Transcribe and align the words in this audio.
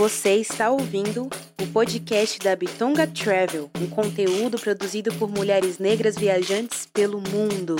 Você 0.00 0.36
está 0.36 0.70
ouvindo 0.70 1.28
o 1.60 1.66
podcast 1.74 2.38
da 2.38 2.56
Bitonga 2.56 3.06
Travel, 3.06 3.70
um 3.78 3.86
conteúdo 3.86 4.58
produzido 4.58 5.12
por 5.16 5.28
mulheres 5.28 5.78
negras 5.78 6.16
viajantes 6.16 6.86
pelo 6.86 7.20
mundo. 7.20 7.76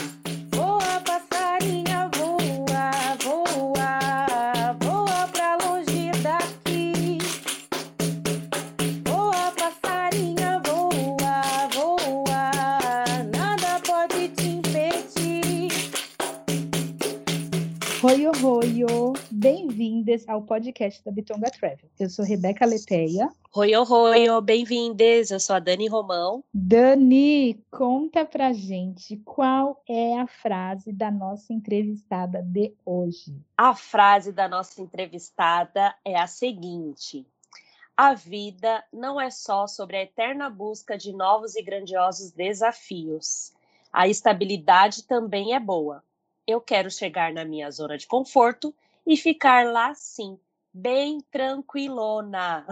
Bem-vindas 20.11 20.29
ao 20.29 20.43
podcast 20.43 21.05
da 21.05 21.13
Bitonga 21.13 21.51
Travel. 21.51 21.89
Eu 21.99 22.11
sou 22.11 22.25
Rebeca 22.25 22.67
Leteia. 22.67 23.31
Oi, 23.55 23.77
oi, 23.77 24.29
oi, 24.29 24.43
bem-vindas. 24.43 25.31
Eu 25.31 25.39
sou 25.39 25.55
a 25.55 25.61
Dani 25.61 25.87
Romão. 25.87 26.43
Dani, 26.53 27.65
conta 27.71 28.25
pra 28.25 28.53
gente 28.53 29.17
qual 29.19 29.81
é 29.89 30.19
a 30.19 30.27
frase 30.27 30.93
da 30.93 31.13
nossa 31.13 31.53
entrevistada 31.53 32.43
de 32.43 32.75
hoje. 32.85 33.37
A 33.57 33.73
frase 33.75 34.33
da 34.33 34.49
nossa 34.49 34.83
entrevistada 34.83 35.95
é 36.05 36.19
a 36.19 36.27
seguinte: 36.27 37.25
A 37.97 38.13
vida 38.13 38.83
não 38.93 39.21
é 39.21 39.31
só 39.31 39.69
sobre 39.69 39.97
a 39.97 40.03
eterna 40.03 40.51
busca 40.51 40.99
de 40.99 41.13
novos 41.13 41.55
e 41.55 41.63
grandiosos 41.63 42.33
desafios. 42.33 43.53
A 43.93 44.09
estabilidade 44.09 45.05
também 45.05 45.55
é 45.55 45.61
boa. 45.61 46.03
Eu 46.47 46.61
quero 46.61 46.91
chegar 46.91 47.33
na 47.33 47.45
minha 47.45 47.71
zona 47.71 47.97
de 47.97 48.09
conforto 48.09 48.75
e 49.07 49.17
ficar 49.17 49.67
lá 49.67 49.95
sim, 49.95 50.39
bem 50.73 51.21
tranquilona. 51.31 52.67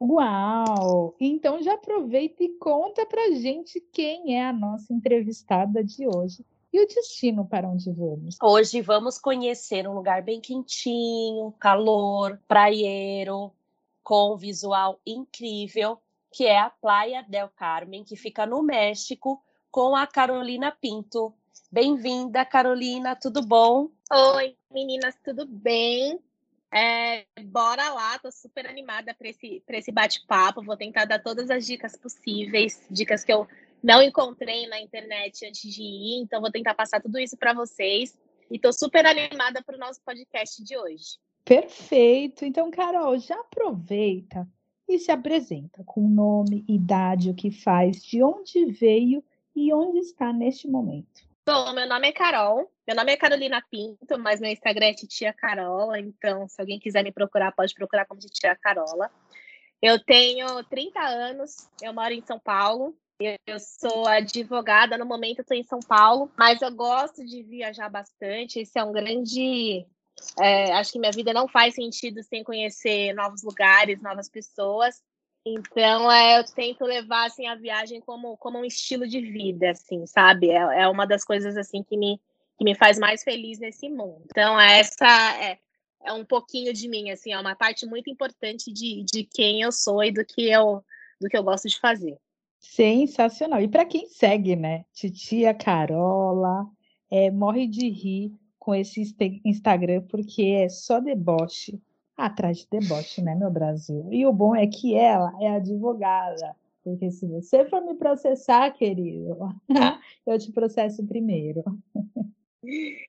Uau! 0.00 1.14
Então 1.20 1.62
já 1.62 1.74
aproveita 1.74 2.42
e 2.42 2.48
conta 2.58 3.04
pra 3.04 3.30
gente 3.32 3.80
quem 3.92 4.36
é 4.36 4.46
a 4.46 4.52
nossa 4.52 4.92
entrevistada 4.92 5.84
de 5.84 6.06
hoje 6.06 6.44
e 6.72 6.82
o 6.82 6.86
destino 6.86 7.46
para 7.46 7.68
onde 7.68 7.92
vamos. 7.92 8.36
Hoje 8.42 8.80
vamos 8.80 9.18
conhecer 9.18 9.86
um 9.88 9.94
lugar 9.94 10.22
bem 10.22 10.40
quentinho, 10.40 11.52
calor, 11.58 12.40
praieiro, 12.46 13.52
com 14.02 14.34
um 14.34 14.36
visual 14.36 15.00
incrível, 15.04 15.98
que 16.32 16.46
é 16.46 16.58
a 16.58 16.70
Playa 16.70 17.22
del 17.28 17.48
Carmen, 17.48 18.04
que 18.04 18.16
fica 18.16 18.46
no 18.46 18.62
México, 18.62 19.42
com 19.70 19.94
a 19.94 20.06
Carolina 20.06 20.70
Pinto. 20.70 21.34
Bem-vinda, 21.72 22.44
Carolina, 22.44 23.14
tudo 23.14 23.42
bom? 23.42 23.90
Oi, 24.12 24.56
meninas, 24.72 25.14
tudo 25.24 25.46
bem? 25.46 26.18
É, 26.72 27.24
bora 27.44 27.90
lá, 27.90 28.18
tô 28.18 28.30
super 28.32 28.66
animada 28.66 29.14
para 29.14 29.28
esse, 29.28 29.62
esse 29.68 29.92
bate-papo. 29.92 30.62
Vou 30.62 30.76
tentar 30.76 31.04
dar 31.04 31.22
todas 31.22 31.48
as 31.48 31.64
dicas 31.64 31.96
possíveis, 31.96 32.84
dicas 32.90 33.22
que 33.22 33.32
eu 33.32 33.46
não 33.82 34.02
encontrei 34.02 34.66
na 34.66 34.80
internet 34.80 35.46
antes 35.46 35.62
de 35.72 35.82
ir, 35.82 36.22
então 36.22 36.40
vou 36.40 36.50
tentar 36.50 36.74
passar 36.74 37.00
tudo 37.00 37.18
isso 37.18 37.36
para 37.36 37.54
vocês. 37.54 38.18
E 38.50 38.58
tô 38.58 38.72
super 38.72 39.06
animada 39.06 39.62
para 39.62 39.76
o 39.76 39.78
nosso 39.78 40.00
podcast 40.02 40.62
de 40.64 40.76
hoje. 40.76 41.18
Perfeito! 41.44 42.44
Então, 42.44 42.70
Carol, 42.70 43.16
já 43.18 43.38
aproveita 43.40 44.46
e 44.88 44.98
se 44.98 45.12
apresenta 45.12 45.84
com 45.84 46.08
nome, 46.08 46.64
idade, 46.68 47.30
o 47.30 47.34
que 47.34 47.52
faz, 47.52 48.02
de 48.02 48.22
onde 48.24 48.66
veio 48.72 49.24
e 49.54 49.72
onde 49.72 50.00
está 50.00 50.32
neste 50.32 50.66
momento. 50.68 51.29
Bom, 51.52 51.72
meu 51.72 51.88
nome 51.88 52.06
é 52.06 52.12
Carol. 52.12 52.70
Meu 52.86 52.94
nome 52.94 53.10
é 53.10 53.16
Carolina 53.16 53.60
Pinto, 53.68 54.16
mas 54.20 54.40
meu 54.40 54.52
Instagram 54.52 54.86
é 54.86 54.94
Titia 54.94 55.32
Carola. 55.32 55.98
Então, 55.98 56.46
se 56.46 56.60
alguém 56.60 56.78
quiser 56.78 57.02
me 57.02 57.10
procurar, 57.10 57.50
pode 57.50 57.74
procurar 57.74 58.06
como 58.06 58.20
Titia 58.20 58.54
Carola. 58.54 59.10
Eu 59.82 59.98
tenho 59.98 60.62
30 60.62 61.00
anos, 61.00 61.68
eu 61.82 61.92
moro 61.92 62.14
em 62.14 62.22
São 62.22 62.38
Paulo. 62.38 62.96
Eu 63.20 63.58
sou 63.58 64.06
advogada, 64.06 64.96
no 64.96 65.04
momento 65.04 65.40
estou 65.40 65.56
em 65.56 65.64
São 65.64 65.80
Paulo, 65.80 66.30
mas 66.38 66.62
eu 66.62 66.70
gosto 66.70 67.26
de 67.26 67.42
viajar 67.42 67.88
bastante. 67.88 68.60
Esse 68.60 68.78
é 68.78 68.84
um 68.84 68.92
grande. 68.92 69.84
É, 70.38 70.72
acho 70.74 70.92
que 70.92 71.00
minha 71.00 71.10
vida 71.10 71.32
não 71.32 71.48
faz 71.48 71.74
sentido 71.74 72.22
sem 72.22 72.44
conhecer 72.44 73.12
novos 73.12 73.42
lugares, 73.42 74.00
novas 74.00 74.28
pessoas. 74.28 75.02
Então, 75.44 76.10
é, 76.10 76.38
eu 76.38 76.44
tento 76.44 76.84
levar 76.84 77.26
assim 77.26 77.46
a 77.46 77.54
viagem 77.54 78.00
como, 78.00 78.36
como 78.36 78.58
um 78.58 78.64
estilo 78.64 79.08
de 79.08 79.20
vida, 79.20 79.70
assim, 79.70 80.06
sabe? 80.06 80.50
É, 80.50 80.82
é 80.82 80.88
uma 80.88 81.06
das 81.06 81.24
coisas 81.24 81.56
assim 81.56 81.82
que 81.82 81.96
me, 81.96 82.20
que 82.58 82.64
me 82.64 82.74
faz 82.74 82.98
mais 82.98 83.22
feliz 83.22 83.58
nesse 83.58 83.88
mundo. 83.88 84.22
Então, 84.26 84.60
essa 84.60 85.06
é, 85.42 85.58
é 86.04 86.12
um 86.12 86.24
pouquinho 86.24 86.74
de 86.74 86.88
mim, 86.88 87.10
assim, 87.10 87.32
é 87.32 87.40
uma 87.40 87.56
parte 87.56 87.86
muito 87.86 88.10
importante 88.10 88.70
de, 88.70 89.02
de 89.04 89.24
quem 89.24 89.62
eu 89.62 89.72
sou 89.72 90.04
e 90.04 90.12
do 90.12 90.24
que 90.24 90.50
eu 90.50 90.84
do 91.20 91.28
que 91.28 91.36
eu 91.36 91.42
gosto 91.42 91.68
de 91.68 91.78
fazer. 91.78 92.16
Sensacional. 92.58 93.60
E 93.60 93.68
para 93.68 93.84
quem 93.84 94.08
segue, 94.08 94.56
né? 94.56 94.84
Titia 94.92 95.52
Carola, 95.52 96.66
é, 97.10 97.30
morre 97.30 97.66
de 97.66 97.88
rir 97.90 98.32
com 98.58 98.74
esse 98.74 99.14
Instagram 99.44 100.02
porque 100.08 100.42
é 100.42 100.68
só 100.68 100.98
deboche 100.98 101.80
atrás 102.20 102.58
de 102.58 102.68
deboche, 102.70 103.22
né, 103.22 103.34
meu 103.34 103.50
Brasil? 103.50 104.06
E 104.10 104.26
o 104.26 104.32
bom 104.32 104.54
é 104.54 104.66
que 104.66 104.94
ela 104.94 105.32
é 105.40 105.56
advogada. 105.56 106.54
Porque 106.82 107.10
se 107.10 107.26
você 107.26 107.64
for 107.66 107.82
me 107.82 107.94
processar, 107.94 108.70
querido, 108.72 109.36
eu 110.26 110.38
te 110.38 110.50
processo 110.52 111.04
primeiro. 111.06 111.62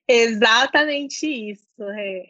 Exatamente 0.08 1.28
isso. 1.28 1.66
É. 1.80 2.26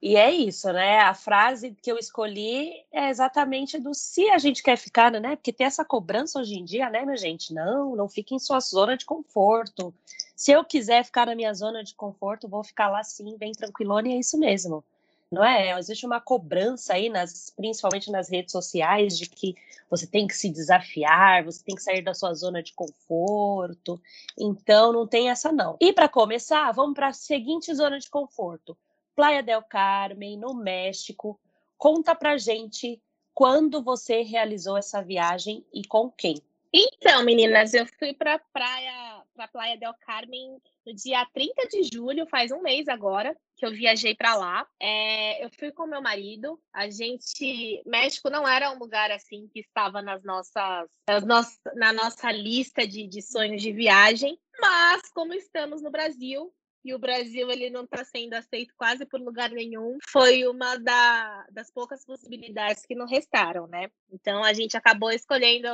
E 0.00 0.16
é 0.16 0.32
isso, 0.32 0.72
né? 0.72 0.98
A 0.98 1.14
frase 1.14 1.76
que 1.80 1.90
eu 1.90 1.96
escolhi 1.96 2.72
é 2.90 3.08
exatamente 3.08 3.78
do 3.78 3.94
se 3.94 4.28
a 4.30 4.38
gente 4.38 4.62
quer 4.62 4.76
ficar, 4.76 5.12
né? 5.12 5.36
Porque 5.36 5.52
tem 5.52 5.66
essa 5.66 5.84
cobrança 5.84 6.40
hoje 6.40 6.58
em 6.58 6.64
dia, 6.64 6.90
né, 6.90 7.04
minha 7.04 7.16
gente? 7.16 7.54
Não, 7.54 7.94
não 7.94 8.08
fique 8.08 8.34
em 8.34 8.38
sua 8.38 8.58
zona 8.58 8.96
de 8.96 9.04
conforto. 9.04 9.94
Se 10.34 10.50
eu 10.50 10.64
quiser 10.64 11.04
ficar 11.04 11.26
na 11.26 11.36
minha 11.36 11.54
zona 11.54 11.84
de 11.84 11.94
conforto, 11.94 12.48
vou 12.48 12.64
ficar 12.64 12.88
lá 12.88 13.04
sim, 13.04 13.36
bem 13.38 13.52
tranquilona, 13.52 14.08
e 14.08 14.12
é 14.12 14.18
isso 14.18 14.36
mesmo 14.36 14.84
não 15.32 15.42
é? 15.42 15.78
Existe 15.78 16.04
uma 16.04 16.20
cobrança 16.20 16.92
aí, 16.92 17.08
nas, 17.08 17.50
principalmente 17.56 18.10
nas 18.10 18.28
redes 18.28 18.52
sociais, 18.52 19.16
de 19.16 19.30
que 19.30 19.54
você 19.88 20.06
tem 20.06 20.26
que 20.26 20.36
se 20.36 20.50
desafiar, 20.50 21.42
você 21.42 21.64
tem 21.64 21.74
que 21.74 21.82
sair 21.82 22.02
da 22.02 22.12
sua 22.12 22.34
zona 22.34 22.62
de 22.62 22.74
conforto. 22.74 23.98
Então, 24.38 24.92
não 24.92 25.06
tem 25.06 25.30
essa 25.30 25.50
não. 25.50 25.78
E 25.80 25.90
para 25.90 26.06
começar, 26.06 26.70
vamos 26.72 26.92
para 26.94 27.08
a 27.08 27.12
seguinte 27.14 27.74
zona 27.74 27.98
de 27.98 28.10
conforto: 28.10 28.76
Playa 29.16 29.42
del 29.42 29.62
Carmen, 29.62 30.36
no 30.36 30.52
México. 30.52 31.40
Conta 31.78 32.14
pra 32.14 32.36
gente 32.36 33.00
quando 33.34 33.82
você 33.82 34.20
realizou 34.20 34.76
essa 34.76 35.02
viagem 35.02 35.64
e 35.72 35.82
com 35.82 36.10
quem. 36.10 36.36
Então, 36.70 37.24
meninas, 37.24 37.72
eu 37.72 37.86
fui 37.98 38.12
para 38.12 38.38
praia, 38.38 39.21
para 39.34 39.48
Playa 39.48 39.76
del 39.76 39.94
Carmen 40.00 40.58
no 40.86 40.94
dia 40.94 41.26
30 41.32 41.68
de 41.68 41.88
julho, 41.92 42.26
faz 42.26 42.50
um 42.50 42.60
mês 42.60 42.88
agora 42.88 43.36
que 43.56 43.64
eu 43.64 43.70
viajei 43.70 44.14
para 44.14 44.34
lá. 44.34 44.66
É, 44.80 45.44
eu 45.44 45.50
fui 45.58 45.70
com 45.70 45.86
meu 45.86 46.02
marido. 46.02 46.60
A 46.72 46.90
gente, 46.90 47.82
México 47.86 48.28
não 48.30 48.46
era 48.46 48.70
um 48.72 48.78
lugar 48.78 49.10
assim 49.10 49.48
que 49.52 49.60
estava 49.60 50.02
nas 50.02 50.22
nossas, 50.24 50.88
nas 51.08 51.24
nossas 51.24 51.58
na 51.74 51.92
nossa 51.92 52.30
lista 52.32 52.86
de, 52.86 53.06
de 53.06 53.22
sonhos 53.22 53.62
de 53.62 53.72
viagem, 53.72 54.38
mas 54.60 55.02
como 55.12 55.32
estamos 55.32 55.82
no 55.82 55.90
Brasil, 55.90 56.52
e 56.84 56.94
o 56.94 56.98
Brasil 56.98 57.50
ele 57.50 57.70
não 57.70 57.84
está 57.84 58.04
sendo 58.04 58.34
aceito 58.34 58.74
quase 58.76 59.06
por 59.06 59.20
lugar 59.20 59.50
nenhum, 59.50 59.98
foi 60.08 60.46
uma 60.46 60.76
da, 60.76 61.46
das 61.50 61.70
poucas 61.70 62.04
possibilidades 62.04 62.84
que 62.84 62.94
não 62.94 63.06
restaram, 63.06 63.66
né? 63.68 63.88
Então 64.10 64.42
a 64.42 64.52
gente 64.52 64.76
acabou 64.76 65.10
escolhendo 65.10 65.68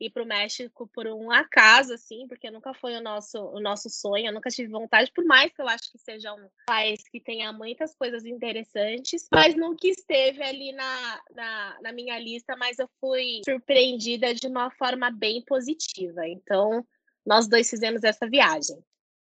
ir 0.00 0.10
para 0.10 0.22
o 0.22 0.26
México 0.26 0.88
por 0.92 1.06
um 1.06 1.30
acaso, 1.30 1.94
assim, 1.94 2.26
porque 2.28 2.50
nunca 2.50 2.74
foi 2.74 2.96
o 2.96 3.00
nosso, 3.00 3.38
o 3.38 3.60
nosso 3.60 3.88
sonho, 3.88 4.26
eu 4.26 4.32
nunca 4.32 4.50
tive 4.50 4.70
vontade, 4.70 5.10
por 5.14 5.24
mais 5.24 5.52
que 5.52 5.62
eu 5.62 5.68
acho 5.68 5.90
que 5.90 5.98
seja 5.98 6.32
um 6.34 6.48
país 6.66 7.02
que 7.08 7.20
tenha 7.20 7.52
muitas 7.52 7.94
coisas 7.94 8.24
interessantes, 8.24 9.26
mas 9.32 9.54
nunca 9.54 9.86
esteve 9.86 10.42
ali 10.42 10.72
na, 10.72 11.20
na, 11.34 11.78
na 11.82 11.92
minha 11.92 12.18
lista, 12.18 12.56
mas 12.56 12.78
eu 12.78 12.88
fui 13.00 13.40
surpreendida 13.44 14.34
de 14.34 14.46
uma 14.46 14.70
forma 14.70 15.10
bem 15.10 15.42
positiva. 15.44 16.26
Então, 16.28 16.84
nós 17.24 17.48
dois 17.48 17.68
fizemos 17.68 18.04
essa 18.04 18.28
viagem. 18.28 18.76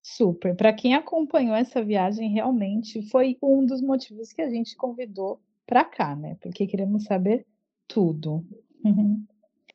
Super. 0.04 0.56
Para 0.56 0.74
quem 0.74 0.96
acompanhou 0.96 1.56
essa 1.56 1.84
viagem, 1.84 2.32
realmente 2.32 3.02
foi 3.10 3.38
um 3.42 3.66
dos 3.66 3.82
motivos 3.82 4.34
que 4.34 4.42
a 4.42 4.50
gente 4.50 4.76
convidou 4.76 5.40
para 5.66 5.86
cá, 5.86 6.16
né? 6.16 6.38
Porque 6.42 6.66
queremos 6.66 7.04
saber 7.04 7.46
tudo. 7.88 8.44
Uhum. 8.84 9.26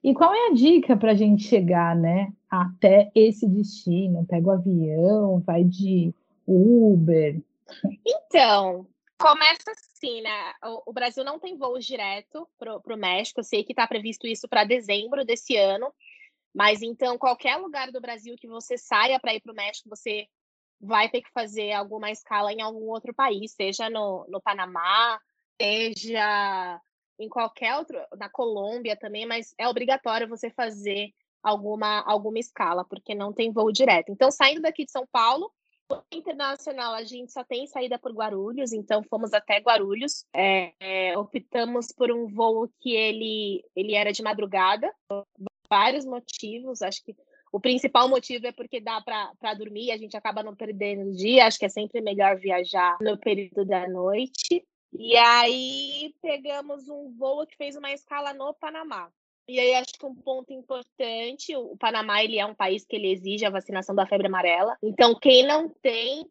E 0.06 0.14
qual 0.14 0.32
é 0.32 0.46
a 0.46 0.52
dica 0.52 0.96
para 0.96 1.10
a 1.10 1.14
gente 1.16 1.42
chegar, 1.42 1.96
né, 1.96 2.32
até 2.48 3.10
esse 3.12 3.44
destino? 3.44 4.24
Pega 4.24 4.46
o 4.46 4.52
avião, 4.52 5.40
vai 5.40 5.64
de 5.64 6.14
Uber? 6.46 7.42
Então, 8.06 8.86
começa 9.18 9.72
assim, 9.72 10.20
né? 10.20 10.52
O, 10.86 10.92
Brasil 10.92 11.24
não 11.24 11.40
tem 11.40 11.58
voos 11.58 11.84
direto 11.84 12.48
para 12.56 12.94
o 12.94 12.96
México. 12.96 13.40
Eu 13.40 13.44
sei 13.44 13.64
que 13.64 13.72
está 13.72 13.84
previsto 13.84 14.28
isso 14.28 14.48
para 14.48 14.62
dezembro 14.62 15.24
desse 15.24 15.56
ano. 15.56 15.92
Mas 16.54 16.82
então, 16.82 17.18
qualquer 17.18 17.56
lugar 17.56 17.90
do 17.90 18.00
Brasil 18.00 18.36
que 18.38 18.46
você 18.46 18.78
saia 18.78 19.18
para 19.18 19.34
ir 19.34 19.40
para 19.40 19.52
o 19.52 19.56
México, 19.56 19.88
você 19.88 20.28
vai 20.80 21.08
ter 21.08 21.20
que 21.20 21.32
fazer 21.32 21.72
alguma 21.72 22.12
escala 22.12 22.52
em 22.52 22.62
algum 22.62 22.88
outro 22.88 23.12
país, 23.12 23.54
seja 23.54 23.90
no, 23.90 24.24
no 24.28 24.40
Panamá, 24.40 25.18
seja 25.60 26.80
em 27.18 27.28
qualquer 27.28 27.76
outro, 27.76 27.98
na 28.18 28.28
Colômbia 28.28 28.96
também, 28.96 29.26
mas 29.26 29.54
é 29.58 29.68
obrigatório 29.68 30.28
você 30.28 30.50
fazer 30.50 31.10
alguma, 31.42 32.00
alguma 32.00 32.38
escala, 32.38 32.84
porque 32.84 33.14
não 33.14 33.32
tem 33.32 33.52
voo 33.52 33.70
direto. 33.70 34.10
Então, 34.10 34.30
saindo 34.30 34.62
daqui 34.62 34.84
de 34.84 34.90
São 34.90 35.06
Paulo, 35.10 35.50
internacional 36.10 36.94
a 36.94 37.04
gente 37.04 37.32
só 37.32 37.44
tem 37.44 37.66
saída 37.66 37.98
por 37.98 38.12
Guarulhos, 38.12 38.72
então 38.72 39.02
fomos 39.04 39.32
até 39.32 39.58
Guarulhos. 39.58 40.24
É, 40.34 40.72
é, 40.80 41.18
optamos 41.18 41.88
por 41.96 42.10
um 42.10 42.26
voo 42.26 42.68
que 42.80 42.94
ele, 42.94 43.64
ele 43.74 43.94
era 43.94 44.12
de 44.12 44.22
madrugada, 44.22 44.92
vários 45.70 46.04
motivos. 46.04 46.82
Acho 46.82 47.04
que 47.04 47.14
o 47.52 47.60
principal 47.60 48.08
motivo 48.08 48.46
é 48.46 48.52
porque 48.52 48.80
dá 48.80 49.00
para 49.00 49.54
dormir, 49.54 49.92
a 49.92 49.96
gente 49.96 50.16
acaba 50.16 50.42
não 50.42 50.54
perdendo 50.54 51.10
o 51.10 51.14
dia. 51.14 51.46
Acho 51.46 51.58
que 51.58 51.66
é 51.66 51.70
sempre 51.70 52.00
melhor 52.00 52.36
viajar 52.36 52.96
no 53.00 53.16
período 53.18 53.64
da 53.64 53.88
noite. 53.88 54.66
E 54.98 55.16
aí 55.16 56.14
pegamos 56.22 56.88
um 56.88 57.14
voo 57.16 57.46
que 57.46 57.56
fez 57.56 57.76
uma 57.76 57.92
escala 57.92 58.32
no 58.32 58.54
Panamá. 58.54 59.10
E 59.48 59.60
aí 59.60 59.74
acho 59.74 59.92
que 59.98 60.04
um 60.04 60.14
ponto 60.14 60.52
importante, 60.52 61.54
o 61.54 61.76
Panamá 61.76 62.22
ele 62.22 62.38
é 62.38 62.44
um 62.44 62.54
país 62.54 62.84
que 62.84 62.96
ele 62.96 63.12
exige 63.12 63.44
a 63.44 63.50
vacinação 63.50 63.94
da 63.94 64.06
febre 64.06 64.26
amarela. 64.26 64.76
Então 64.82 65.14
quem 65.14 65.46
não 65.46 65.68
tem 65.68 66.26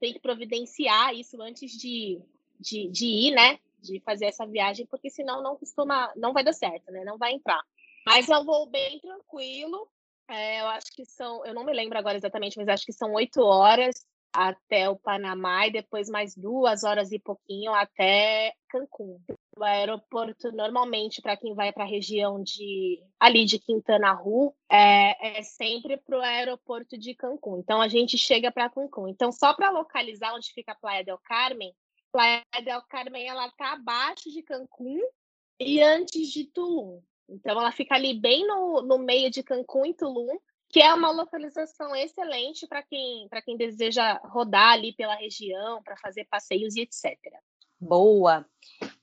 tem 0.00 0.12
que 0.12 0.20
providenciar 0.20 1.14
isso 1.14 1.40
antes 1.40 1.72
de, 1.72 2.20
de, 2.60 2.88
de 2.88 3.06
ir, 3.06 3.30
né? 3.32 3.58
De 3.80 4.00
fazer 4.00 4.26
essa 4.26 4.46
viagem, 4.46 4.86
porque 4.86 5.08
senão 5.08 5.42
não 5.42 5.56
costuma, 5.56 6.12
não 6.14 6.32
vai 6.32 6.44
dar 6.44 6.52
certo, 6.52 6.92
né? 6.92 7.04
Não 7.04 7.16
vai 7.16 7.32
entrar. 7.32 7.62
Mas 8.06 8.28
é 8.28 8.38
um 8.38 8.44
voo 8.44 8.66
bem 8.66 9.00
tranquilo. 9.00 9.88
É, 10.28 10.60
eu 10.60 10.66
acho 10.68 10.92
que 10.94 11.04
são, 11.04 11.44
eu 11.44 11.54
não 11.54 11.64
me 11.64 11.72
lembro 11.72 11.98
agora 11.98 12.16
exatamente, 12.16 12.56
mas 12.56 12.68
acho 12.68 12.84
que 12.84 12.92
são 12.92 13.12
oito 13.14 13.40
horas 13.42 13.94
até 14.34 14.90
o 14.90 14.96
Panamá 14.96 15.68
e 15.68 15.70
depois 15.70 16.08
mais 16.08 16.34
duas 16.36 16.82
horas 16.82 17.12
e 17.12 17.20
pouquinho 17.20 17.72
até 17.72 18.52
Cancún. 18.68 19.20
O 19.56 19.62
aeroporto, 19.62 20.50
normalmente, 20.50 21.22
para 21.22 21.36
quem 21.36 21.54
vai 21.54 21.72
para 21.72 21.84
a 21.84 21.88
região 21.88 22.42
de 22.42 23.00
ali 23.20 23.44
de 23.44 23.60
Quintana 23.60 24.12
Roo, 24.12 24.52
é, 24.68 25.38
é 25.38 25.42
sempre 25.42 25.96
para 25.96 26.18
o 26.18 26.22
aeroporto 26.22 26.98
de 26.98 27.14
Cancún. 27.14 27.60
Então 27.60 27.80
a 27.80 27.86
gente 27.86 28.18
chega 28.18 28.50
para 28.50 28.68
Cancún. 28.68 29.06
Então, 29.06 29.30
só 29.30 29.54
para 29.54 29.70
localizar 29.70 30.34
onde 30.34 30.52
fica 30.52 30.72
a 30.72 30.76
Praia 30.76 31.04
del 31.04 31.18
Carmen, 31.18 31.72
Praia 32.10 32.42
del 32.64 32.82
Carmen 32.82 33.28
ela 33.28 33.46
está 33.46 33.74
abaixo 33.74 34.30
de 34.30 34.42
Cancún 34.42 35.00
e 35.60 35.80
antes 35.80 36.28
de 36.32 36.44
Tulum. 36.44 37.00
Então 37.28 37.58
ela 37.60 37.70
fica 37.70 37.94
ali 37.94 38.18
bem 38.18 38.46
no, 38.46 38.82
no 38.82 38.98
meio 38.98 39.30
de 39.30 39.44
Cancún 39.44 39.86
e 39.86 39.94
Tulum 39.94 40.36
que 40.74 40.82
é 40.82 40.92
uma 40.92 41.12
localização 41.12 41.94
excelente 41.94 42.66
para 42.66 42.82
quem, 42.82 43.28
quem 43.44 43.56
deseja 43.56 44.14
rodar 44.24 44.72
ali 44.72 44.92
pela 44.92 45.14
região, 45.14 45.80
para 45.84 45.96
fazer 45.96 46.24
passeios 46.24 46.74
e 46.74 46.80
etc. 46.80 47.16
Boa. 47.78 48.44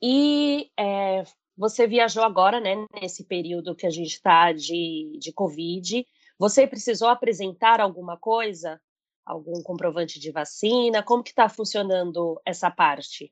E 0.02 0.70
é, 0.78 1.24
você 1.56 1.88
viajou 1.88 2.26
agora, 2.26 2.60
né, 2.60 2.76
nesse 3.02 3.24
período 3.24 3.74
que 3.74 3.88
a 3.88 3.90
gente 3.90 4.12
está 4.12 4.52
de, 4.52 5.18
de 5.18 5.32
Covid. 5.32 6.06
Você 6.38 6.68
precisou 6.68 7.08
apresentar 7.08 7.80
alguma 7.80 8.18
coisa? 8.18 8.78
Algum 9.26 9.64
comprovante 9.64 10.20
de 10.20 10.30
vacina? 10.30 11.02
Como 11.02 11.24
que 11.24 11.30
está 11.30 11.48
funcionando 11.48 12.38
essa 12.46 12.70
parte? 12.70 13.32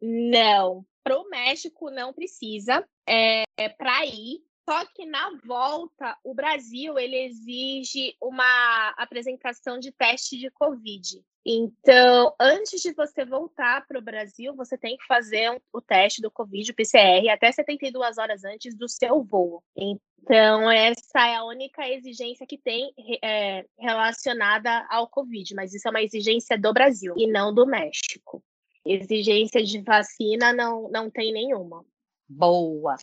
Não, 0.00 0.86
para 1.04 1.20
o 1.20 1.28
México 1.28 1.90
não 1.90 2.14
precisa. 2.14 2.82
É, 3.06 3.42
é 3.58 3.68
para 3.68 4.06
ir, 4.06 4.40
só 4.68 4.84
que 4.84 5.06
na 5.06 5.30
volta, 5.46 6.14
o 6.22 6.34
Brasil 6.34 6.98
ele 6.98 7.16
exige 7.16 8.14
uma 8.20 8.90
apresentação 8.98 9.78
de 9.78 9.90
teste 9.90 10.36
de 10.36 10.50
Covid. 10.50 11.24
Então, 11.46 12.34
antes 12.38 12.82
de 12.82 12.92
você 12.92 13.24
voltar 13.24 13.86
para 13.86 13.98
o 13.98 14.02
Brasil, 14.02 14.54
você 14.54 14.76
tem 14.76 14.98
que 14.98 15.06
fazer 15.06 15.50
um, 15.50 15.58
o 15.72 15.80
teste 15.80 16.20
do 16.20 16.30
Covid, 16.30 16.70
o 16.70 16.74
PCR, 16.74 17.30
até 17.30 17.50
72 17.50 18.18
horas 18.18 18.44
antes 18.44 18.76
do 18.76 18.86
seu 18.86 19.24
voo. 19.24 19.64
Então, 19.74 20.70
essa 20.70 21.26
é 21.26 21.36
a 21.36 21.44
única 21.46 21.88
exigência 21.88 22.46
que 22.46 22.58
tem 22.58 22.92
é, 23.24 23.64
relacionada 23.78 24.86
ao 24.90 25.08
Covid, 25.08 25.54
mas 25.54 25.72
isso 25.72 25.88
é 25.88 25.90
uma 25.90 26.02
exigência 26.02 26.58
do 26.58 26.74
Brasil 26.74 27.14
e 27.16 27.26
não 27.26 27.54
do 27.54 27.66
México. 27.66 28.44
Exigência 28.84 29.64
de 29.64 29.80
vacina 29.80 30.52
não, 30.52 30.90
não 30.90 31.08
tem 31.08 31.32
nenhuma. 31.32 31.82
Boa. 32.28 32.96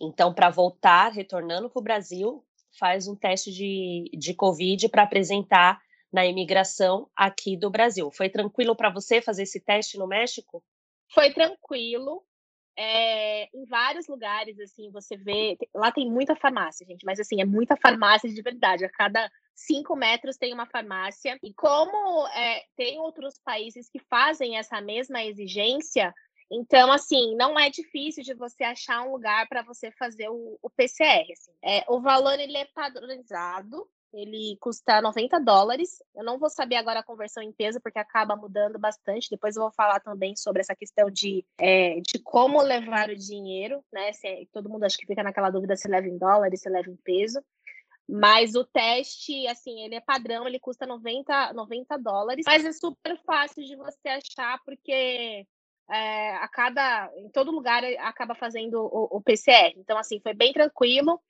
Então, 0.00 0.34
para 0.34 0.50
voltar, 0.50 1.12
retornando 1.12 1.70
para 1.70 1.80
o 1.80 1.82
Brasil, 1.82 2.44
faz 2.78 3.06
um 3.06 3.14
teste 3.14 3.52
de, 3.52 4.10
de 4.12 4.34
Covid 4.34 4.88
para 4.88 5.04
apresentar 5.04 5.80
na 6.12 6.24
imigração 6.24 7.08
aqui 7.16 7.56
do 7.56 7.70
Brasil. 7.70 8.10
Foi 8.10 8.28
tranquilo 8.28 8.76
para 8.76 8.90
você 8.90 9.20
fazer 9.20 9.42
esse 9.42 9.60
teste 9.60 9.98
no 9.98 10.06
México? 10.06 10.62
Foi 11.12 11.32
tranquilo. 11.32 12.22
É, 12.76 13.44
em 13.56 13.64
vários 13.66 14.08
lugares, 14.08 14.58
assim, 14.58 14.90
você 14.90 15.16
vê. 15.16 15.56
Lá 15.74 15.92
tem 15.92 16.10
muita 16.10 16.34
farmácia, 16.34 16.84
gente, 16.86 17.04
mas 17.04 17.20
assim, 17.20 17.40
é 17.40 17.44
muita 17.44 17.76
farmácia 17.76 18.28
de 18.28 18.42
verdade. 18.42 18.84
A 18.84 18.90
cada 18.90 19.30
cinco 19.54 19.94
metros 19.94 20.36
tem 20.36 20.52
uma 20.52 20.66
farmácia. 20.66 21.38
E 21.42 21.54
como 21.54 22.26
é, 22.28 22.62
tem 22.76 22.98
outros 22.98 23.38
países 23.44 23.88
que 23.88 23.98
fazem 23.98 24.56
essa 24.56 24.80
mesma 24.80 25.22
exigência, 25.24 26.12
então, 26.56 26.92
assim, 26.92 27.34
não 27.34 27.58
é 27.58 27.68
difícil 27.68 28.22
de 28.22 28.32
você 28.32 28.62
achar 28.62 29.02
um 29.02 29.12
lugar 29.12 29.48
para 29.48 29.62
você 29.62 29.90
fazer 29.90 30.28
o, 30.28 30.58
o 30.62 30.70
PCR. 30.70 31.26
Assim. 31.32 31.52
É, 31.62 31.84
o 31.88 32.00
valor 32.00 32.38
ele 32.38 32.56
é 32.56 32.64
padronizado, 32.66 33.88
ele 34.12 34.56
custa 34.60 35.02
90 35.02 35.40
dólares. 35.40 36.00
Eu 36.14 36.22
não 36.22 36.38
vou 36.38 36.48
saber 36.48 36.76
agora 36.76 37.00
a 37.00 37.04
conversão 37.04 37.42
em 37.42 37.52
peso, 37.52 37.80
porque 37.80 37.98
acaba 37.98 38.36
mudando 38.36 38.78
bastante. 38.78 39.28
Depois 39.28 39.56
eu 39.56 39.62
vou 39.62 39.72
falar 39.72 39.98
também 39.98 40.36
sobre 40.36 40.60
essa 40.60 40.76
questão 40.76 41.10
de, 41.10 41.44
é, 41.58 42.00
de 42.00 42.20
como 42.20 42.62
levar 42.62 43.10
o 43.10 43.16
dinheiro, 43.16 43.84
né? 43.92 44.12
Se, 44.12 44.48
todo 44.52 44.68
mundo 44.68 44.84
acho 44.84 44.96
que 44.96 45.06
fica 45.06 45.24
naquela 45.24 45.50
dúvida 45.50 45.76
se 45.76 45.88
leva 45.88 46.06
em 46.06 46.16
dólares, 46.16 46.60
se 46.60 46.68
leva 46.68 46.88
em 46.88 46.96
peso. 46.96 47.42
Mas 48.08 48.54
o 48.54 48.64
teste, 48.64 49.46
assim, 49.48 49.80
ele 49.80 49.94
é 49.94 50.00
padrão, 50.00 50.46
ele 50.46 50.60
custa 50.60 50.86
90, 50.86 51.54
90 51.54 51.96
dólares, 51.98 52.44
mas 52.46 52.64
é 52.64 52.72
super 52.72 53.18
fácil 53.24 53.64
de 53.64 53.74
você 53.76 54.08
achar, 54.08 54.62
porque 54.62 55.46
é, 55.90 56.36
a 56.36 56.48
cada, 56.48 57.10
em 57.16 57.28
todo 57.28 57.50
lugar 57.50 57.84
eh, 57.84 57.96
acaba 57.98 58.34
fazendo 58.34 58.80
o, 58.80 59.16
o, 59.16 59.20
PCR. 59.20 59.74
Então, 59.76 59.98
assim, 59.98 60.20
foi 60.20 60.32
bem 60.34 60.52
tranquilo. 60.52 61.20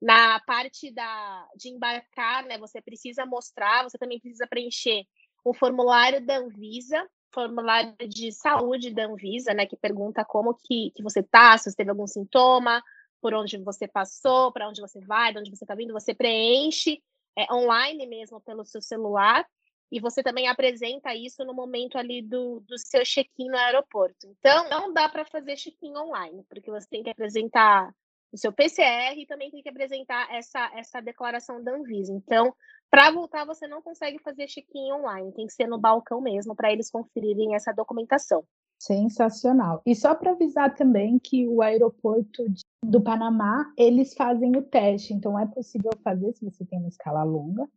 Na 0.00 0.38
parte 0.40 0.90
da, 0.92 1.48
de 1.56 1.68
embarcar, 1.68 2.44
né, 2.44 2.58
você 2.58 2.80
precisa 2.80 3.24
mostrar, 3.24 3.82
você 3.82 3.98
também 3.98 4.20
precisa 4.20 4.46
preencher 4.46 5.04
o 5.44 5.54
formulário 5.54 6.24
da 6.24 6.38
Anvisa, 6.38 7.08
formulário 7.32 7.94
de 8.08 8.30
saúde 8.30 8.92
da 8.92 9.06
Anvisa, 9.06 9.52
né, 9.54 9.66
que 9.66 9.76
pergunta 9.76 10.24
como 10.24 10.54
que, 10.54 10.92
que 10.94 11.02
você 11.02 11.22
tá, 11.22 11.56
se 11.56 11.70
você 11.70 11.76
teve 11.76 11.90
algum 11.90 12.06
sintoma, 12.06 12.82
por 13.20 13.34
onde 13.34 13.56
você 13.58 13.88
passou, 13.88 14.52
para 14.52 14.68
onde 14.68 14.80
você 14.80 15.00
vai, 15.00 15.32
de 15.32 15.38
onde 15.38 15.50
você 15.50 15.64
está 15.64 15.74
vindo, 15.74 15.92
você 15.92 16.14
preenche 16.14 17.02
é, 17.36 17.52
online 17.52 18.06
mesmo 18.06 18.40
pelo 18.40 18.64
seu 18.64 18.82
celular 18.82 19.46
e 19.94 20.00
você 20.00 20.24
também 20.24 20.48
apresenta 20.48 21.14
isso 21.14 21.44
no 21.44 21.54
momento 21.54 21.96
ali 21.96 22.20
do, 22.20 22.58
do 22.66 22.76
seu 22.76 23.04
check-in 23.04 23.48
no 23.48 23.56
aeroporto. 23.56 24.26
Então, 24.26 24.68
não 24.68 24.92
dá 24.92 25.08
para 25.08 25.24
fazer 25.24 25.54
check-in 25.54 25.96
online, 25.96 26.44
porque 26.48 26.68
você 26.68 26.84
tem 26.90 27.04
que 27.04 27.10
apresentar 27.10 27.94
o 28.32 28.36
seu 28.36 28.52
PCR 28.52 29.16
e 29.16 29.24
também 29.24 29.52
tem 29.52 29.62
que 29.62 29.68
apresentar 29.68 30.26
essa, 30.34 30.68
essa 30.74 31.00
declaração 31.00 31.62
da 31.62 31.76
Anvisa. 31.76 32.12
Então, 32.12 32.52
para 32.90 33.12
voltar, 33.12 33.44
você 33.44 33.68
não 33.68 33.80
consegue 33.80 34.18
fazer 34.18 34.48
check-in 34.48 34.90
online, 34.90 35.32
tem 35.32 35.46
que 35.46 35.52
ser 35.52 35.68
no 35.68 35.78
balcão 35.78 36.20
mesmo, 36.20 36.56
para 36.56 36.72
eles 36.72 36.90
conferirem 36.90 37.54
essa 37.54 37.72
documentação. 37.72 38.42
Sensacional. 38.76 39.80
E 39.86 39.94
só 39.94 40.12
para 40.12 40.32
avisar 40.32 40.74
também 40.74 41.20
que 41.20 41.46
o 41.46 41.62
aeroporto 41.62 42.44
do 42.84 43.00
Panamá, 43.00 43.72
eles 43.78 44.12
fazem 44.14 44.56
o 44.56 44.62
teste, 44.62 45.14
então 45.14 45.38
é 45.38 45.46
possível 45.46 45.92
fazer 46.02 46.32
se 46.32 46.44
você 46.44 46.64
tem 46.64 46.80
uma 46.80 46.88
escala 46.88 47.22
longa, 47.22 47.70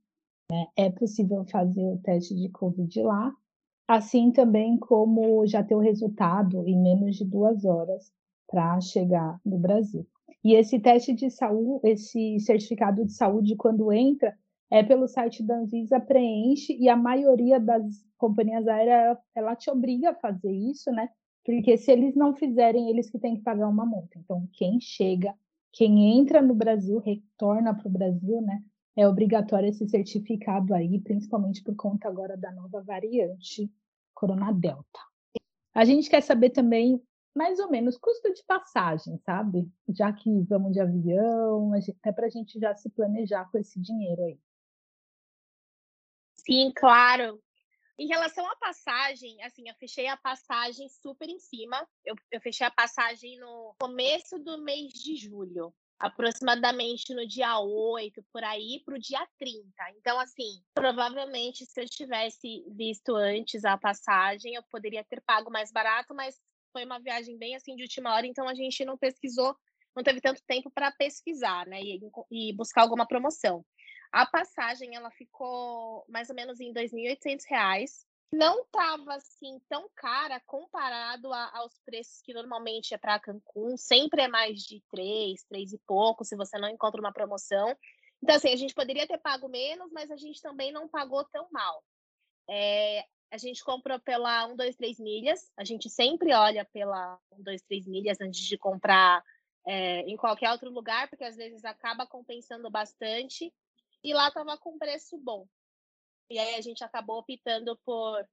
né? 0.49 0.67
É 0.75 0.89
possível 0.89 1.45
fazer 1.45 1.85
o 1.85 1.97
teste 1.99 2.35
de 2.35 2.49
Covid 2.49 3.01
lá, 3.01 3.33
assim 3.87 4.31
também 4.31 4.77
como 4.77 5.45
já 5.45 5.63
ter 5.63 5.75
o 5.75 5.79
resultado 5.79 6.67
em 6.67 6.81
menos 6.81 7.15
de 7.15 7.25
duas 7.25 7.65
horas 7.65 8.11
para 8.47 8.79
chegar 8.81 9.39
no 9.45 9.57
Brasil. 9.57 10.05
E 10.43 10.53
esse 10.53 10.79
teste 10.79 11.13
de 11.13 11.29
saúde, 11.29 11.81
esse 11.89 12.39
certificado 12.39 13.05
de 13.05 13.13
saúde, 13.13 13.55
quando 13.55 13.91
entra, 13.91 14.37
é 14.69 14.83
pelo 14.83 15.07
site 15.07 15.43
da 15.43 15.57
Anvisa, 15.57 15.99
preenche, 15.99 16.73
e 16.77 16.89
a 16.89 16.95
maioria 16.95 17.59
das 17.59 17.83
companhias 18.17 18.67
aéreas, 18.67 19.17
ela 19.35 19.55
te 19.55 19.69
obriga 19.69 20.11
a 20.11 20.15
fazer 20.15 20.51
isso, 20.51 20.91
né? 20.91 21.09
Porque 21.45 21.77
se 21.77 21.91
eles 21.91 22.15
não 22.15 22.33
fizerem, 22.33 22.89
eles 22.89 23.09
que 23.09 23.19
têm 23.19 23.37
que 23.37 23.43
pagar 23.43 23.67
uma 23.69 23.85
multa. 23.85 24.19
Então, 24.19 24.47
quem 24.53 24.79
chega, 24.79 25.33
quem 25.71 26.17
entra 26.19 26.41
no 26.41 26.53
Brasil, 26.53 26.99
retorna 26.99 27.73
para 27.73 27.87
o 27.87 27.91
Brasil, 27.91 28.41
né? 28.41 28.61
É 28.97 29.07
obrigatório 29.07 29.69
esse 29.69 29.87
certificado 29.87 30.73
aí, 30.73 30.99
principalmente 30.99 31.63
por 31.63 31.75
conta 31.75 32.07
agora 32.07 32.35
da 32.35 32.51
nova 32.51 32.81
variante 32.81 33.71
Corona 34.11 34.51
Delta. 34.51 34.99
A 35.71 35.85
gente 35.85 36.09
quer 36.09 36.21
saber 36.21 36.49
também, 36.49 36.99
mais 37.35 37.59
ou 37.59 37.69
menos, 37.69 37.95
custo 37.95 38.33
de 38.33 38.43
passagem, 38.43 39.15
sabe? 39.19 39.71
Já 39.89 40.11
que 40.11 40.41
vamos 40.41 40.73
de 40.73 40.79
avião, 40.79 41.71
até 41.73 42.11
para 42.11 42.25
a 42.25 42.29
gente 42.29 42.59
já 42.59 42.73
se 42.73 42.89
planejar 42.89 43.47
com 43.51 43.59
esse 43.59 43.79
dinheiro 43.79 44.23
aí. 44.23 44.39
Sim, 46.33 46.71
claro. 46.75 47.39
Em 47.99 48.07
relação 48.07 48.49
à 48.49 48.55
passagem, 48.55 49.43
assim, 49.43 49.69
eu 49.69 49.75
fechei 49.75 50.07
a 50.07 50.17
passagem 50.17 50.89
super 50.89 51.29
em 51.29 51.39
cima. 51.39 51.87
Eu, 52.03 52.15
eu 52.31 52.41
fechei 52.41 52.65
a 52.65 52.71
passagem 52.71 53.39
no 53.39 53.75
começo 53.79 54.39
do 54.39 54.57
mês 54.63 54.91
de 54.91 55.15
julho 55.15 55.71
aproximadamente 55.99 57.13
no 57.13 57.27
dia 57.27 57.59
8, 57.59 58.23
por 58.31 58.43
aí, 58.43 58.81
para 58.85 58.95
o 58.95 58.99
dia 58.99 59.25
30. 59.39 59.63
Então, 59.97 60.19
assim, 60.19 60.61
provavelmente 60.73 61.65
se 61.65 61.81
eu 61.81 61.85
tivesse 61.85 62.63
visto 62.69 63.15
antes 63.15 63.65
a 63.65 63.77
passagem, 63.77 64.53
eu 64.53 64.63
poderia 64.71 65.03
ter 65.03 65.21
pago 65.21 65.51
mais 65.51 65.71
barato, 65.71 66.13
mas 66.13 66.39
foi 66.71 66.85
uma 66.85 66.99
viagem 66.99 67.37
bem 67.37 67.55
assim 67.55 67.75
de 67.75 67.83
última 67.83 68.13
hora, 68.13 68.27
então 68.27 68.47
a 68.47 68.53
gente 68.53 68.85
não 68.85 68.97
pesquisou, 68.97 69.55
não 69.95 70.03
teve 70.03 70.21
tanto 70.21 70.41
tempo 70.45 70.69
para 70.69 70.91
pesquisar, 70.91 71.65
né, 71.65 71.81
e, 71.81 71.99
e, 72.31 72.53
buscar 72.53 72.83
alguma 72.83 73.07
promoção. 73.07 73.65
A 74.11 74.25
passagem, 74.25 74.95
ela 74.95 75.09
ficou 75.11 76.05
mais 76.07 76.29
ou 76.29 76.35
menos 76.35 76.59
em 76.59 76.71
R$ 76.71 76.85
2.800, 76.85 78.05
não 78.31 78.61
estava 78.61 79.15
assim 79.15 79.59
tão 79.69 79.89
cara 79.95 80.39
comparado 80.45 81.31
a, 81.31 81.57
aos 81.57 81.79
preços 81.85 82.21
que 82.21 82.33
normalmente 82.33 82.93
é 82.93 82.97
para 82.97 83.19
Cancún. 83.19 83.77
Sempre 83.77 84.23
é 84.23 84.27
mais 84.27 84.61
de 84.61 84.83
três, 84.91 85.43
três 85.45 85.71
e 85.71 85.77
pouco, 85.87 86.25
se 86.25 86.35
você 86.35 86.57
não 86.57 86.69
encontra 86.69 86.99
uma 86.99 87.13
promoção. 87.13 87.75
Então, 88.21 88.35
assim, 88.35 88.51
a 88.51 88.55
gente 88.55 88.73
poderia 88.73 89.07
ter 89.07 89.17
pago 89.19 89.47
menos, 89.47 89.91
mas 89.91 90.11
a 90.11 90.17
gente 90.17 90.41
também 90.41 90.71
não 90.71 90.87
pagou 90.87 91.23
tão 91.25 91.47
mal. 91.51 91.83
É, 92.49 93.05
a 93.31 93.37
gente 93.37 93.63
comprou 93.63 93.99
pela 93.99 94.47
1, 94.47 94.55
2, 94.55 94.75
3 94.75 94.99
milhas. 94.99 95.51
A 95.55 95.63
gente 95.63 95.89
sempre 95.89 96.33
olha 96.33 96.65
pela 96.65 97.19
1, 97.31 97.43
2, 97.43 97.61
3 97.63 97.87
milhas 97.87 98.19
antes 98.19 98.41
de 98.41 98.57
comprar 98.57 99.23
é, 99.65 100.01
em 100.01 100.17
qualquer 100.17 100.51
outro 100.51 100.69
lugar, 100.69 101.09
porque 101.09 101.23
às 101.23 101.35
vezes 101.35 101.63
acaba 101.63 102.07
compensando 102.07 102.69
bastante. 102.69 103.53
E 104.03 104.13
lá 104.13 104.27
estava 104.29 104.57
com 104.57 104.77
preço 104.77 105.17
bom. 105.17 105.47
E 106.29 106.37
aí 106.37 106.55
a 106.55 106.61
gente 106.61 106.83
acabou 106.83 107.19
optando 107.19 107.77
por, 107.85 108.27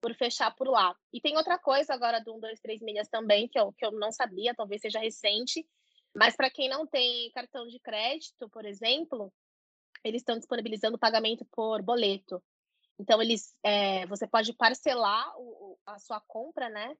por 0.00 0.14
fechar 0.14 0.54
por 0.54 0.68
lá. 0.68 0.96
E 1.12 1.20
tem 1.20 1.36
outra 1.36 1.58
coisa 1.58 1.92
agora 1.92 2.20
do 2.20 2.34
1, 2.36 2.40
2, 2.40 2.60
3 2.60 2.80
milhas 2.82 3.08
também, 3.08 3.48
que 3.48 3.58
eu, 3.58 3.72
que 3.72 3.84
eu 3.84 3.92
não 3.92 4.10
sabia, 4.10 4.54
talvez 4.54 4.80
seja 4.80 4.98
recente. 4.98 5.66
Mas 6.14 6.36
para 6.36 6.50
quem 6.50 6.68
não 6.68 6.86
tem 6.86 7.30
cartão 7.32 7.66
de 7.66 7.78
crédito, 7.80 8.48
por 8.48 8.64
exemplo, 8.64 9.32
eles 10.04 10.20
estão 10.20 10.38
disponibilizando 10.38 10.98
pagamento 10.98 11.44
por 11.52 11.82
boleto. 11.82 12.42
Então, 12.98 13.20
eles, 13.20 13.54
é, 13.62 14.06
você 14.06 14.26
pode 14.26 14.52
parcelar 14.52 15.32
o, 15.36 15.78
a 15.84 15.98
sua 15.98 16.20
compra, 16.20 16.68
né? 16.68 16.96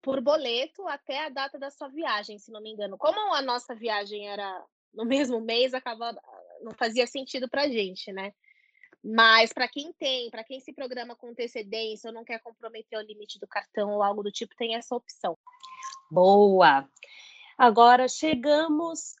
Por 0.00 0.20
boleto 0.20 0.86
até 0.88 1.26
a 1.26 1.28
data 1.28 1.58
da 1.58 1.70
sua 1.70 1.88
viagem, 1.88 2.38
se 2.38 2.50
não 2.50 2.62
me 2.62 2.70
engano. 2.70 2.96
Como 2.96 3.34
a 3.34 3.42
nossa 3.42 3.74
viagem 3.74 4.28
era 4.28 4.64
no 4.94 5.04
mesmo 5.04 5.40
mês, 5.40 5.74
acaba, 5.74 6.16
não 6.62 6.72
fazia 6.72 7.06
sentido 7.06 7.48
para 7.48 7.68
gente, 7.68 8.10
né? 8.12 8.32
Mas 9.08 9.52
para 9.52 9.68
quem 9.68 9.92
tem, 9.92 10.28
para 10.30 10.42
quem 10.42 10.58
se 10.58 10.72
programa 10.72 11.14
com 11.14 11.28
antecedência 11.28 12.08
ou 12.08 12.14
não 12.14 12.24
quer 12.24 12.40
comprometer 12.40 12.98
o 12.98 13.02
limite 13.02 13.38
do 13.38 13.46
cartão 13.46 13.92
ou 13.92 14.02
algo 14.02 14.20
do 14.20 14.32
tipo, 14.32 14.56
tem 14.56 14.74
essa 14.74 14.96
opção. 14.96 15.38
Boa. 16.10 16.88
Agora 17.56 18.08
chegamos, 18.08 19.14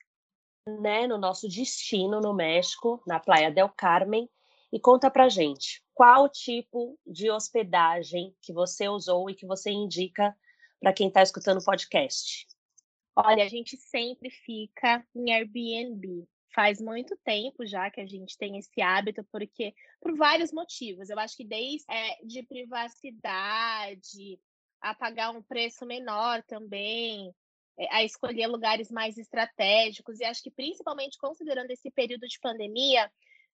né, 0.80 1.06
no 1.06 1.16
nosso 1.16 1.48
destino 1.48 2.20
no 2.20 2.34
México, 2.34 3.00
na 3.06 3.20
Praia 3.20 3.48
del 3.48 3.68
Carmen, 3.68 4.28
e 4.72 4.80
conta 4.80 5.08
pra 5.08 5.28
gente 5.28 5.84
qual 5.94 6.28
tipo 6.28 6.98
de 7.06 7.30
hospedagem 7.30 8.34
que 8.42 8.52
você 8.52 8.88
usou 8.88 9.30
e 9.30 9.36
que 9.36 9.46
você 9.46 9.70
indica 9.70 10.36
para 10.80 10.92
quem 10.92 11.06
está 11.06 11.22
escutando 11.22 11.60
o 11.60 11.64
podcast. 11.64 12.48
Olha, 13.14 13.44
a 13.44 13.48
gente 13.48 13.76
sempre 13.76 14.30
fica 14.30 15.06
em 15.14 15.32
Airbnb 15.32 16.26
faz 16.56 16.80
muito 16.80 17.14
tempo 17.18 17.66
já 17.66 17.90
que 17.90 18.00
a 18.00 18.06
gente 18.06 18.38
tem 18.38 18.56
esse 18.56 18.80
hábito, 18.80 19.22
porque 19.30 19.74
por 20.00 20.16
vários 20.16 20.50
motivos. 20.50 21.10
Eu 21.10 21.18
acho 21.18 21.36
que 21.36 21.44
desde 21.44 21.84
é, 21.90 22.16
de 22.24 22.42
privacidade, 22.44 24.40
a 24.80 24.94
pagar 24.94 25.32
um 25.32 25.42
preço 25.42 25.84
menor 25.84 26.42
também, 26.44 27.30
é, 27.78 27.94
a 27.94 28.02
escolher 28.02 28.46
lugares 28.46 28.90
mais 28.90 29.18
estratégicos, 29.18 30.18
e 30.18 30.24
acho 30.24 30.42
que 30.42 30.50
principalmente 30.50 31.18
considerando 31.18 31.70
esse 31.70 31.90
período 31.90 32.26
de 32.26 32.40
pandemia, 32.40 33.12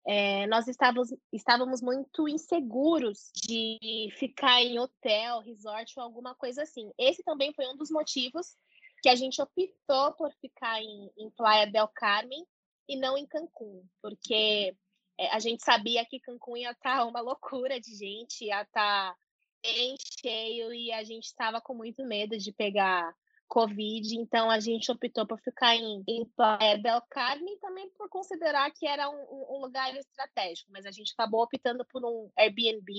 é, 0.07 0.47
nós 0.47 0.67
estávamos, 0.67 1.11
estávamos 1.31 1.83
muito 1.83 2.27
inseguros 2.27 3.31
de 3.35 4.09
ficar 4.19 4.63
em 4.63 4.79
hotel, 4.79 5.41
resort 5.41 5.93
ou 5.99 6.03
alguma 6.03 6.35
coisa 6.35 6.63
assim. 6.63 6.91
Esse 6.97 7.23
também 7.23 7.53
foi 7.53 7.67
um 7.67 7.77
dos 7.77 7.91
motivos 7.91 8.57
que 9.03 9.11
a 9.11 9.15
gente 9.15 9.43
optou 9.43 10.13
por 10.15 10.33
ficar 10.41 10.81
em, 10.81 11.11
em 11.19 11.29
Playa 11.31 11.67
del 11.67 11.89
Carmen, 11.89 12.47
e 12.89 12.97
não 12.97 13.17
em 13.17 13.27
Cancún, 13.27 13.85
porque 14.01 14.75
é, 15.19 15.29
a 15.35 15.39
gente 15.39 15.65
sabia 15.65 16.05
que 16.05 16.21
Cancún 16.21 16.57
ia 16.57 16.71
estar 16.71 16.99
tá 16.99 17.05
uma 17.05 17.21
loucura 17.21 17.81
de 17.81 17.95
gente, 17.97 18.45
ia 18.45 18.63
estar 18.63 19.13
tá 19.13 19.17
bem 19.63 19.97
cheio 20.21 20.73
e 20.73 20.93
a 20.93 21.03
gente 21.03 21.25
estava 21.25 21.61
com 21.61 21.75
muito 21.75 22.05
medo 22.05 22.37
de 22.37 22.53
pegar 22.53 23.15
Covid, 23.49 24.17
então 24.17 24.51
a 24.51 24.59
gente 24.59 24.91
optou 24.91 25.27
por 25.27 25.39
ficar 25.41 25.77
em, 25.77 26.03
em 26.07 26.25
Playa 26.37 26.79
del 26.79 27.01
Carmen 27.09 27.59
também 27.59 27.89
por 27.91 28.09
considerar 28.09 28.71
que 28.73 28.87
era 28.87 29.09
um, 29.09 29.57
um, 29.57 29.61
lugar 29.61 29.95
estratégico, 29.97 30.71
mas 30.73 30.85
a 30.85 30.91
gente 30.91 31.13
acabou 31.13 31.43
optando 31.43 31.85
por 31.85 32.05
um 32.05 32.31
Airbnb, 32.37 32.93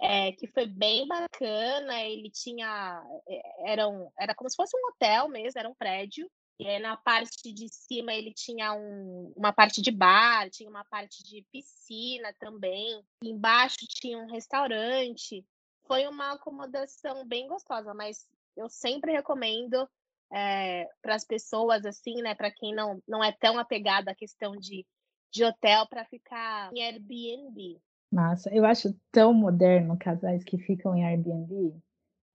é, 0.00 0.32
que 0.32 0.46
foi 0.48 0.66
bem 0.66 1.06
bacana, 1.08 2.02
ele 2.02 2.30
tinha, 2.30 3.02
é, 3.26 3.72
era, 3.72 3.88
um, 3.88 4.10
era 4.18 4.34
como 4.34 4.50
se 4.50 4.56
fosse 4.56 4.76
um 4.76 4.88
hotel 4.88 5.28
mesmo, 5.28 5.58
era 5.58 5.68
um 5.68 5.74
prédio, 5.74 6.30
e 6.58 6.68
aí, 6.68 6.78
na 6.78 6.96
parte 6.96 7.52
de 7.52 7.68
cima 7.68 8.14
ele 8.14 8.32
tinha 8.32 8.72
um, 8.72 9.32
uma 9.36 9.52
parte 9.52 9.82
de 9.82 9.90
bar, 9.90 10.48
tinha 10.50 10.70
uma 10.70 10.84
parte 10.84 11.22
de 11.24 11.44
piscina 11.50 12.32
também. 12.38 13.02
Embaixo 13.22 13.78
tinha 13.88 14.18
um 14.18 14.30
restaurante. 14.30 15.44
Foi 15.86 16.06
uma 16.06 16.32
acomodação 16.32 17.26
bem 17.26 17.48
gostosa, 17.48 17.92
mas 17.92 18.26
eu 18.56 18.68
sempre 18.68 19.12
recomendo 19.12 19.88
é, 20.32 20.88
para 21.02 21.16
as 21.16 21.24
pessoas 21.24 21.84
assim, 21.84 22.22
né, 22.22 22.34
para 22.34 22.50
quem 22.50 22.74
não, 22.74 23.02
não 23.06 23.22
é 23.22 23.32
tão 23.32 23.58
apegado 23.58 24.08
à 24.08 24.14
questão 24.14 24.52
de, 24.52 24.86
de 25.32 25.44
hotel, 25.44 25.86
para 25.88 26.04
ficar 26.04 26.72
em 26.72 26.82
Airbnb. 26.82 27.80
Massa, 28.12 28.48
eu 28.54 28.64
acho 28.64 28.94
tão 29.10 29.34
moderno 29.34 29.98
casais 29.98 30.44
que 30.44 30.56
ficam 30.56 30.94
em 30.96 31.04
Airbnb. 31.04 31.76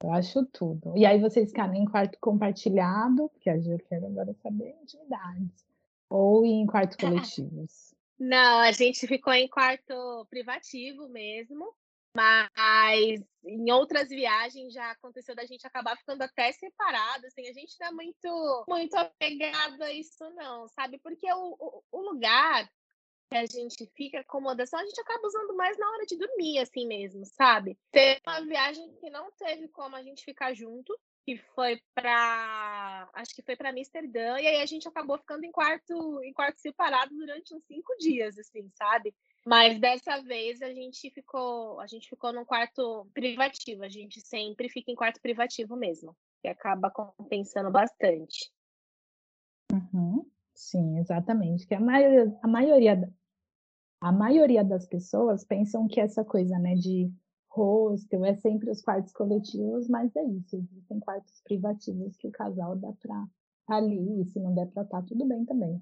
Eu 0.02 0.12
acho 0.14 0.46
tudo. 0.46 0.98
E 0.98 1.06
aí 1.06 1.20
vocês 1.20 1.50
ficaram 1.50 1.74
em 1.74 1.86
quarto 1.86 2.18
compartilhado, 2.20 3.30
porque 3.30 3.50
a 3.50 3.60
gente 3.60 3.84
quer 3.84 3.98
agora 3.98 4.34
saber 4.42 4.76
intimidades. 4.82 5.66
Ou 6.10 6.46
em 6.46 6.66
quartos 6.66 6.98
coletivos? 6.98 7.94
Não, 8.18 8.60
a 8.60 8.72
gente 8.72 9.06
ficou 9.08 9.34
em 9.34 9.48
quarto 9.48 10.26
privativo 10.30 11.08
mesmo. 11.10 11.74
Mas 12.16 13.22
em 13.46 13.72
outras 13.72 14.10
viagens 14.10 14.74
já 14.74 14.92
aconteceu 14.92 15.36
da 15.36 15.46
gente 15.46 15.66
acabar 15.66 15.96
ficando 15.96 16.24
até 16.24 16.52
separado, 16.52 17.26
assim, 17.28 17.48
a 17.48 17.54
gente 17.54 17.76
não 17.80 17.88
é 17.88 17.92
muito, 17.92 18.66
muito 18.68 18.96
apegado 18.96 19.82
a 19.84 19.94
isso 19.94 20.30
não, 20.32 20.68
sabe? 20.70 20.98
Porque 20.98 21.32
o, 21.32 21.56
o, 21.60 21.84
o 21.92 22.02
lugar 22.02 22.70
que 23.30 23.38
a 23.38 23.46
gente 23.46 23.86
fica 23.96 24.20
acomodação, 24.22 24.80
a 24.80 24.86
gente 24.86 25.00
acaba 25.00 25.28
usando 25.28 25.56
mais 25.56 25.78
na 25.78 25.90
hora 25.92 26.06
de 26.06 26.18
dormir, 26.18 26.60
assim 26.60 26.88
mesmo, 26.88 27.24
sabe? 27.26 27.78
Teve 27.92 28.20
uma 28.26 28.42
viagem 28.42 28.92
que 28.96 29.10
não 29.10 29.32
teve 29.34 29.68
como 29.68 29.96
a 29.96 30.02
gente 30.02 30.26
ficar 30.26 30.54
junto, 30.54 30.98
que 31.30 31.38
foi 31.54 31.80
para 31.94 33.08
acho 33.14 33.36
que 33.36 33.44
foi 33.44 33.56
para 33.56 33.70
Amsterdã 33.70 34.40
e 34.40 34.48
aí 34.48 34.62
a 34.62 34.66
gente 34.66 34.88
acabou 34.88 35.18
ficando 35.18 35.44
em 35.44 35.52
quarto 35.52 36.24
em 36.24 36.34
quarto 36.34 36.60
separado 36.60 37.16
durante 37.16 37.54
uns 37.54 37.64
cinco 37.66 37.96
dias 38.00 38.38
assim 38.40 38.68
sabe 38.74 39.14
mas 39.46 39.80
dessa 39.80 40.22
vez 40.24 40.60
a 40.62 40.74
gente 40.74 41.12
ficou 41.12 41.80
a 41.80 41.86
gente 41.86 42.10
ficou 42.10 42.34
num 42.34 42.46
quarto 42.46 43.08
privativo 43.14 43.84
a 43.84 43.90
gente 43.90 44.22
sempre 44.22 44.70
fica 44.70 44.92
em 44.92 44.96
quarto 44.96 45.22
privativo 45.22 45.76
mesmo 45.76 46.16
que 46.42 46.48
acaba 46.48 46.90
compensando 46.90 47.70
bastante 47.70 48.52
uhum. 49.72 50.26
sim 50.56 50.98
exatamente 50.98 51.68
que 51.68 51.76
a 51.76 51.80
maioria 51.80 52.40
a 52.42 52.48
maioria 52.48 53.14
a 54.02 54.12
maioria 54.12 54.64
das 54.64 54.86
pessoas 54.86 55.44
pensam 55.44 55.88
que 55.88 56.00
essa 56.00 56.24
coisa, 56.24 56.58
né, 56.58 56.76
de 56.76 57.12
hostel 57.50 58.26
é 58.26 58.36
sempre 58.36 58.70
os 58.70 58.82
quartos 58.82 59.12
coletivos, 59.12 59.88
mas 59.90 60.16
é 60.16 60.24
isso, 60.24 60.56
existem 60.56 61.00
quartos 61.00 61.42
privativos 61.44 62.16
que 62.16 62.28
o 62.28 62.32
casal 62.32 62.76
dá 62.76 62.94
para 62.94 63.28
ali, 63.68 64.22
e 64.22 64.26
se 64.26 64.40
não 64.40 64.54
der 64.54 64.68
para 64.68 64.84
estar, 64.84 65.02
tá, 65.02 65.08
tudo 65.08 65.26
bem 65.26 65.46
também. 65.46 65.82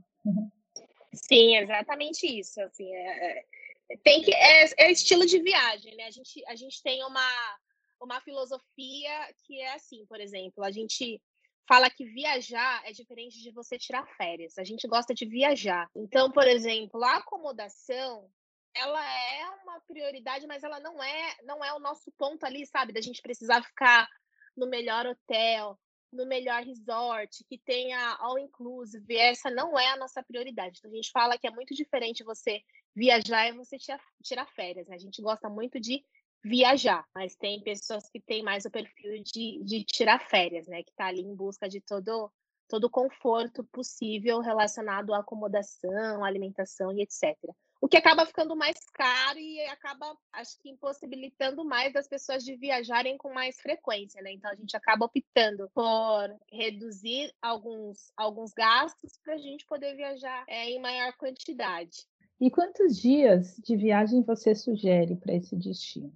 Sim, 1.13 1.57
exatamente 1.57 2.27
isso. 2.27 2.59
Assim, 2.61 2.93
é, 2.93 3.39
é, 3.39 3.97
tem 4.03 4.21
que 4.21 4.33
é, 4.33 4.65
é 4.77 4.91
estilo 4.91 5.25
de 5.25 5.41
viagem, 5.41 5.95
né? 5.95 6.05
A 6.05 6.11
gente, 6.11 6.45
a 6.47 6.55
gente 6.55 6.83
tem 6.83 7.03
uma, 7.03 7.57
uma 8.01 8.19
filosofia 8.21 9.33
que 9.45 9.59
é 9.61 9.73
assim, 9.73 10.05
por 10.05 10.19
exemplo, 10.19 10.63
a 10.63 10.71
gente 10.71 11.21
fala 11.67 11.89
que 11.89 12.05
viajar 12.05 12.81
é 12.85 12.91
diferente 12.91 13.41
de 13.41 13.51
você 13.51 13.77
tirar 13.77 14.07
férias. 14.15 14.57
A 14.57 14.63
gente 14.63 14.87
gosta 14.87 15.13
de 15.13 15.25
viajar. 15.25 15.89
Então, 15.95 16.31
por 16.31 16.47
exemplo, 16.47 17.03
a 17.03 17.17
acomodação, 17.17 18.29
ela 18.73 19.03
é 19.03 19.49
uma 19.63 19.79
prioridade, 19.81 20.47
mas 20.47 20.63
ela 20.63 20.79
não 20.79 21.03
é, 21.03 21.35
não 21.43 21.63
é 21.63 21.73
o 21.73 21.79
nosso 21.79 22.11
ponto 22.17 22.45
ali, 22.45 22.65
sabe, 22.65 22.93
da 22.93 23.01
gente 23.01 23.21
precisar 23.21 23.61
ficar 23.63 24.07
no 24.55 24.67
melhor 24.67 25.05
hotel, 25.05 25.77
no 26.11 26.25
melhor 26.25 26.63
resort, 26.63 27.43
que 27.49 27.57
tenha 27.57 28.15
all 28.19 28.39
inclusive. 28.39 29.17
Essa 29.17 29.51
não 29.51 29.77
é 29.77 29.89
a 29.89 29.97
nossa 29.97 30.23
prioridade. 30.23 30.79
Então, 30.79 30.91
a 30.91 30.95
gente 30.95 31.11
fala 31.11 31.37
que 31.37 31.47
é 31.47 31.51
muito 31.51 31.75
diferente 31.75 32.23
você 32.23 32.61
viajar 32.95 33.47
e 33.47 33.51
você 33.51 33.77
tirar, 33.77 34.47
férias. 34.55 34.87
Né? 34.87 34.95
A 34.95 34.99
gente 34.99 35.21
gosta 35.21 35.49
muito 35.49 35.79
de 35.79 36.03
viajar, 36.43 37.05
mas 37.13 37.35
tem 37.35 37.61
pessoas 37.61 38.09
que 38.09 38.19
têm 38.19 38.43
mais 38.43 38.65
o 38.65 38.71
perfil 38.71 39.21
de, 39.23 39.63
de 39.63 39.83
tirar 39.83 40.19
férias, 40.19 40.67
né? 40.67 40.83
Que 40.83 40.93
tá 40.95 41.07
ali 41.07 41.21
em 41.21 41.35
busca 41.35 41.67
de 41.67 41.81
todo 41.81 42.31
todo 42.69 42.89
conforto 42.89 43.63
possível 43.63 44.41
relacionado 44.41 45.13
à 45.13 45.19
acomodação, 45.19 46.23
alimentação 46.23 46.91
e 46.91 47.01
etc. 47.01 47.37
O 47.79 47.87
que 47.87 47.95
acaba 47.95 48.25
ficando 48.25 48.55
mais 48.55 48.77
caro 48.91 49.37
e 49.37 49.61
acaba, 49.67 50.17
acho 50.33 50.57
que, 50.59 50.69
impossibilitando 50.69 51.63
mais 51.63 51.93
das 51.93 52.07
pessoas 52.07 52.43
de 52.43 52.55
viajarem 52.55 53.17
com 53.17 53.31
mais 53.31 53.59
frequência, 53.59 54.21
né? 54.21 54.31
Então 54.33 54.49
a 54.49 54.55
gente 54.55 54.75
acaba 54.75 55.05
optando 55.05 55.69
por 55.73 56.35
reduzir 56.51 57.31
alguns, 57.41 58.11
alguns 58.17 58.51
gastos 58.51 59.19
para 59.23 59.35
a 59.35 59.37
gente 59.37 59.65
poder 59.65 59.95
viajar 59.95 60.43
é, 60.47 60.71
em 60.71 60.81
maior 60.81 61.13
quantidade. 61.17 62.05
E 62.41 62.49
quantos 62.49 62.97
dias 62.99 63.55
de 63.57 63.75
viagem 63.75 64.23
você 64.23 64.55
sugere 64.55 65.15
para 65.15 65.33
esse 65.33 65.55
destino? 65.55 66.13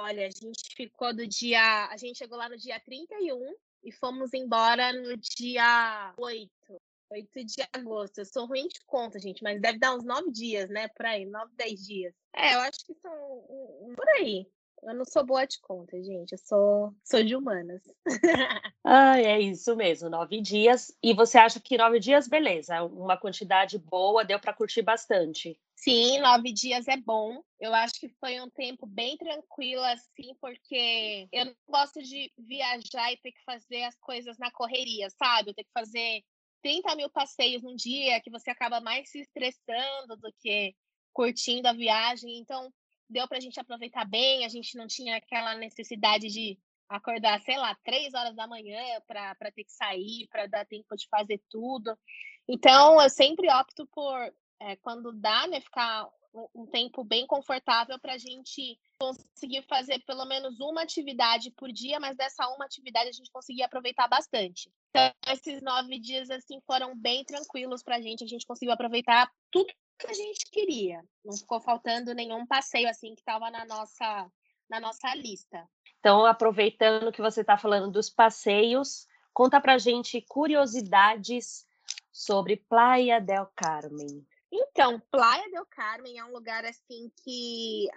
Olha, 0.00 0.26
a 0.26 0.30
gente 0.30 0.74
ficou 0.74 1.14
do 1.14 1.26
dia. 1.26 1.88
A 1.90 1.96
gente 1.96 2.16
chegou 2.16 2.38
lá 2.38 2.48
no 2.48 2.56
dia 2.56 2.80
31 2.80 3.54
e 3.84 3.92
fomos 3.92 4.32
embora 4.32 4.92
no 4.92 5.16
dia 5.16 6.14
8. 6.16 6.50
8 7.10 7.44
de 7.44 7.62
agosto. 7.72 8.18
Eu 8.18 8.24
sou 8.24 8.46
ruim 8.46 8.66
de 8.68 8.80
conta, 8.86 9.18
gente, 9.18 9.42
mas 9.42 9.60
deve 9.60 9.78
dar 9.78 9.94
uns 9.94 10.04
9 10.04 10.30
dias, 10.30 10.70
né? 10.70 10.88
Por 10.88 11.04
aí, 11.04 11.26
9, 11.26 11.52
10 11.54 11.86
dias. 11.86 12.14
É, 12.34 12.54
eu 12.54 12.60
acho 12.60 12.78
que 12.86 12.94
são 12.94 13.10
por 13.94 14.08
aí. 14.16 14.46
Eu 14.82 14.94
não 14.94 15.04
sou 15.04 15.24
boa 15.24 15.46
de 15.46 15.60
conta, 15.60 16.02
gente. 16.02 16.32
Eu 16.32 16.38
sou, 16.38 16.94
sou 17.04 17.22
de 17.22 17.36
humanas. 17.36 17.82
ah, 18.84 19.20
é 19.20 19.40
isso 19.40 19.76
mesmo, 19.76 20.08
nove 20.08 20.40
dias. 20.40 20.96
E 21.02 21.12
você 21.12 21.38
acha 21.38 21.60
que 21.60 21.76
nove 21.76 22.00
dias, 22.00 22.26
beleza, 22.26 22.82
uma 22.84 23.16
quantidade 23.16 23.78
boa, 23.78 24.24
deu 24.24 24.40
para 24.40 24.54
curtir 24.54 24.82
bastante? 24.82 25.58
Sim, 25.76 26.18
nove 26.20 26.52
dias 26.52 26.88
é 26.88 26.96
bom. 26.96 27.42
Eu 27.58 27.74
acho 27.74 27.94
que 27.94 28.08
foi 28.20 28.40
um 28.40 28.50
tempo 28.50 28.86
bem 28.86 29.16
tranquilo, 29.16 29.82
assim, 29.84 30.34
porque 30.40 31.28
eu 31.32 31.46
não 31.46 31.54
gosto 31.68 32.02
de 32.02 32.32
viajar 32.38 33.12
e 33.12 33.18
ter 33.18 33.32
que 33.32 33.42
fazer 33.44 33.84
as 33.84 33.98
coisas 33.98 34.38
na 34.38 34.50
correria, 34.50 35.08
sabe? 35.10 35.50
Eu 35.50 35.54
ter 35.54 35.64
que 35.64 35.72
fazer 35.72 36.22
30 36.62 36.94
mil 36.96 37.10
passeios 37.10 37.62
num 37.62 37.74
dia, 37.74 38.20
que 38.20 38.30
você 38.30 38.50
acaba 38.50 38.80
mais 38.80 39.10
se 39.10 39.20
estressando 39.20 40.16
do 40.18 40.32
que 40.38 40.74
curtindo 41.12 41.68
a 41.68 41.72
viagem. 41.72 42.38
Então, 42.38 42.70
deu 43.10 43.26
para 43.28 43.38
a 43.38 43.40
gente 43.40 43.58
aproveitar 43.58 44.04
bem, 44.04 44.44
a 44.44 44.48
gente 44.48 44.76
não 44.76 44.86
tinha 44.86 45.16
aquela 45.16 45.54
necessidade 45.54 46.28
de 46.28 46.58
acordar, 46.88 47.40
sei 47.42 47.56
lá, 47.56 47.76
três 47.84 48.14
horas 48.14 48.34
da 48.34 48.46
manhã 48.46 48.80
para 49.06 49.52
ter 49.52 49.64
que 49.64 49.72
sair, 49.72 50.26
para 50.28 50.46
dar 50.46 50.66
tempo 50.66 50.96
de 50.96 51.06
fazer 51.08 51.40
tudo. 51.48 51.96
Então, 52.48 53.00
eu 53.00 53.08
sempre 53.08 53.48
opto 53.48 53.86
por, 53.92 54.34
é, 54.60 54.76
quando 54.76 55.12
dá, 55.12 55.46
né, 55.46 55.60
ficar 55.60 56.08
um, 56.54 56.66
tempo 56.66 57.04
bem 57.04 57.26
confortável 57.26 57.98
para 57.98 58.14
a 58.14 58.18
gente 58.18 58.78
conseguir 58.98 59.62
fazer 59.68 60.00
pelo 60.04 60.24
menos 60.24 60.60
uma 60.60 60.82
atividade 60.82 61.50
por 61.52 61.72
dia, 61.72 61.98
mas 61.98 62.16
dessa 62.16 62.48
uma 62.48 62.64
atividade 62.64 63.08
a 63.08 63.12
gente 63.12 63.30
conseguia 63.30 63.66
aproveitar 63.66 64.08
bastante. 64.08 64.70
Então, 64.90 65.12
esses 65.28 65.62
nove 65.62 65.98
dias, 65.98 66.30
assim, 66.30 66.60
foram 66.66 66.96
bem 66.96 67.24
tranquilos 67.24 67.82
para 67.82 67.96
a 67.96 68.00
gente, 68.00 68.24
a 68.24 68.28
gente 68.28 68.46
conseguiu 68.46 68.72
aproveitar 68.72 69.30
tudo 69.50 69.72
que 70.00 70.10
a 70.10 70.14
gente 70.14 70.50
queria. 70.50 71.04
Não 71.24 71.36
ficou 71.36 71.60
faltando 71.60 72.14
nenhum 72.14 72.46
passeio 72.46 72.88
assim 72.88 73.14
que 73.14 73.20
estava 73.20 73.50
na 73.50 73.64
nossa 73.64 74.30
na 74.68 74.80
nossa 74.80 75.14
lista. 75.14 75.68
Então, 75.98 76.24
aproveitando 76.24 77.12
que 77.12 77.20
você 77.20 77.40
está 77.40 77.58
falando 77.58 77.90
dos 77.90 78.08
passeios, 78.08 79.06
conta 79.32 79.60
para 79.60 79.78
gente 79.78 80.24
curiosidades 80.28 81.66
sobre 82.12 82.56
Playa 82.56 83.20
del 83.20 83.46
Carmen. 83.56 84.24
Então, 84.50 85.00
Playa 85.10 85.50
del 85.50 85.66
Carmen 85.66 86.18
é 86.18 86.24
um 86.24 86.32
lugar 86.32 86.64
assim 86.64 87.10
que 87.22 87.88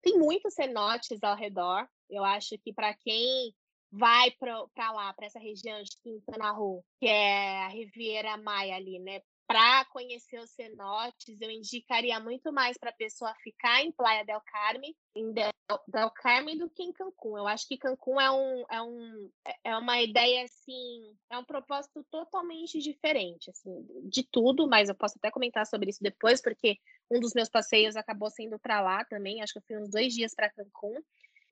tem 0.00 0.18
muitos 0.18 0.54
cenotes 0.54 1.22
ao 1.22 1.36
redor. 1.36 1.88
Eu 2.08 2.24
acho 2.24 2.56
que 2.58 2.72
para 2.72 2.94
quem 2.94 3.54
vai 3.90 4.30
para 4.32 4.92
lá, 4.92 5.12
para 5.12 5.26
essa 5.26 5.38
região 5.38 5.82
de 5.82 5.96
Quintana 6.02 6.50
Roo, 6.50 6.84
que 6.98 7.06
é 7.06 7.64
a 7.64 7.68
Riviera 7.68 8.36
Maia 8.36 8.76
ali, 8.76 8.98
né? 8.98 9.20
Para 9.46 9.84
conhecer 9.86 10.38
os 10.38 10.50
cenotes, 10.50 11.40
eu 11.40 11.50
indicaria 11.50 12.18
muito 12.18 12.52
mais 12.52 12.78
para 12.78 12.90
a 12.90 12.94
pessoa 12.94 13.34
ficar 13.42 13.82
em 13.82 13.92
Playa 13.92 14.24
del 14.24 14.40
Carmen, 14.40 14.96
em 15.14 15.32
del, 15.32 15.52
del, 15.86 16.10
Carmen 16.10 16.56
do 16.56 16.70
que 16.70 16.82
em 16.82 16.92
Cancún. 16.92 17.36
Eu 17.36 17.46
acho 17.46 17.68
que 17.68 17.76
Cancún 17.76 18.20
é 18.20 18.30
um, 18.30 18.64
é 18.70 18.82
um 18.82 19.30
é 19.62 19.76
uma 19.76 20.00
ideia 20.00 20.44
assim, 20.44 21.16
é 21.30 21.36
um 21.36 21.44
propósito 21.44 22.04
totalmente 22.10 22.78
diferente, 22.78 23.50
assim, 23.50 23.86
de 24.04 24.22
tudo, 24.22 24.66
mas 24.66 24.88
eu 24.88 24.94
posso 24.94 25.18
até 25.18 25.30
comentar 25.30 25.66
sobre 25.66 25.90
isso 25.90 26.02
depois, 26.02 26.40
porque 26.40 26.78
um 27.10 27.20
dos 27.20 27.34
meus 27.34 27.48
passeios 27.48 27.96
acabou 27.96 28.30
sendo 28.30 28.58
para 28.58 28.80
lá 28.80 29.04
também, 29.04 29.42
acho 29.42 29.52
que 29.52 29.58
eu 29.58 29.64
fui 29.66 29.76
uns 29.76 29.90
dois 29.90 30.14
dias 30.14 30.34
para 30.34 30.50
Cancún. 30.50 30.96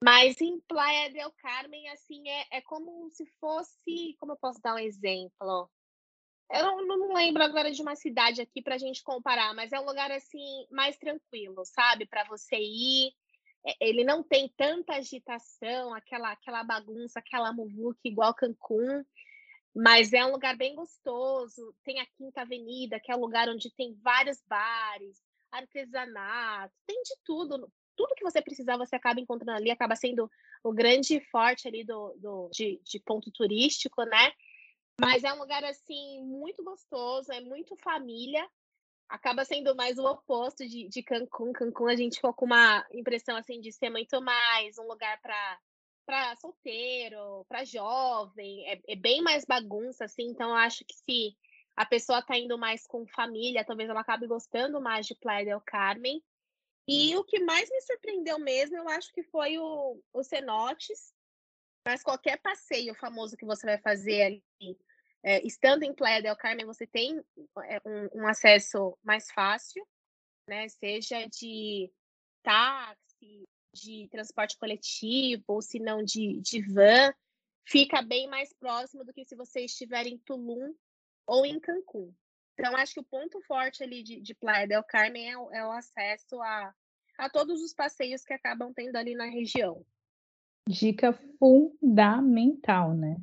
Mas 0.02 0.40
em 0.40 0.58
Playa 0.60 1.12
del 1.12 1.30
Carmen, 1.32 1.88
assim, 1.90 2.28
é, 2.28 2.58
é 2.58 2.60
como 2.62 3.08
se 3.10 3.24
fosse. 3.38 4.16
Como 4.18 4.32
eu 4.32 4.36
posso 4.36 4.60
dar 4.60 4.74
um 4.74 4.78
exemplo? 4.78 5.70
Eu 6.50 6.84
não, 6.86 6.98
não 6.98 7.14
lembro 7.14 7.42
agora 7.42 7.70
de 7.70 7.80
uma 7.80 7.96
cidade 7.96 8.40
aqui 8.40 8.62
para 8.62 8.74
a 8.74 8.78
gente 8.78 9.02
comparar, 9.02 9.54
mas 9.54 9.72
é 9.72 9.80
um 9.80 9.86
lugar 9.86 10.10
assim 10.10 10.66
mais 10.70 10.96
tranquilo, 10.98 11.64
sabe? 11.64 12.06
Para 12.06 12.24
você 12.24 12.56
ir. 12.56 13.12
É, 13.66 13.74
ele 13.80 14.04
não 14.04 14.22
tem 14.22 14.48
tanta 14.56 14.94
agitação, 14.94 15.94
aquela, 15.94 16.32
aquela 16.32 16.64
bagunça, 16.64 17.20
aquela 17.20 17.52
muvuca 17.52 18.00
igual 18.04 18.34
Cancún, 18.34 19.04
mas 19.74 20.12
é 20.12 20.24
um 20.24 20.32
lugar 20.32 20.56
bem 20.56 20.74
gostoso. 20.74 21.74
Tem 21.84 22.00
a 22.00 22.06
Quinta 22.06 22.42
Avenida, 22.42 23.00
que 23.00 23.10
é 23.10 23.16
um 23.16 23.20
lugar 23.20 23.48
onde 23.48 23.70
tem 23.74 23.94
vários 24.02 24.42
bares, 24.46 25.22
artesanato, 25.50 26.74
tem 26.86 27.00
de 27.02 27.14
tudo. 27.24 27.70
Tudo 27.96 28.14
que 28.14 28.24
você 28.24 28.40
precisar, 28.42 28.76
você 28.76 28.96
acaba 28.96 29.20
encontrando 29.20 29.52
ali, 29.52 29.70
acaba 29.70 29.94
sendo 29.94 30.30
o 30.64 30.72
grande 30.72 31.20
forte 31.30 31.68
ali 31.68 31.84
do, 31.84 32.14
do 32.18 32.50
de, 32.52 32.80
de 32.84 32.98
ponto 33.00 33.30
turístico, 33.30 34.02
né? 34.04 34.32
Mas 35.02 35.24
é 35.24 35.32
um 35.32 35.38
lugar 35.38 35.64
assim 35.64 36.22
muito 36.22 36.62
gostoso, 36.62 37.32
é 37.32 37.40
muito 37.40 37.76
família. 37.78 38.48
Acaba 39.08 39.44
sendo 39.44 39.74
mais 39.74 39.98
o 39.98 40.04
oposto 40.04 40.66
de, 40.66 40.88
de 40.88 41.02
Cancún. 41.02 41.52
Cancún 41.52 41.88
a 41.88 41.96
gente 41.96 42.16
ficou 42.16 42.32
com 42.32 42.46
uma 42.46 42.86
impressão 42.92 43.36
assim 43.36 43.60
de 43.60 43.72
ser 43.72 43.90
muito 43.90 44.22
mais 44.22 44.78
um 44.78 44.86
lugar 44.86 45.20
para 45.20 45.58
para 46.04 46.34
solteiro, 46.36 47.44
para 47.48 47.64
jovem, 47.64 48.68
é, 48.68 48.80
é, 48.88 48.96
bem 48.96 49.22
mais 49.22 49.44
bagunça 49.44 50.04
assim. 50.04 50.26
Então 50.28 50.50
eu 50.50 50.56
acho 50.56 50.84
que 50.84 50.94
se 50.94 51.36
a 51.76 51.84
pessoa 51.84 52.20
está 52.20 52.36
indo 52.36 52.56
mais 52.56 52.86
com 52.86 53.06
família, 53.06 53.64
talvez 53.64 53.88
ela 53.88 54.00
acabe 54.00 54.26
gostando 54.26 54.80
mais 54.80 55.06
de 55.06 55.14
Playa 55.16 55.44
del 55.44 55.60
Carmen. 55.60 56.22
E 56.86 57.16
o 57.16 57.24
que 57.24 57.40
mais 57.40 57.68
me 57.70 57.80
surpreendeu 57.82 58.38
mesmo, 58.38 58.76
eu 58.76 58.88
acho 58.88 59.12
que 59.12 59.22
foi 59.24 59.58
o, 59.58 60.00
o 60.12 60.22
cenotes, 60.22 61.14
mas 61.84 62.02
qualquer 62.02 62.40
passeio 62.40 62.94
famoso 62.94 63.36
que 63.36 63.44
você 63.44 63.66
vai 63.66 63.78
fazer 63.78 64.22
ali, 64.22 64.76
é, 65.22 65.46
estando 65.46 65.84
em 65.84 65.94
Playa 65.94 66.20
del 66.20 66.36
Carmen, 66.36 66.66
você 66.66 66.86
tem 66.86 67.22
é, 67.64 67.80
um, 67.86 68.22
um, 68.22 68.26
acesso 68.26 68.98
mais 69.02 69.30
fácil, 69.30 69.86
né? 70.48 70.68
Seja 70.68 71.26
de 71.26 71.90
táxi, 72.42 73.48
de 73.72 74.08
transporte 74.10 74.58
coletivo, 74.58 75.44
ou 75.46 75.62
se 75.62 75.78
não 75.78 76.02
de, 76.02 76.40
de 76.40 76.60
van, 76.62 77.12
fica 77.64 78.02
bem 78.02 78.26
mais 78.28 78.52
próximo 78.52 79.04
do 79.04 79.12
que 79.12 79.24
se 79.24 79.36
você 79.36 79.64
estiver 79.64 80.06
em 80.06 80.18
Tulum 80.18 80.74
ou 81.26 81.46
em 81.46 81.60
Cancún. 81.60 82.12
Então, 82.58 82.76
acho 82.76 82.94
que 82.94 83.00
o 83.00 83.04
ponto 83.04 83.40
forte 83.42 83.82
ali 83.82 84.02
de, 84.02 84.20
de 84.20 84.34
Playa 84.34 84.66
del 84.66 84.82
Carmen 84.82 85.28
é, 85.28 85.32
é 85.32 85.66
o 85.66 85.70
acesso 85.70 86.40
a, 86.42 86.74
a 87.16 87.30
todos 87.30 87.62
os 87.62 87.72
passeios 87.72 88.24
que 88.24 88.32
acabam 88.32 88.72
tendo 88.74 88.96
ali 88.96 89.14
na 89.14 89.26
região. 89.26 89.86
Dica 90.68 91.12
fundamental, 91.38 92.94
né? 92.94 93.16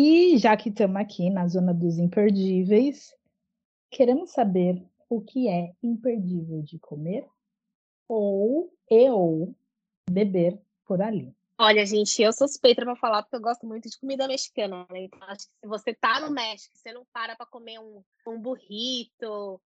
E 0.00 0.38
já 0.38 0.56
que 0.56 0.68
estamos 0.68 0.94
aqui 0.94 1.28
na 1.28 1.48
zona 1.48 1.74
dos 1.74 1.98
imperdíveis, 1.98 3.12
queremos 3.90 4.30
saber 4.30 4.80
o 5.08 5.20
que 5.20 5.48
é 5.48 5.74
imperdível 5.82 6.62
de 6.62 6.78
comer 6.78 7.28
ou 8.06 8.72
e 8.88 9.10
ou 9.10 9.52
beber 10.08 10.56
por 10.84 11.02
ali. 11.02 11.34
Olha, 11.58 11.84
gente, 11.84 12.22
eu 12.22 12.32
sou 12.32 12.46
suspeita 12.46 12.84
para 12.84 12.94
falar 12.94 13.24
porque 13.24 13.34
eu 13.34 13.40
gosto 13.40 13.66
muito 13.66 13.90
de 13.90 13.98
comida 13.98 14.28
mexicana, 14.28 14.86
né? 14.88 15.00
Então, 15.02 15.18
acho 15.24 15.48
que 15.48 15.54
se 15.62 15.66
você 15.66 15.92
tá 15.92 16.20
no 16.20 16.30
México, 16.30 16.78
você 16.78 16.92
não 16.92 17.04
para 17.12 17.34
para 17.34 17.46
comer 17.46 17.80
um, 17.80 18.00
um 18.24 18.40
burrito, 18.40 19.60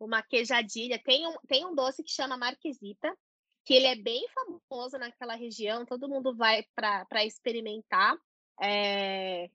uma 0.00 0.20
queijadilha. 0.20 1.00
Tem 1.00 1.28
um, 1.28 1.36
tem 1.46 1.64
um 1.64 1.76
doce 1.76 2.02
que 2.02 2.10
chama 2.10 2.36
marquesita, 2.36 3.16
que 3.64 3.74
ele 3.74 3.86
é 3.86 3.94
bem 3.94 4.26
famoso 4.34 4.98
naquela 4.98 5.36
região, 5.36 5.86
todo 5.86 6.08
mundo 6.08 6.34
vai 6.34 6.64
para 6.74 7.24
experimentar. 7.24 8.16
É... 8.60 9.48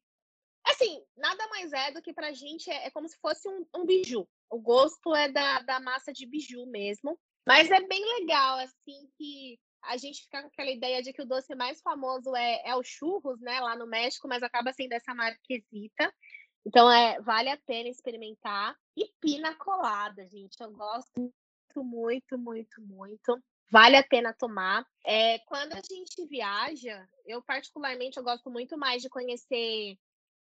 Assim, 0.82 1.04
nada 1.16 1.48
mais 1.50 1.72
é 1.72 1.92
do 1.92 2.02
que 2.02 2.14
para 2.14 2.28
a 2.28 2.34
gente 2.34 2.70
é, 2.70 2.88
é, 2.88 2.92
como 2.92 3.08
se 3.08 3.18
fosse 3.20 3.48
um, 3.48 3.66
um 3.76 3.86
biju. 3.86 4.28
O 4.50 4.60
gosto 4.60 5.16
é 5.16 5.32
da, 5.32 5.60
da 5.62 5.80
massa 5.80 6.12
de 6.12 6.26
biju 6.26 6.66
mesmo. 6.66 7.20
Mas 7.46 7.70
é 7.70 7.82
bem 7.82 8.04
legal, 8.20 8.58
assim, 8.60 9.08
que 9.18 9.60
a 9.84 9.98
gente 9.98 10.24
fica 10.24 10.42
com 10.42 10.48
aquela 10.48 10.72
ideia 10.72 11.02
de 11.02 11.14
que 11.14 11.22
o 11.22 11.26
doce 11.26 11.56
mais 11.56 11.82
famoso 11.82 12.36
é, 12.36 12.62
é 12.66 12.76
o 12.76 12.84
churros, 12.84 13.40
né, 13.42 13.60
lá 13.60 13.76
no 13.76 13.88
México, 13.88 14.28
mas 14.28 14.44
acaba 14.44 14.74
sendo 14.74 14.94
essa 14.94 15.14
marquesita. 15.14 16.14
Então, 16.66 16.92
é, 16.92 17.20
vale 17.22 17.50
a 17.50 17.58
pena 17.58 17.90
experimentar. 17.90 18.76
E 18.96 19.12
pina 19.20 19.56
colada, 19.56 20.26
gente. 20.28 20.60
Eu 20.60 20.72
gosto 20.72 21.34
muito, 21.76 21.84
muito, 21.84 22.38
muito, 22.38 22.82
muito. 22.82 23.44
vale 23.72 23.96
a 23.96 24.04
pena 24.04 24.34
tomar. 24.34 24.86
É, 25.06 25.40
quando 25.40 25.74
a 25.74 25.82
gente 25.82 26.26
viaja, 26.28 27.08
eu 27.26 27.42
particularmente 27.42 28.18
eu 28.18 28.24
gosto 28.24 28.50
muito 28.52 28.78
mais 28.78 29.02
de 29.02 29.10
conhecer 29.10 29.98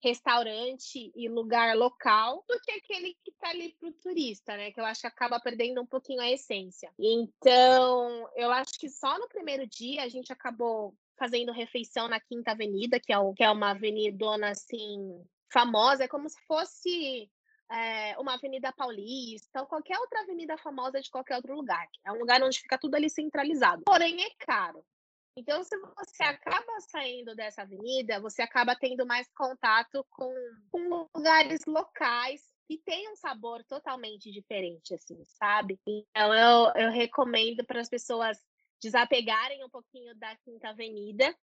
restaurante 0.05 1.11
e 1.15 1.27
lugar 1.27 1.75
local 1.75 2.45
do 2.47 2.59
que 2.61 2.71
aquele 2.71 3.15
que 3.23 3.31
está 3.31 3.49
ali 3.49 3.75
para 3.79 3.89
o 3.89 3.93
turista, 3.93 4.55
né? 4.55 4.71
Que 4.71 4.79
eu 4.79 4.85
acho 4.85 5.01
que 5.01 5.07
acaba 5.07 5.39
perdendo 5.39 5.81
um 5.81 5.85
pouquinho 5.85 6.21
a 6.21 6.29
essência. 6.29 6.91
Então, 6.99 8.29
eu 8.35 8.51
acho 8.51 8.73
que 8.79 8.87
só 8.87 9.17
no 9.17 9.27
primeiro 9.27 9.65
dia 9.65 10.03
a 10.03 10.07
gente 10.07 10.31
acabou 10.31 10.95
fazendo 11.17 11.51
refeição 11.51 12.07
na 12.07 12.19
Quinta 12.19 12.51
Avenida, 12.51 12.99
que 12.99 13.11
é, 13.11 13.17
o, 13.17 13.33
que 13.33 13.43
é 13.43 13.49
uma 13.49 13.71
avenidona 13.71 14.49
assim 14.49 15.19
famosa, 15.51 16.03
é 16.03 16.07
como 16.07 16.29
se 16.29 16.39
fosse 16.45 17.27
é, 17.71 18.15
uma 18.19 18.35
avenida 18.35 18.71
paulista 18.73 19.61
ou 19.61 19.65
qualquer 19.65 19.97
outra 19.97 20.21
avenida 20.21 20.55
famosa 20.57 21.01
de 21.01 21.09
qualquer 21.09 21.37
outro 21.37 21.55
lugar. 21.55 21.87
É 22.05 22.11
um 22.11 22.19
lugar 22.19 22.43
onde 22.43 22.59
fica 22.59 22.77
tudo 22.77 22.93
ali 22.93 23.09
centralizado. 23.09 23.83
Porém, 23.85 24.21
é 24.21 24.29
caro. 24.37 24.85
Então, 25.37 25.63
se 25.63 25.77
você 25.77 26.23
acaba 26.23 26.79
saindo 26.79 27.35
dessa 27.35 27.63
avenida, 27.63 28.21
você 28.21 28.41
acaba 28.41 28.75
tendo 28.75 29.05
mais 29.05 29.27
contato 29.33 30.05
com, 30.09 30.33
com 30.71 31.07
lugares 31.13 31.65
locais 31.65 32.41
que 32.67 32.77
tem 32.77 33.11
um 33.11 33.15
sabor 33.15 33.63
totalmente 33.65 34.31
diferente, 34.31 34.93
assim, 34.93 35.23
sabe? 35.25 35.79
Então, 35.85 36.33
eu, 36.33 36.73
eu 36.75 36.91
recomendo 36.91 37.65
para 37.65 37.81
as 37.81 37.89
pessoas 37.89 38.39
desapegarem 38.81 39.63
um 39.63 39.69
pouquinho 39.69 40.15
da 40.15 40.35
Quinta 40.37 40.69
Avenida. 40.69 41.35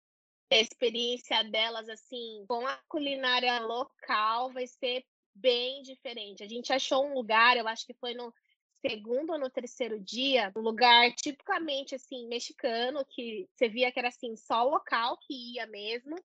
A 0.52 0.56
experiência 0.56 1.42
delas, 1.44 1.88
assim, 1.88 2.44
com 2.48 2.66
a 2.66 2.76
culinária 2.88 3.58
local 3.60 4.52
vai 4.52 4.66
ser 4.66 5.04
bem 5.34 5.82
diferente. 5.82 6.42
A 6.42 6.48
gente 6.48 6.72
achou 6.72 7.06
um 7.06 7.14
lugar, 7.14 7.56
eu 7.56 7.68
acho 7.68 7.86
que 7.86 7.94
foi 7.94 8.14
no 8.14 8.32
segundo 8.80 9.32
ou 9.32 9.38
no 9.38 9.50
terceiro 9.50 10.00
dia, 10.00 10.52
um 10.56 10.60
lugar 10.60 11.12
tipicamente 11.14 11.94
assim 11.94 12.26
mexicano, 12.26 13.04
que 13.04 13.48
você 13.54 13.68
via 13.68 13.92
que 13.92 13.98
era 13.98 14.08
assim 14.08 14.36
só 14.36 14.64
local 14.64 15.18
que 15.18 15.54
ia 15.54 15.66
mesmo. 15.66 16.16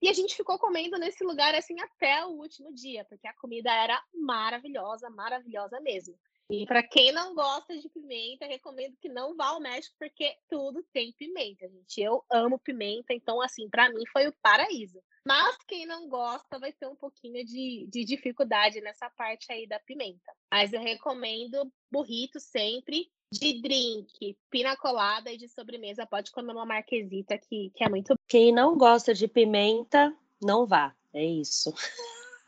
E 0.00 0.08
a 0.08 0.12
gente 0.12 0.36
ficou 0.36 0.58
comendo 0.58 0.96
nesse 0.96 1.24
lugar 1.24 1.54
assim 1.54 1.80
até 1.80 2.24
o 2.24 2.30
último 2.30 2.72
dia, 2.72 3.04
porque 3.04 3.26
a 3.26 3.34
comida 3.34 3.72
era 3.72 4.00
maravilhosa, 4.14 5.10
maravilhosa 5.10 5.80
mesmo. 5.80 6.16
E 6.50 6.64
para 6.64 6.82
quem 6.82 7.12
não 7.12 7.34
gosta 7.34 7.76
de 7.76 7.88
pimenta, 7.90 8.46
recomendo 8.46 8.96
que 9.00 9.08
não 9.08 9.36
vá 9.36 9.48
ao 9.48 9.60
México, 9.60 9.94
porque 9.98 10.34
tudo 10.48 10.82
tem 10.92 11.12
pimenta, 11.12 11.68
gente. 11.68 12.00
Eu 12.00 12.24
amo 12.32 12.58
pimenta, 12.58 13.12
então, 13.12 13.42
assim, 13.42 13.68
para 13.68 13.90
mim 13.90 14.02
foi 14.10 14.28
o 14.28 14.34
paraíso. 14.40 15.02
Mas 15.26 15.58
quem 15.66 15.84
não 15.84 16.08
gosta 16.08 16.58
vai 16.58 16.72
ter 16.72 16.86
um 16.86 16.96
pouquinho 16.96 17.44
de, 17.44 17.86
de 17.90 18.02
dificuldade 18.02 18.80
nessa 18.80 19.10
parte 19.10 19.52
aí 19.52 19.66
da 19.66 19.78
pimenta. 19.78 20.32
Mas 20.50 20.72
eu 20.72 20.80
recomendo 20.80 21.70
burrito 21.90 22.40
sempre. 22.40 23.10
De 23.30 23.60
drink, 23.60 24.38
pina 24.48 24.74
colada 24.74 25.30
e 25.30 25.36
de 25.36 25.48
sobremesa, 25.48 26.06
pode 26.06 26.30
comer 26.30 26.52
uma 26.52 26.64
marquesita 26.64 27.36
que, 27.36 27.70
que 27.74 27.84
é 27.84 27.88
muito 27.90 28.14
Quem 28.26 28.54
não 28.54 28.74
gosta 28.78 29.12
de 29.12 29.28
pimenta, 29.28 30.16
não 30.40 30.66
vá. 30.66 30.96
É 31.12 31.22
isso. 31.22 31.74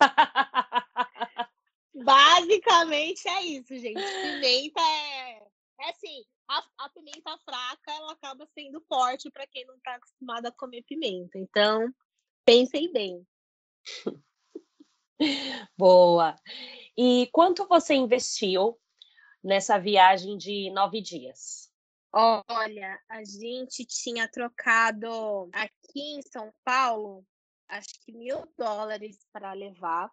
Basicamente 1.95 3.29
é 3.29 3.43
isso, 3.43 3.77
gente. 3.77 3.95
Pimenta 3.95 4.81
é, 4.81 5.43
é 5.81 5.91
assim, 5.91 6.25
a, 6.49 6.65
a 6.79 6.89
pimenta 6.91 7.37
fraca 7.45 7.93
ela 7.93 8.13
acaba 8.13 8.47
sendo 8.55 8.81
forte 8.89 9.31
para 9.31 9.47
quem 9.47 9.65
não 9.67 9.77
está 9.77 9.95
acostumado 9.95 10.47
a 10.47 10.53
comer 10.53 10.83
pimenta. 10.83 11.39
Então, 11.39 11.93
pensem 12.45 12.93
bem. 12.93 13.27
Boa. 15.77 16.37
E 16.97 17.29
quanto 17.33 17.67
você 17.67 17.95
investiu 17.95 18.79
nessa 19.43 19.79
viagem 19.79 20.37
de 20.37 20.71
nove 20.71 21.01
dias? 21.01 21.71
Olha, 22.13 23.01
a 23.09 23.23
gente 23.23 23.85
tinha 23.87 24.29
trocado 24.29 25.49
aqui 25.53 26.17
em 26.17 26.23
São 26.23 26.53
Paulo, 26.65 27.25
acho 27.69 28.01
que 28.05 28.13
mil 28.13 28.53
dólares 28.59 29.19
para 29.33 29.53
levar. 29.53 30.11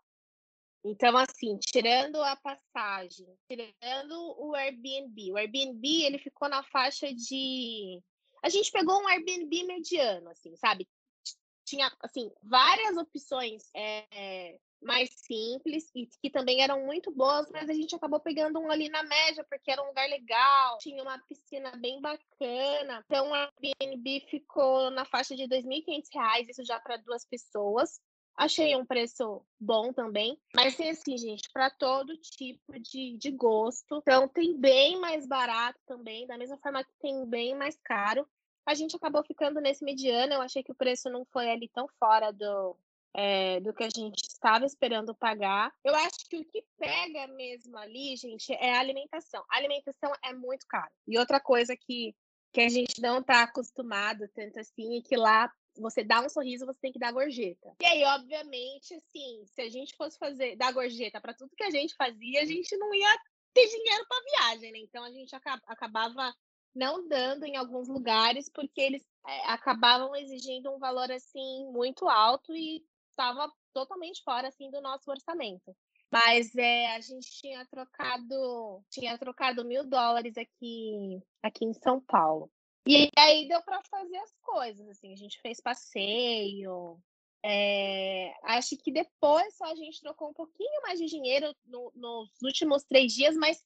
Então, 0.89 1.17
assim, 1.17 1.57
tirando 1.59 2.21
a 2.23 2.35
passagem, 2.37 3.27
tirando 3.49 4.13
o 4.39 4.55
Airbnb, 4.55 5.33
o 5.33 5.37
Airbnb 5.37 5.85
ele 6.03 6.17
ficou 6.17 6.47
na 6.47 6.63
faixa 6.63 7.13
de. 7.13 8.01
A 8.41 8.49
gente 8.49 8.71
pegou 8.71 9.01
um 9.01 9.07
Airbnb 9.07 9.63
mediano, 9.63 10.29
assim, 10.29 10.55
sabe? 10.55 10.87
Tinha, 11.65 11.91
assim, 12.01 12.31
várias 12.41 12.95
opções 12.95 13.63
é, 13.75 14.57
mais 14.81 15.09
simples 15.13 15.89
e 15.93 16.07
que 16.21 16.29
também 16.29 16.61
eram 16.61 16.85
muito 16.85 17.11
boas, 17.11 17.49
mas 17.51 17.69
a 17.69 17.73
gente 17.73 17.93
acabou 17.95 18.21
pegando 18.21 18.59
um 18.59 18.71
ali 18.71 18.87
na 18.87 19.03
média, 19.03 19.45
porque 19.49 19.71
era 19.71 19.83
um 19.83 19.87
lugar 19.87 20.07
legal, 20.07 20.77
tinha 20.77 21.01
uma 21.03 21.19
piscina 21.19 21.71
bem 21.77 21.99
bacana. 21.99 23.03
Então, 23.05 23.29
o 23.29 23.33
Airbnb 23.33 24.25
ficou 24.29 24.89
na 24.91 25.03
faixa 25.03 25.35
de 25.35 25.43
R$ 25.43 25.49
2.500, 25.49 26.49
isso 26.49 26.63
já 26.63 26.79
para 26.79 26.97
duas 26.97 27.25
pessoas. 27.25 27.99
Achei 28.37 28.75
um 28.75 28.85
preço 28.85 29.43
bom 29.59 29.91
também, 29.91 30.39
mas 30.55 30.75
tem 30.75 30.91
assim, 30.91 31.17
gente, 31.17 31.49
para 31.51 31.71
todo 31.71 32.15
tipo 32.17 32.79
de, 32.79 33.17
de 33.17 33.31
gosto. 33.31 33.97
Então, 33.97 34.27
tem 34.27 34.55
bem 34.55 34.99
mais 34.99 35.25
barato 35.25 35.79
também, 35.87 36.27
da 36.27 36.37
mesma 36.37 36.55
forma 36.57 36.83
que 36.83 36.93
tem 37.01 37.25
bem 37.25 37.55
mais 37.55 37.75
caro. 37.83 38.27
A 38.63 38.75
gente 38.75 38.95
acabou 38.95 39.23
ficando 39.23 39.59
nesse 39.59 39.83
mediano, 39.83 40.33
eu 40.33 40.41
achei 40.41 40.61
que 40.61 40.71
o 40.71 40.75
preço 40.75 41.09
não 41.09 41.25
foi 41.25 41.49
ali 41.49 41.67
tão 41.69 41.87
fora 41.99 42.31
do, 42.31 42.77
é, 43.15 43.59
do 43.59 43.73
que 43.73 43.83
a 43.83 43.89
gente 43.89 44.21
estava 44.27 44.65
esperando 44.65 45.15
pagar. 45.15 45.73
Eu 45.83 45.95
acho 45.95 46.29
que 46.29 46.37
o 46.37 46.45
que 46.45 46.63
pega 46.77 47.25
mesmo 47.33 47.75
ali, 47.75 48.15
gente, 48.15 48.53
é 48.53 48.75
a 48.75 48.79
alimentação. 48.79 49.43
A 49.49 49.57
alimentação 49.57 50.11
é 50.23 50.31
muito 50.33 50.67
cara. 50.67 50.91
E 51.07 51.17
outra 51.17 51.39
coisa 51.39 51.75
que, 51.75 52.15
que 52.53 52.61
a 52.61 52.69
gente 52.69 53.01
não 53.01 53.19
está 53.19 53.41
acostumado 53.41 54.29
tanto 54.35 54.59
assim, 54.59 54.99
é 54.99 55.01
que 55.01 55.15
lá 55.15 55.51
você 55.79 56.03
dá 56.03 56.21
um 56.21 56.29
sorriso, 56.29 56.65
você 56.65 56.79
tem 56.81 56.91
que 56.91 56.99
dar 56.99 57.11
gorjeta. 57.11 57.75
E 57.81 57.85
aí, 57.85 58.03
obviamente, 58.03 58.93
assim, 58.93 59.45
se 59.45 59.61
a 59.61 59.69
gente 59.69 59.95
fosse 59.95 60.17
fazer 60.17 60.55
dar 60.55 60.71
gorjeta 60.71 61.21
para 61.21 61.33
tudo 61.33 61.55
que 61.55 61.63
a 61.63 61.71
gente 61.71 61.95
fazia, 61.95 62.41
a 62.41 62.45
gente 62.45 62.75
não 62.77 62.93
ia 62.93 63.19
ter 63.53 63.67
dinheiro 63.67 64.05
para 64.07 64.51
viagem, 64.51 64.71
né? 64.71 64.79
Então 64.79 65.03
a 65.03 65.11
gente 65.11 65.35
acabava 65.65 66.33
não 66.75 67.07
dando 67.07 67.43
em 67.43 67.55
alguns 67.55 67.87
lugares 67.87 68.49
porque 68.49 68.79
eles 68.79 69.03
é, 69.25 69.51
acabavam 69.51 70.15
exigindo 70.15 70.71
um 70.71 70.77
valor 70.77 71.11
assim 71.11 71.65
muito 71.71 72.07
alto 72.07 72.55
e 72.55 72.83
estava 73.09 73.51
totalmente 73.73 74.21
fora 74.23 74.47
assim 74.47 74.69
do 74.69 74.79
nosso 74.79 75.09
orçamento. 75.09 75.75
Mas 76.11 76.55
é, 76.55 76.95
a 76.95 77.01
gente 77.01 77.29
tinha 77.31 77.65
trocado 77.65 78.83
tinha 78.91 79.17
trocado 79.17 79.65
mil 79.65 79.83
dólares 79.83 80.37
aqui 80.37 81.19
aqui 81.41 81.65
em 81.65 81.73
São 81.73 81.99
Paulo. 81.99 82.51
E 82.87 83.09
aí 83.17 83.47
deu 83.47 83.61
para 83.63 83.81
fazer 83.83 84.17
as 84.17 84.33
coisas, 84.41 84.87
assim, 84.87 85.11
a 85.11 85.17
gente 85.17 85.41
fez 85.41 85.59
passeio. 85.59 86.97
É, 87.43 88.33
acho 88.43 88.77
que 88.77 88.91
depois 88.91 89.55
só 89.55 89.65
a 89.65 89.75
gente 89.75 90.01
trocou 90.01 90.29
um 90.29 90.33
pouquinho 90.33 90.81
mais 90.81 90.97
de 90.97 91.05
dinheiro 91.05 91.53
no, 91.65 91.91
nos 91.95 92.29
últimos 92.41 92.83
três 92.83 93.13
dias, 93.13 93.35
mas 93.35 93.63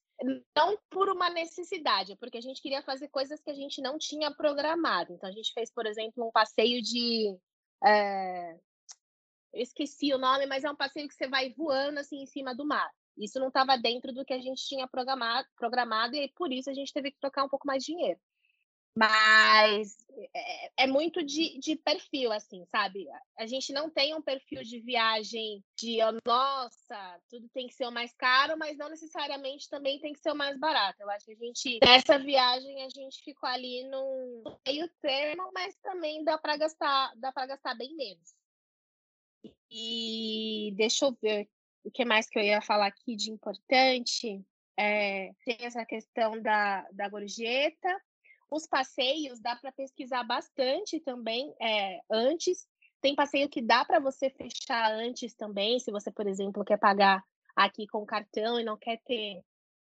não 0.56 0.78
por 0.90 1.10
uma 1.10 1.30
necessidade, 1.30 2.16
porque 2.18 2.38
a 2.38 2.42
gente 2.42 2.62
queria 2.62 2.82
fazer 2.82 3.08
coisas 3.10 3.40
que 3.42 3.50
a 3.50 3.56
gente 3.56 3.82
não 3.82 3.98
tinha 3.98 4.32
programado. 4.32 5.14
Então 5.14 5.30
a 5.30 5.32
gente 5.32 5.54
fez, 5.54 5.72
por 5.72 5.86
exemplo, 5.86 6.28
um 6.28 6.32
passeio 6.32 6.82
de. 6.82 7.38
É, 7.84 8.54
eu 9.54 9.62
esqueci 9.62 10.14
o 10.14 10.18
nome, 10.18 10.46
mas 10.48 10.64
é 10.64 10.72
um 10.72 10.76
passeio 10.76 11.08
que 11.08 11.14
você 11.14 11.28
vai 11.28 11.54
voando 11.54 12.00
assim 12.00 12.22
em 12.22 12.28
cima 12.28 12.56
do 12.56 12.66
mar. 12.66 12.90
Isso 13.18 13.40
não 13.40 13.50
estava 13.50 13.78
dentro 13.78 14.14
do 14.14 14.26
que 14.26 14.34
a 14.34 14.40
gente 14.40 14.66
tinha 14.66 14.88
programado, 14.88 15.48
programado 15.56 16.16
e 16.16 16.30
por 16.30 16.52
isso 16.52 16.70
a 16.70 16.74
gente 16.74 16.94
teve 16.94 17.12
que 17.12 17.20
trocar 17.20 17.44
um 17.44 17.50
pouco 17.50 17.68
mais 17.68 17.84
de 17.84 17.94
dinheiro. 17.94 18.20
Mas 18.98 19.96
é, 20.34 20.84
é 20.84 20.88
muito 20.88 21.24
de, 21.24 21.58
de, 21.60 21.78
perfil, 21.78 22.32
assim, 22.32 22.66
sabe? 22.66 23.08
A 23.40 23.46
gente 23.46 23.72
não 23.72 23.90
tem 23.90 24.14
um 24.14 24.22
perfil 24.22 24.64
de 24.64 24.80
viagem 24.82 25.64
de, 25.78 26.00
oh, 26.04 26.18
nossa, 26.26 27.22
tudo 27.30 27.48
tem 27.54 27.68
que 27.68 27.74
ser 27.74 27.86
o 27.86 27.92
mais 27.92 28.14
caro, 28.14 28.58
mas 28.58 28.78
não 28.78 28.90
necessariamente 28.90 29.70
também 29.70 30.00
tem 30.00 30.12
que 30.12 30.20
ser 30.20 30.32
o 30.32 30.36
mais 30.36 30.60
barato. 30.60 31.02
Eu 31.02 31.10
acho 31.10 31.26
que 31.26 31.32
a 31.32 31.36
gente, 31.36 31.80
nessa 31.84 32.20
viagem, 32.20 32.84
a 32.84 32.90
gente 32.90 33.24
ficou 33.24 33.48
ali 33.48 33.84
no 33.88 34.44
meio 34.68 34.90
termo, 35.02 35.50
mas 35.54 35.74
também 35.78 36.24
dá 36.26 36.38
para 36.38 36.58
gastar, 36.58 37.14
dá 37.16 37.32
para 37.32 37.48
gastar 37.48 37.76
bem 37.76 37.96
menos. 37.96 38.36
E 39.70 40.74
deixa 40.76 41.06
eu 41.06 41.18
ver 41.22 41.50
o 41.84 41.90
que 41.90 42.04
mais 42.04 42.28
que 42.28 42.38
eu 42.38 42.44
ia 42.44 42.62
falar 42.62 42.88
aqui 42.88 43.16
de 43.16 43.32
importante. 43.32 44.44
É, 44.78 45.32
tem 45.46 45.58
essa 45.62 45.86
questão 45.86 46.42
da, 46.42 46.88
da 46.92 47.08
gorjeta, 47.08 48.02
os 48.52 48.68
passeios 48.68 49.40
dá 49.40 49.56
para 49.56 49.72
pesquisar 49.72 50.24
bastante 50.24 51.00
também 51.00 51.56
é, 51.62 52.00
antes. 52.12 52.68
Tem 53.02 53.16
passeio 53.16 53.50
que 53.50 53.62
dá 53.62 53.86
para 53.86 54.00
você 54.00 54.30
fechar 54.30 54.92
antes 54.92 55.34
também, 55.34 55.80
se 55.80 55.90
você, 55.90 56.12
por 56.12 56.28
exemplo, 56.28 56.66
quer 56.66 56.78
pagar 56.78 57.24
aqui 57.56 57.88
com 57.88 58.06
cartão 58.06 58.60
e 58.60 58.64
não 58.64 58.78
quer 58.78 59.02
ter 59.06 59.42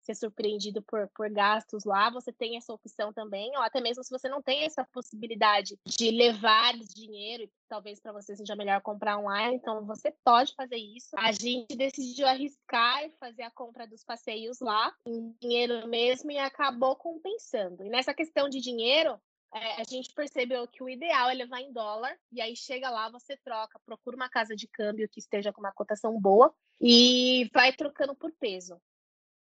ser 0.08 0.16
surpreendido 0.16 0.82
por, 0.82 1.10
por 1.10 1.30
gastos 1.30 1.84
lá, 1.84 2.10
você 2.10 2.32
tem 2.32 2.58
essa 2.58 2.74
opção 2.74 3.12
também, 3.12 3.56
ou 3.58 3.64
até 3.64 3.82
mesmo 3.82 4.04
se 4.04 4.10
você 4.10 4.30
não 4.30 4.42
tem 4.42 4.64
essa 4.64 4.86
possibilidade 4.86 5.78
de 5.86 6.12
levar 6.12 6.74
dinheiro, 6.78 7.50
talvez 7.68 8.00
para 8.00 8.14
você 8.14 8.36
seja 8.36 8.56
melhor 8.56 8.82
comprar 8.82 9.18
online, 9.18 9.56
então 9.56 9.86
você 9.86 10.14
pode 10.24 10.54
fazer 10.56 10.78
isso. 10.78 11.10
A 11.18 11.32
gente 11.32 11.76
decidiu 11.76 12.28
arriscar 12.28 13.04
e 13.04 13.12
fazer 13.20 13.44
a 13.44 13.52
compra 13.52 13.86
dos 13.86 14.04
passeios 14.04 14.60
lá, 14.62 14.94
em 15.06 15.36
dinheiro 15.42 15.88
mesmo, 15.88 16.32
e 16.32 16.38
acabou 16.38 16.96
compensando. 16.96 17.84
E 17.84 17.90
nessa 17.90 18.14
questão 18.14 18.48
de 18.48 18.62
dinheiro, 18.62 19.20
é, 19.54 19.82
a 19.82 19.84
gente 19.84 20.14
percebeu 20.14 20.68
que 20.68 20.84
o 20.84 20.90
ideal 20.90 21.30
é 21.30 21.34
levar 21.34 21.62
em 21.62 21.72
dólar, 21.72 22.18
e 22.32 22.42
aí 22.42 22.56
chega 22.56 22.90
lá, 22.90 23.10
você 23.10 23.36
troca, 23.38 23.80
procura 23.86 24.16
uma 24.16 24.30
casa 24.30 24.56
de 24.56 24.68
câmbio 24.68 25.10
que 25.10 25.20
esteja 25.20 25.52
com 25.52 25.60
uma 25.60 25.72
cotação 25.72 26.20
boa 26.20 26.54
e 26.80 27.50
vai 27.54 27.74
trocando 27.74 28.16
por 28.16 28.32
peso. 28.40 28.80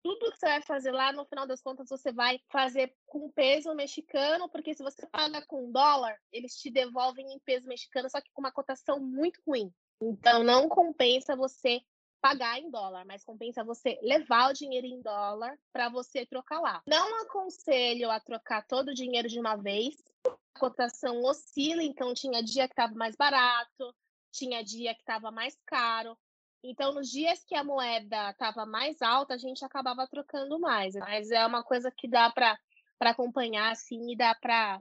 Tudo 0.03 0.31
que 0.31 0.39
você 0.39 0.47
vai 0.47 0.63
fazer 0.63 0.93
lá, 0.93 1.13
no 1.13 1.27
final 1.27 1.47
das 1.47 1.61
contas, 1.61 1.89
você 1.89 2.11
vai 2.13 2.41
fazer 2.51 2.95
com 3.07 3.31
peso 3.31 3.75
mexicano, 3.75 4.49
porque 4.49 4.73
se 4.75 4.83
você 4.83 5.07
paga 5.07 5.45
com 5.47 5.71
dólar, 5.71 6.19
eles 6.33 6.57
te 6.57 6.71
devolvem 6.71 7.33
em 7.33 7.39
peso 7.41 7.67
mexicano, 7.69 8.09
só 8.09 8.21
que 8.21 8.31
com 8.33 8.41
uma 8.41 8.53
cotação 8.53 8.99
muito 8.99 9.41
ruim. 9.47 9.73
Então, 10.01 10.43
não 10.43 10.69
compensa 10.69 11.37
você 11.37 11.83
pagar 12.21 12.59
em 12.59 12.71
dólar, 12.71 13.05
mas 13.05 13.25
compensa 13.25 13.65
você 13.65 13.99
levar 14.03 14.51
o 14.51 14.55
dinheiro 14.55 14.87
em 14.87 15.01
dólar 15.01 15.59
para 15.73 15.89
você 15.89 16.27
trocar 16.27 16.61
lá. 16.61 16.83
Não 16.87 17.23
aconselho 17.23 18.11
a 18.11 18.21
trocar 18.21 18.67
todo 18.67 18.89
o 18.89 18.95
dinheiro 18.95 19.29
de 19.29 19.41
uma 19.41 19.57
vez. 19.57 19.97
A 20.27 20.59
cotação 20.59 21.23
oscila, 21.23 21.83
então 21.83 22.13
tinha 22.13 22.43
dia 22.43 22.69
que 22.69 22.73
estava 22.73 22.95
mais 22.95 23.17
barato, 23.17 23.95
tinha 24.31 24.63
dia 24.63 24.95
que 24.95 25.01
estava 25.01 25.31
mais 25.31 25.59
caro. 25.67 26.17
Então, 26.63 26.93
nos 26.93 27.11
dias 27.11 27.43
que 27.45 27.55
a 27.55 27.65
moeda 27.65 28.31
estava 28.31 28.67
mais 28.67 29.01
alta, 29.01 29.35
a 29.35 29.39
gente 29.39 29.65
acabava 29.65 30.07
trocando 30.07 30.59
mais. 30.59 30.95
Mas 30.95 31.31
é 31.31 31.45
uma 31.47 31.63
coisa 31.65 31.91
que 31.91 32.07
dá 32.07 32.31
para 32.31 32.59
acompanhar, 33.01 33.73
assim, 33.73 34.13
e 34.13 34.17
dá 34.17 34.35
para 34.35 34.81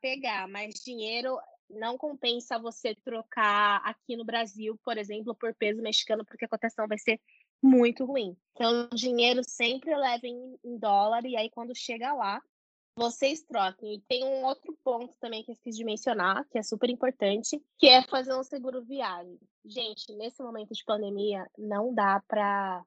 pegar. 0.00 0.46
Mas 0.48 0.74
dinheiro 0.84 1.36
não 1.68 1.98
compensa 1.98 2.58
você 2.58 2.94
trocar 2.94 3.80
aqui 3.84 4.16
no 4.16 4.24
Brasil, 4.24 4.78
por 4.84 4.96
exemplo, 4.96 5.34
por 5.34 5.54
peso 5.54 5.82
mexicano, 5.82 6.24
porque 6.24 6.44
a 6.44 6.48
cotação 6.48 6.86
vai 6.86 6.98
ser 6.98 7.20
muito 7.62 8.04
ruim. 8.04 8.36
Então, 8.52 8.88
dinheiro 8.90 9.42
sempre 9.42 9.96
leva 9.96 10.26
em, 10.26 10.58
em 10.62 10.78
dólar, 10.78 11.24
e 11.24 11.36
aí 11.36 11.50
quando 11.50 11.74
chega 11.74 12.12
lá, 12.12 12.40
vocês 12.96 13.42
troquem. 13.42 13.94
E 13.94 14.00
tem 14.02 14.24
um 14.24 14.44
outro 14.44 14.76
ponto 14.84 15.14
também 15.20 15.42
que 15.42 15.50
eu 15.50 15.54
esqueci 15.54 15.78
de 15.78 15.84
mencionar, 15.84 16.44
que 16.48 16.58
é 16.58 16.62
super 16.62 16.88
importante, 16.88 17.60
que 17.78 17.86
é 17.88 18.02
fazer 18.02 18.34
um 18.34 18.44
seguro 18.44 18.82
viagem. 18.82 19.38
Gente, 19.64 20.12
nesse 20.14 20.42
momento 20.42 20.72
de 20.72 20.84
pandemia, 20.84 21.48
não 21.58 21.92
dá 21.94 22.22
para 22.26 22.84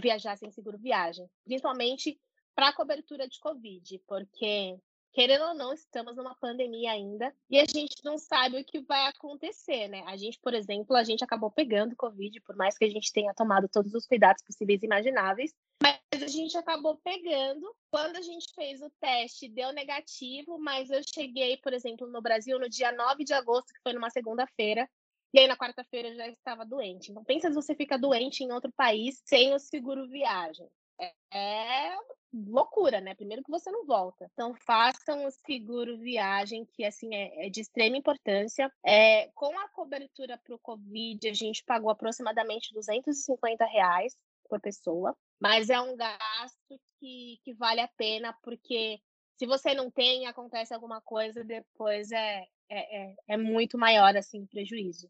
viajar 0.00 0.36
sem 0.36 0.50
seguro 0.50 0.78
viagem, 0.78 1.28
principalmente 1.44 2.20
para 2.54 2.72
cobertura 2.72 3.26
de 3.28 3.38
Covid, 3.40 3.98
porque 4.06 4.78
querendo 5.12 5.42
ou 5.42 5.54
não, 5.54 5.72
estamos 5.72 6.14
numa 6.16 6.36
pandemia 6.36 6.92
ainda 6.92 7.34
e 7.48 7.58
a 7.58 7.64
gente 7.64 7.96
não 8.04 8.16
sabe 8.16 8.60
o 8.60 8.64
que 8.64 8.80
vai 8.80 9.08
acontecer, 9.08 9.88
né? 9.88 10.04
A 10.06 10.16
gente, 10.16 10.38
por 10.40 10.54
exemplo, 10.54 10.94
a 10.94 11.02
gente 11.02 11.24
acabou 11.24 11.50
pegando 11.50 11.96
Covid, 11.96 12.40
por 12.42 12.54
mais 12.54 12.78
que 12.78 12.84
a 12.84 12.88
gente 12.88 13.12
tenha 13.12 13.34
tomado 13.34 13.68
todos 13.68 13.92
os 13.92 14.06
cuidados 14.06 14.42
possíveis 14.44 14.82
e 14.82 14.86
imagináveis, 14.86 15.52
mas 15.82 16.22
a 16.22 16.26
gente 16.26 16.56
acabou 16.56 16.96
pegando. 16.98 17.74
Quando 17.90 18.16
a 18.16 18.22
gente 18.22 18.52
fez 18.54 18.80
o 18.82 18.90
teste, 19.00 19.48
deu 19.48 19.72
negativo, 19.72 20.58
mas 20.58 20.90
eu 20.90 21.00
cheguei, 21.02 21.56
por 21.56 21.72
exemplo, 21.72 22.06
no 22.06 22.20
Brasil 22.20 22.58
no 22.58 22.68
dia 22.68 22.92
9 22.92 23.24
de 23.24 23.32
agosto, 23.32 23.72
que 23.72 23.82
foi 23.82 23.92
numa 23.92 24.10
segunda-feira, 24.10 24.88
e 25.32 25.40
aí 25.40 25.46
na 25.46 25.56
quarta-feira 25.56 26.08
eu 26.08 26.16
já 26.16 26.28
estava 26.28 26.64
doente. 26.64 27.10
Então 27.10 27.24
pensa 27.24 27.48
se 27.48 27.54
você 27.54 27.74
fica 27.74 27.98
doente 27.98 28.42
em 28.42 28.52
outro 28.52 28.72
país 28.72 29.22
sem 29.24 29.54
o 29.54 29.58
seguro 29.58 30.08
viagem. 30.08 30.68
É, 31.00 31.12
é 31.32 31.96
loucura, 32.32 33.00
né? 33.00 33.14
Primeiro 33.14 33.42
que 33.42 33.50
você 33.50 33.70
não 33.70 33.84
volta. 33.84 34.30
Então, 34.32 34.54
façam 34.54 35.24
o 35.26 35.30
seguro 35.30 35.98
viagem, 35.98 36.64
que 36.64 36.84
assim 36.84 37.14
é, 37.14 37.46
é 37.46 37.50
de 37.50 37.60
extrema 37.60 37.96
importância. 37.96 38.70
É, 38.84 39.28
com 39.34 39.58
a 39.58 39.68
cobertura 39.68 40.38
para 40.38 40.54
o 40.54 40.58
Covid, 40.58 41.28
a 41.28 41.32
gente 41.32 41.64
pagou 41.64 41.90
aproximadamente 41.90 42.72
250 42.74 43.64
reais 43.64 44.16
por 44.48 44.60
pessoa, 44.60 45.16
mas 45.40 45.70
é 45.70 45.80
um 45.80 45.96
gasto 45.96 46.80
que, 46.98 47.38
que 47.42 47.54
vale 47.54 47.80
a 47.80 47.88
pena, 47.96 48.34
porque 48.42 49.00
se 49.38 49.46
você 49.46 49.74
não 49.74 49.90
tem, 49.90 50.26
acontece 50.26 50.74
alguma 50.74 51.00
coisa, 51.00 51.42
depois 51.42 52.12
é, 52.12 52.44
é, 52.68 53.02
é, 53.02 53.14
é 53.28 53.36
muito 53.36 53.78
maior 53.78 54.16
assim 54.16 54.42
o 54.42 54.46
prejuízo. 54.46 55.08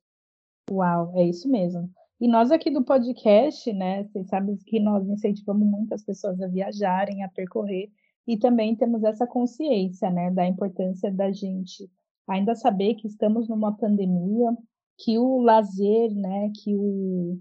Uau, 0.71 1.13
é 1.17 1.25
isso 1.25 1.49
mesmo. 1.49 1.91
E 2.21 2.29
nós 2.29 2.53
aqui 2.53 2.71
do 2.71 2.85
podcast, 2.85 3.73
né, 3.73 4.05
vocês 4.05 4.29
sabem 4.29 4.57
que 4.57 4.79
nós 4.79 5.09
incentivamos 5.09 5.67
muitas 5.67 6.05
pessoas 6.05 6.41
a 6.41 6.47
viajarem, 6.47 7.25
a 7.25 7.29
percorrer, 7.29 7.91
e 8.27 8.39
também 8.39 8.77
temos 8.77 9.03
essa 9.03 9.27
consciência, 9.27 10.11
né, 10.11 10.31
da 10.31 10.47
importância 10.47 11.11
da 11.11 11.33
gente 11.33 11.91
ainda 12.29 12.55
saber 12.55 12.95
que 12.95 13.09
estamos 13.09 13.49
numa 13.49 13.77
pandemia, 13.77 14.57
que 14.99 15.19
o 15.19 15.39
lazer, 15.39 16.15
né, 16.15 16.53
que 16.63 16.77
o 16.77 17.39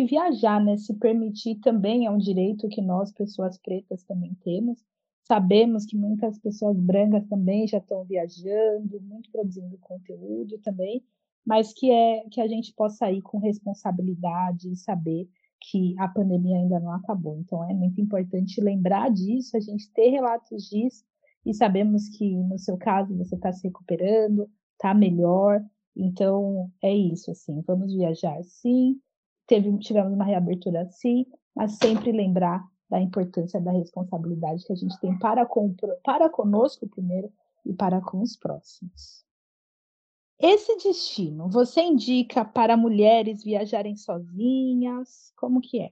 que 0.00 0.06
viajar, 0.06 0.64
né, 0.64 0.78
se 0.78 0.94
permitir 0.94 1.56
também 1.56 2.06
é 2.06 2.10
um 2.10 2.16
direito 2.16 2.68
que 2.68 2.80
nós, 2.80 3.12
pessoas 3.12 3.58
pretas, 3.58 4.02
também 4.04 4.34
temos. 4.42 4.82
Sabemos 5.24 5.84
que 5.84 5.94
muitas 5.94 6.38
pessoas 6.38 6.78
brancas 6.80 7.26
também 7.28 7.66
já 7.66 7.78
estão 7.78 8.02
viajando, 8.04 8.98
muito 9.02 9.30
produzindo 9.30 9.76
conteúdo 9.78 10.58
também, 10.58 11.04
mas 11.46 11.74
que 11.74 11.90
é 11.90 12.24
que 12.30 12.40
a 12.40 12.48
gente 12.48 12.72
possa 12.74 13.12
ir 13.12 13.20
com 13.20 13.38
responsabilidade 13.38 14.72
e 14.72 14.76
saber 14.76 15.28
que 15.60 15.94
a 15.98 16.08
pandemia 16.08 16.56
ainda 16.56 16.80
não 16.80 16.92
acabou. 16.92 17.38
Então 17.38 17.62
é 17.68 17.74
muito 17.74 18.00
importante 18.00 18.58
lembrar 18.60 19.10
disso, 19.10 19.54
a 19.56 19.60
gente 19.60 19.92
ter 19.92 20.08
relatos 20.08 20.64
disso 20.64 21.04
e 21.44 21.52
sabemos 21.52 22.08
que 22.08 22.34
no 22.34 22.58
seu 22.58 22.78
caso 22.78 23.14
você 23.16 23.34
está 23.34 23.52
se 23.52 23.68
recuperando, 23.68 24.48
está 24.72 24.94
melhor. 24.94 25.62
Então 25.94 26.70
é 26.82 26.94
isso, 26.94 27.30
assim, 27.30 27.60
vamos 27.66 27.92
viajar 27.92 28.42
sim, 28.42 28.98
teve, 29.50 29.76
tivemos 29.78 30.12
uma 30.12 30.24
reabertura 30.24 30.88
sim, 30.92 31.26
mas 31.54 31.72
sempre 31.72 32.12
lembrar 32.12 32.64
da 32.88 33.00
importância 33.00 33.60
da 33.60 33.72
responsabilidade 33.72 34.64
que 34.64 34.72
a 34.72 34.76
gente 34.76 34.98
tem 35.00 35.18
para, 35.18 35.44
com, 35.44 35.74
para 36.04 36.30
conosco 36.30 36.88
primeiro 36.88 37.32
e 37.66 37.74
para 37.74 38.00
com 38.00 38.20
os 38.20 38.36
próximos. 38.36 39.24
Esse 40.38 40.76
destino, 40.76 41.48
você 41.50 41.82
indica 41.82 42.44
para 42.44 42.76
mulheres 42.76 43.42
viajarem 43.42 43.96
sozinhas? 43.96 45.32
Como 45.36 45.60
que 45.60 45.80
é? 45.80 45.90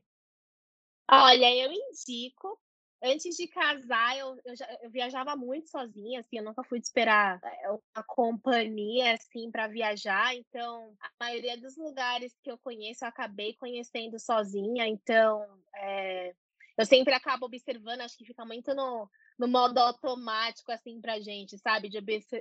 Olha, 1.10 1.54
eu 1.54 1.72
indico. 1.72 2.58
Antes 3.02 3.36
de 3.36 3.46
casar, 3.46 4.18
eu, 4.18 4.36
eu, 4.44 4.56
já, 4.56 4.66
eu 4.82 4.90
viajava 4.90 5.36
muito 5.36 5.70
sozinha, 5.70 6.20
assim, 6.20 6.38
eu 6.38 6.44
nunca 6.44 6.64
fui 6.64 6.78
esperar 6.80 7.40
eh, 7.44 7.70
uma 7.70 8.02
companhia, 8.04 9.14
assim, 9.14 9.50
para 9.52 9.68
viajar. 9.68 10.34
Então, 10.34 10.96
a 11.00 11.24
maioria 11.24 11.56
dos 11.56 11.76
lugares 11.76 12.34
que 12.42 12.50
eu 12.50 12.58
conheço, 12.58 13.04
eu 13.04 13.08
acabei 13.08 13.54
conhecendo 13.54 14.18
sozinha. 14.18 14.86
Então, 14.88 15.46
é, 15.76 16.34
eu 16.76 16.84
sempre 16.84 17.14
acabo 17.14 17.46
observando, 17.46 18.00
acho 18.00 18.16
que 18.18 18.24
fica 18.24 18.44
muito 18.44 18.74
no, 18.74 19.08
no 19.38 19.46
modo 19.46 19.78
automático, 19.78 20.72
assim, 20.72 21.00
pra 21.00 21.20
gente, 21.20 21.56
sabe? 21.58 21.88
De, 21.88 22.00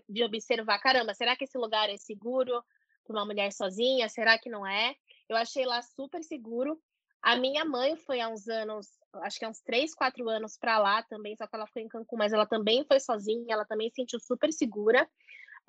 de 0.09 0.23
observar, 0.23 0.79
caramba, 0.79 1.13
será 1.13 1.35
que 1.35 1.43
esse 1.43 1.57
lugar 1.57 1.87
é 1.89 1.97
seguro 1.97 2.63
para 3.05 3.15
uma 3.15 3.25
mulher 3.25 3.51
sozinha? 3.51 4.09
Será 4.09 4.39
que 4.39 4.49
não 4.49 4.65
é? 4.65 4.95
Eu 5.29 5.37
achei 5.37 5.65
lá 5.65 5.83
super 5.83 6.23
seguro. 6.23 6.81
A 7.21 7.35
minha 7.35 7.65
mãe 7.65 7.95
foi 7.95 8.21
há 8.21 8.29
uns 8.29 8.47
anos, 8.47 8.87
acho 9.23 9.39
que 9.39 9.45
há 9.45 9.49
uns 9.49 9.61
três, 9.61 9.93
quatro 9.93 10.27
anos 10.29 10.57
para 10.57 10.77
lá 10.77 11.03
também, 11.03 11.35
só 11.35 11.47
que 11.47 11.55
ela 11.55 11.67
foi 11.67 11.81
em 11.81 11.87
Cancún, 11.87 12.17
mas 12.17 12.33
ela 12.33 12.45
também 12.45 12.85
foi 12.85 12.99
sozinha, 12.99 13.53
ela 13.53 13.65
também 13.65 13.89
se 13.89 13.95
sentiu 13.95 14.19
super 14.19 14.51
segura. 14.51 15.09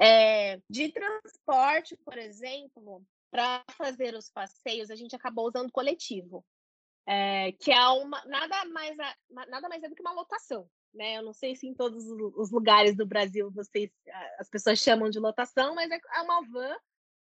É, 0.00 0.60
de 0.70 0.92
transporte, 0.92 1.96
por 1.96 2.16
exemplo, 2.16 3.02
para 3.30 3.64
fazer 3.72 4.14
os 4.14 4.30
passeios, 4.30 4.90
a 4.90 4.96
gente 4.96 5.14
acabou 5.16 5.48
usando 5.48 5.72
coletivo, 5.72 6.44
é, 7.06 7.52
que 7.52 7.72
é 7.72 7.88
uma 7.88 8.24
nada 8.26 8.64
mais 8.66 8.96
nada 9.30 9.68
mais 9.68 9.82
é 9.82 9.88
do 9.88 9.94
que 9.94 10.02
uma 10.02 10.12
lotação 10.12 10.68
né? 10.94 11.18
Eu 11.18 11.22
não 11.22 11.32
sei 11.32 11.54
se 11.54 11.66
em 11.66 11.74
todos 11.74 12.04
os 12.06 12.50
lugares 12.50 12.96
do 12.96 13.06
Brasil 13.06 13.50
vocês, 13.50 13.90
as 14.38 14.48
pessoas 14.48 14.78
chamam 14.78 15.10
de 15.10 15.18
lotação, 15.18 15.74
mas 15.74 15.90
é, 15.90 15.98
é 16.16 16.22
uma 16.22 16.44
van 16.46 16.76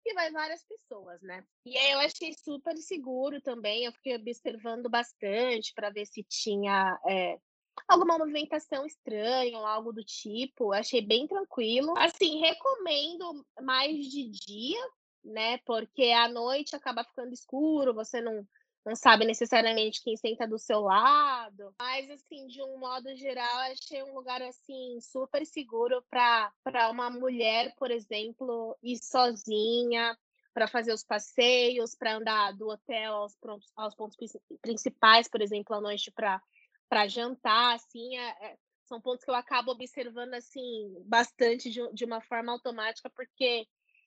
que 0.04 0.14
vai 0.14 0.32
várias 0.32 0.64
pessoas, 0.66 1.22
né? 1.22 1.44
E 1.66 1.78
aí 1.78 1.92
eu 1.94 2.00
achei 2.00 2.34
super 2.34 2.76
seguro 2.78 3.42
também. 3.42 3.86
Eu 3.86 3.94
fiquei 3.94 4.16
observando 4.16 4.90
bastante 4.90 5.74
para 5.74 5.90
ver 5.90 6.06
se 6.06 6.24
tinha 6.24 7.00
é, 7.08 7.40
alguma 7.88 8.18
movimentação 8.18 8.86
estranha 8.86 9.58
ou 9.58 9.66
algo 9.66 9.94
do 9.94 10.04
tipo. 10.04 10.66
Eu 10.66 10.80
achei 10.80 11.02
bem 11.02 11.28
tranquilo. 11.28 11.94
Assim, 11.98 12.40
recomendo 12.40 13.46
mais 13.62 14.06
de 14.08 14.30
dia, 14.30 14.90
né? 15.24 15.58
Porque 15.60 16.12
à 16.12 16.28
noite 16.28 16.76
acaba 16.76 17.04
ficando 17.04 17.34
escuro, 17.34 17.94
você 17.94 18.22
não 18.22 18.46
não 18.86 18.96
sabe 18.96 19.26
necessariamente 19.26 20.02
quem 20.04 20.18
senta 20.18 20.48
do 20.48 20.60
seu 20.60 20.82
lado, 20.82 21.74
mas 21.80 22.10
assim, 22.10 22.48
de 22.48 22.62
um 22.62 22.78
modo 22.78 23.16
geral, 23.16 23.60
achei 23.72 24.04
um 24.04 24.14
lugar 24.14 24.42
assim 24.42 25.00
super 25.00 25.46
seguro 25.46 26.04
para 26.10 26.52
uma 26.92 27.10
mulher, 27.10 27.74
por 27.78 27.90
exemplo, 27.90 28.78
ir 28.84 28.98
sozinha, 28.98 30.18
para 30.54 30.68
fazer 30.68 30.94
os 30.94 31.04
passeios, 31.04 31.96
para 31.96 32.16
andar 32.16 32.54
do 32.54 32.70
hotel 32.70 33.14
aos, 33.14 33.38
aos 33.76 33.96
pontos 33.96 34.18
principais, 34.62 35.28
por 35.28 35.42
exemplo, 35.42 35.76
à 35.76 35.82
noite 35.82 36.12
para 36.12 37.08
jantar, 37.08 37.76
assim, 37.76 38.18
é, 38.18 38.30
é, 38.46 38.58
são 38.86 39.02
pontos 39.02 39.26
que 39.26 39.32
eu 39.32 39.36
acabo 39.36 39.72
observando 39.72 40.34
assim 40.36 40.94
bastante 41.06 41.72
de, 41.72 41.82
de 41.94 42.06
uma 42.06 42.22
forma 42.22 42.52
automática, 42.52 43.10
porque 43.10 43.66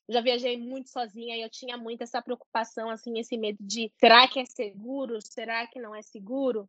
já 0.08 0.20
viajei 0.20 0.56
muito 0.56 0.90
sozinha 0.90 1.36
e 1.36 1.42
eu 1.42 1.50
tinha 1.50 1.76
muito 1.76 2.02
essa 2.02 2.22
preocupação, 2.22 2.88
assim, 2.90 3.18
esse 3.18 3.36
medo 3.36 3.58
de 3.60 3.92
será 3.98 4.28
que 4.28 4.38
é 4.38 4.44
seguro? 4.44 5.18
Será 5.20 5.66
que 5.66 5.80
não 5.80 5.94
é 5.94 6.02
seguro? 6.02 6.68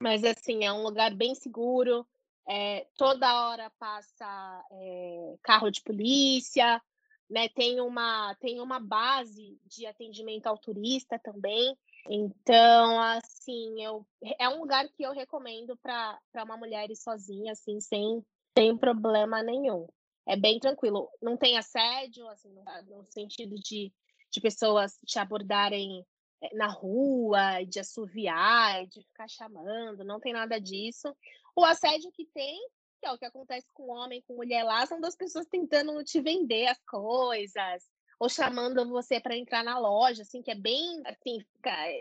Mas 0.00 0.24
assim, 0.24 0.64
é 0.64 0.72
um 0.72 0.82
lugar 0.82 1.14
bem 1.14 1.34
seguro. 1.34 2.06
É, 2.48 2.86
toda 2.96 3.48
hora 3.48 3.70
passa 3.78 4.64
é, 4.72 5.34
carro 5.42 5.70
de 5.70 5.82
polícia, 5.82 6.80
né? 7.28 7.48
Tem 7.50 7.80
uma 7.80 8.34
tem 8.36 8.60
uma 8.60 8.80
base 8.80 9.60
de 9.66 9.86
atendimento 9.86 10.46
ao 10.46 10.56
turista 10.56 11.18
também. 11.18 11.76
Então, 12.08 12.98
assim, 13.00 13.82
eu, 13.84 14.06
é 14.38 14.48
um 14.48 14.60
lugar 14.60 14.88
que 14.88 15.02
eu 15.02 15.12
recomendo 15.12 15.76
para 15.76 16.18
uma 16.42 16.56
mulher 16.56 16.90
ir 16.90 16.96
sozinha, 16.96 17.52
assim, 17.52 17.80
sem, 17.80 18.24
sem 18.56 18.76
problema 18.78 19.42
nenhum. 19.42 19.86
É 20.28 20.36
bem 20.36 20.60
tranquilo. 20.60 21.10
Não 21.22 21.38
tem 21.38 21.56
assédio, 21.56 22.28
assim, 22.28 22.54
no 22.86 23.02
sentido 23.06 23.56
de, 23.56 23.90
de 24.30 24.40
pessoas 24.42 24.98
te 25.06 25.18
abordarem 25.18 26.04
eh, 26.42 26.54
na 26.54 26.68
rua, 26.68 27.64
de 27.64 27.80
assoviar, 27.80 28.86
de 28.86 29.02
ficar 29.04 29.26
chamando, 29.26 30.04
não 30.04 30.20
tem 30.20 30.34
nada 30.34 30.60
disso. 30.60 31.16
O 31.56 31.64
assédio 31.64 32.12
que 32.12 32.26
tem, 32.26 32.60
que 33.00 33.08
é 33.08 33.12
o 33.12 33.16
que 33.16 33.24
acontece 33.24 33.66
com 33.72 33.90
homem, 33.90 34.22
com 34.26 34.36
mulher 34.36 34.64
lá, 34.64 34.84
são 34.84 35.00
duas 35.00 35.16
pessoas 35.16 35.46
tentando 35.46 36.04
te 36.04 36.20
vender 36.20 36.66
as 36.66 36.78
coisas, 36.84 37.88
ou 38.18 38.28
chamando 38.28 38.88
você 38.88 39.20
para 39.20 39.36
entrar 39.36 39.62
na 39.62 39.78
loja, 39.78 40.22
assim, 40.22 40.42
que 40.42 40.50
é 40.50 40.54
bem, 40.54 41.00
assim, 41.06 41.38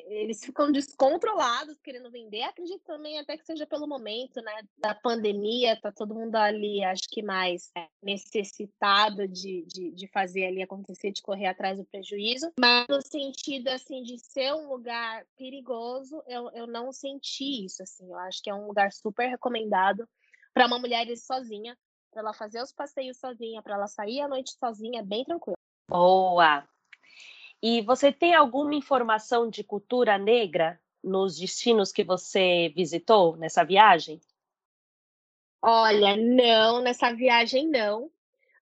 eles 0.08 0.44
ficam 0.44 0.72
descontrolados 0.72 1.80
querendo 1.80 2.10
vender. 2.10 2.42
Acredito 2.42 2.82
também 2.86 3.20
até 3.20 3.38
que 3.38 3.46
seja 3.46 3.68
pelo 3.68 3.88
momento, 3.88 4.42
né, 4.42 4.62
da 4.78 4.96
pandemia, 4.96 5.80
tá 5.80 5.92
todo 5.92 6.16
mundo 6.16 6.36
ali, 6.36 6.84
acho 6.84 7.04
que 7.10 7.22
mais 7.22 7.70
é, 7.78 7.88
necessitado 8.02 9.28
de, 9.28 9.64
de, 9.68 9.92
de 9.92 10.08
fazer 10.08 10.48
ali 10.48 10.64
acontecer, 10.64 11.12
de 11.12 11.22
correr 11.22 11.46
atrás 11.46 11.78
do 11.78 11.86
prejuízo. 11.86 12.52
Mas 12.60 12.88
no 12.88 13.02
sentido, 13.02 13.68
assim, 13.68 14.02
de 14.02 14.18
ser 14.18 14.54
um 14.54 14.70
lugar 14.70 15.24
perigoso, 15.38 16.24
eu, 16.28 16.50
eu 16.52 16.66
não 16.66 16.92
senti 16.92 17.66
isso, 17.66 17.84
assim. 17.84 18.10
Eu 18.10 18.18
acho 18.20 18.42
que 18.42 18.50
é 18.50 18.56
um 18.56 18.66
lugar 18.66 18.92
super 18.92 19.28
recomendado 19.28 20.08
para 20.52 20.66
uma 20.66 20.80
mulher 20.80 21.08
ir 21.08 21.18
sozinha, 21.18 21.78
para 22.10 22.22
ela 22.22 22.34
fazer 22.34 22.60
os 22.64 22.72
passeios 22.72 23.20
sozinha, 23.20 23.62
para 23.62 23.76
ela 23.76 23.88
sair 23.88 24.22
à 24.22 24.28
noite 24.28 24.58
sozinha, 24.58 25.02
é 25.02 25.04
bem 25.04 25.24
tranquilo. 25.24 25.58
Boa! 25.90 26.68
E 27.62 27.82
você 27.82 28.12
tem 28.12 28.36
alguma 28.36 28.76
informação 28.76 29.50
de 29.50 29.64
cultura 29.64 30.18
negra 30.18 30.80
nos 31.02 31.38
destinos 31.38 31.92
que 31.92 32.04
você 32.04 32.70
visitou 32.76 33.38
nessa 33.38 33.64
viagem? 33.64 34.20
Olha, 35.62 36.16
não, 36.18 36.82
nessa 36.82 37.14
viagem 37.14 37.68
não. 37.68 38.12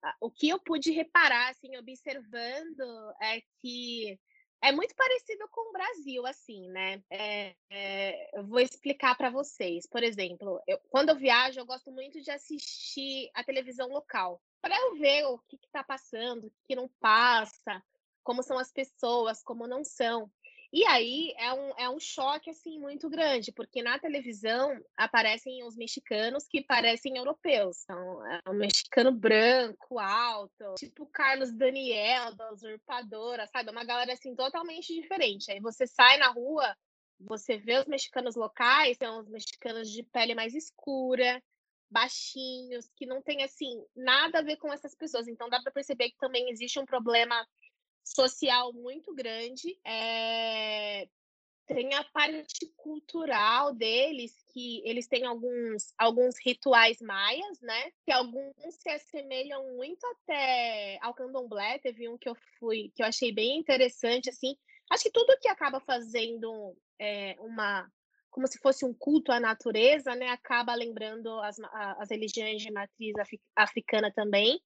Ah, 0.03 0.15
o 0.21 0.29
que 0.29 0.49
eu 0.49 0.59
pude 0.59 0.91
reparar, 0.91 1.49
assim, 1.49 1.75
observando, 1.77 3.11
é 3.19 3.41
que 3.59 4.19
é 4.61 4.71
muito 4.71 4.95
parecido 4.95 5.47
com 5.51 5.69
o 5.69 5.73
Brasil, 5.73 6.25
assim, 6.27 6.69
né? 6.69 7.03
É, 7.09 7.55
é, 7.71 8.37
eu 8.39 8.45
vou 8.45 8.59
explicar 8.59 9.15
para 9.17 9.31
vocês. 9.31 9.87
Por 9.87 10.03
exemplo, 10.03 10.61
eu, 10.67 10.79
quando 10.89 11.09
eu 11.09 11.15
viajo, 11.15 11.59
eu 11.59 11.65
gosto 11.65 11.91
muito 11.91 12.21
de 12.21 12.29
assistir 12.29 13.29
a 13.33 13.43
televisão 13.43 13.89
local 13.89 14.39
para 14.65 14.75
eu 14.81 14.95
ver 14.95 15.25
o 15.25 15.37
que 15.47 15.57
está 15.63 15.83
passando, 15.83 16.47
o 16.47 16.53
que 16.67 16.75
não 16.75 16.87
passa, 16.99 17.83
como 18.23 18.41
são 18.41 18.57
as 18.57 18.71
pessoas, 18.71 19.43
como 19.43 19.67
não 19.67 19.83
são. 19.83 20.27
E 20.73 20.83
aí 20.87 21.35
é 21.37 21.53
um, 21.53 21.69
é 21.77 21.87
um 21.87 21.99
choque 21.99 22.49
assim 22.49 22.79
muito 22.79 23.07
grande, 23.07 23.51
porque 23.51 23.83
na 23.83 23.99
televisão 23.99 24.75
aparecem 24.97 25.63
os 25.63 25.75
mexicanos 25.75 26.47
que 26.47 26.63
parecem 26.63 27.15
europeus. 27.15 27.83
Então, 27.83 28.25
é 28.25 28.41
um 28.49 28.55
mexicano 28.55 29.11
branco, 29.11 29.99
alto, 29.99 30.73
tipo 30.79 31.05
Carlos 31.13 31.53
Daniel, 31.53 32.33
da 32.33 32.51
usurpadora, 32.51 33.45
sabe? 33.45 33.69
Uma 33.69 33.85
galera 33.85 34.13
assim 34.13 34.35
totalmente 34.35 34.99
diferente. 34.99 35.51
Aí 35.51 35.59
você 35.59 35.85
sai 35.85 36.17
na 36.17 36.29
rua, 36.29 36.75
você 37.19 37.55
vê 37.55 37.77
os 37.77 37.85
mexicanos 37.85 38.35
locais, 38.35 38.97
são 38.97 39.19
os 39.19 39.29
mexicanos 39.29 39.91
de 39.91 40.01
pele 40.01 40.33
mais 40.33 40.55
escura, 40.55 41.39
baixinhos, 41.95 42.89
que 42.97 43.05
não 43.05 43.21
tem 43.21 43.41
assim 43.41 43.81
nada 43.95 44.39
a 44.39 44.41
ver 44.41 44.57
com 44.57 44.71
essas 44.73 44.93
pessoas. 44.93 45.29
Então 45.29 45.49
dá 45.49 45.61
para 45.61 45.71
perceber 45.71 46.09
que 46.09 46.17
também 46.17 46.49
existe 46.49 46.77
um 46.77 46.85
problema 46.85 47.47
social 48.03 48.73
muito 48.73 49.15
grande. 49.15 49.79
É... 49.85 51.07
Tem 51.65 51.95
a 51.95 52.03
parte 52.03 52.67
cultural 52.75 53.73
deles, 53.73 54.43
que 54.53 54.83
eles 54.85 55.07
têm 55.07 55.25
alguns, 55.25 55.93
alguns 55.97 56.35
rituais 56.45 57.01
maias, 57.01 57.59
né? 57.61 57.91
Que 58.05 58.11
alguns 58.11 58.53
se 58.69 58.89
assemelham 58.89 59.75
muito 59.75 60.05
até 60.05 60.99
ao 61.01 61.15
candomblé. 61.15 61.79
Teve 61.79 62.07
um 62.07 62.17
que 62.17 62.29
eu 62.29 62.35
fui, 62.59 62.91
que 62.93 63.01
eu 63.01 63.07
achei 63.07 63.31
bem 63.31 63.57
interessante, 63.57 64.29
assim. 64.29 64.55
Acho 64.91 65.05
que 65.05 65.11
tudo 65.11 65.39
que 65.41 65.47
acaba 65.47 65.79
fazendo 65.79 66.77
é, 66.99 67.35
uma 67.39 67.89
como 68.35 68.47
se 68.47 68.59
fosse 68.59 68.83
um 68.83 68.93
culto 68.93 69.31
à 69.31 69.39
natureza, 69.39 70.13
né? 70.13 70.27
Acaba 70.27 70.75
lembrando 70.75 71.29
as, 71.39 71.55
as 71.97 72.09
religiões 72.09 72.61
de 72.61 72.69
matriz 72.69 73.13
africana 73.55 74.11
também. 74.13 74.59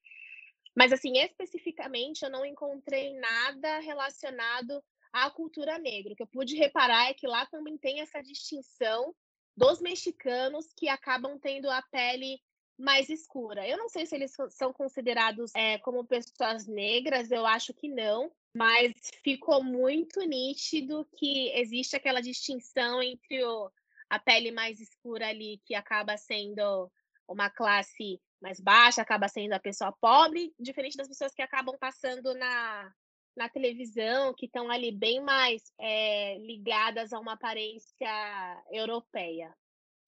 Mas, 0.76 0.92
assim, 0.92 1.20
especificamente, 1.20 2.24
eu 2.24 2.32
não 2.32 2.44
encontrei 2.44 3.14
nada 3.20 3.78
relacionado 3.78 4.84
à 5.14 5.30
cultura 5.30 5.78
negra. 5.78 6.14
O 6.14 6.16
que 6.16 6.24
eu 6.24 6.28
pude 6.28 6.56
reparar 6.56 7.12
é 7.12 7.14
que 7.14 7.28
lá 7.28 7.46
também 7.46 7.78
tem 7.78 8.02
essa 8.02 8.24
distinção 8.24 9.14
dos 9.56 9.80
mexicanos 9.80 10.74
que 10.76 10.90
acabam 10.90 11.38
tendo 11.38 11.70
a 11.70 11.84
pele 11.92 12.42
mais 12.80 13.10
escura. 13.10 13.68
Eu 13.68 13.78
não 13.78 13.90
sei 13.90 14.06
se 14.06 14.16
eles 14.16 14.34
são 14.52 14.72
considerados 14.72 15.52
é, 15.54 15.78
como 15.80 16.06
pessoas 16.06 16.66
negras, 16.66 17.30
eu 17.30 17.46
acho 17.46 17.74
que 17.74 17.90
não, 17.90 18.32
mas 18.56 18.94
ficou 19.24 19.62
muito 19.62 20.22
nítido 20.22 21.08
que 21.18 21.50
existe 21.50 21.96
aquela 21.96 22.22
distinção 22.22 23.04
entre 23.04 23.44
o, 23.44 23.70
a 24.10 24.18
pele 24.18 24.52
mais 24.52 24.80
escura 24.80 25.28
ali, 25.28 25.62
que 25.66 25.76
acaba 25.76 26.18
sendo 26.18 26.90
uma 27.28 27.50
classe 27.50 28.20
mais 28.42 28.60
baixa, 28.60 29.02
acaba 29.02 29.28
sendo 29.28 29.54
a 29.54 29.60
pessoa 29.60 29.92
pobre, 30.00 30.54
diferente 30.58 30.96
das 30.96 31.08
pessoas 31.08 31.34
que 31.34 31.42
acabam 31.42 31.78
passando 31.78 32.34
na, 32.36 32.92
na 33.36 33.50
televisão, 33.50 34.34
que 34.34 34.46
estão 34.46 34.72
ali 34.72 34.92
bem 34.92 35.22
mais 35.22 35.74
é, 35.78 36.38
ligadas 36.40 37.12
a 37.12 37.20
uma 37.20 37.34
aparência 37.34 38.64
europeia. 38.72 39.54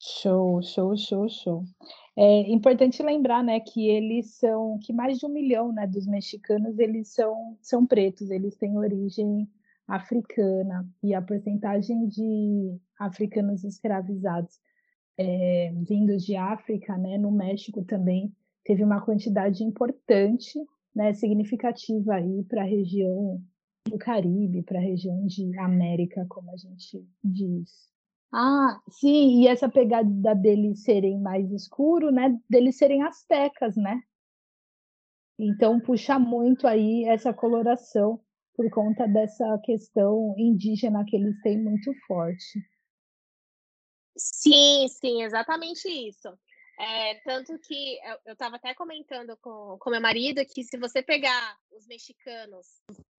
Show, 0.03 0.63
show, 0.63 0.97
show, 0.97 1.29
show. 1.29 1.63
É 2.17 2.51
importante 2.51 3.03
lembrar, 3.03 3.43
né, 3.43 3.59
que 3.59 3.87
eles 3.87 4.33
são, 4.33 4.79
que 4.79 4.91
mais 4.91 5.19
de 5.19 5.27
um 5.27 5.29
milhão, 5.29 5.71
né, 5.71 5.85
dos 5.85 6.07
mexicanos, 6.07 6.79
eles 6.79 7.09
são, 7.09 7.55
são 7.61 7.85
pretos, 7.85 8.31
eles 8.31 8.55
têm 8.55 8.75
origem 8.79 9.47
africana 9.87 10.89
e 11.03 11.13
a 11.13 11.21
porcentagem 11.21 12.07
de 12.07 12.79
africanos 12.97 13.63
escravizados 13.63 14.59
é, 15.19 15.71
vindos 15.87 16.25
de 16.25 16.35
África, 16.35 16.97
né, 16.97 17.19
no 17.19 17.31
México 17.31 17.83
também 17.85 18.35
teve 18.65 18.83
uma 18.83 19.01
quantidade 19.05 19.63
importante, 19.63 20.57
né, 20.95 21.13
significativa 21.13 22.15
aí 22.15 22.43
para 22.45 22.63
a 22.63 22.65
região 22.65 23.39
do 23.87 23.99
Caribe, 23.99 24.63
para 24.63 24.79
a 24.79 24.83
região 24.83 25.27
de 25.27 25.55
América, 25.59 26.25
como 26.27 26.49
a 26.51 26.57
gente 26.57 27.07
diz. 27.23 27.91
Ah, 28.33 28.79
sim, 28.89 29.41
e 29.41 29.47
essa 29.47 29.69
pegada 29.69 30.33
deles 30.35 30.83
serem 30.83 31.19
mais 31.19 31.51
escuro, 31.51 32.11
né? 32.11 32.37
Deles 32.49 32.77
serem 32.77 33.03
astecas, 33.03 33.75
né? 33.77 34.01
Então 35.37 35.79
puxa 35.79 36.17
muito 36.17 36.65
aí 36.67 37.03
essa 37.05 37.33
coloração 37.33 38.19
por 38.55 38.69
conta 38.69 39.07
dessa 39.07 39.57
questão 39.63 40.33
indígena 40.37 41.03
que 41.05 41.15
eles 41.17 41.39
têm 41.41 41.61
muito 41.61 41.91
forte. 42.07 42.59
Sim, 44.17 44.87
sim, 44.87 45.23
exatamente 45.23 45.87
isso. 45.89 46.29
É, 46.83 47.13
tanto 47.23 47.59
que 47.59 47.99
eu 48.25 48.33
estava 48.33 48.55
até 48.55 48.73
comentando 48.73 49.37
com, 49.37 49.77
com 49.79 49.89
meu 49.91 50.01
marido 50.01 50.43
que 50.43 50.63
se 50.63 50.79
você 50.79 51.03
pegar 51.03 51.55
os 51.71 51.85
mexicanos 51.85 52.65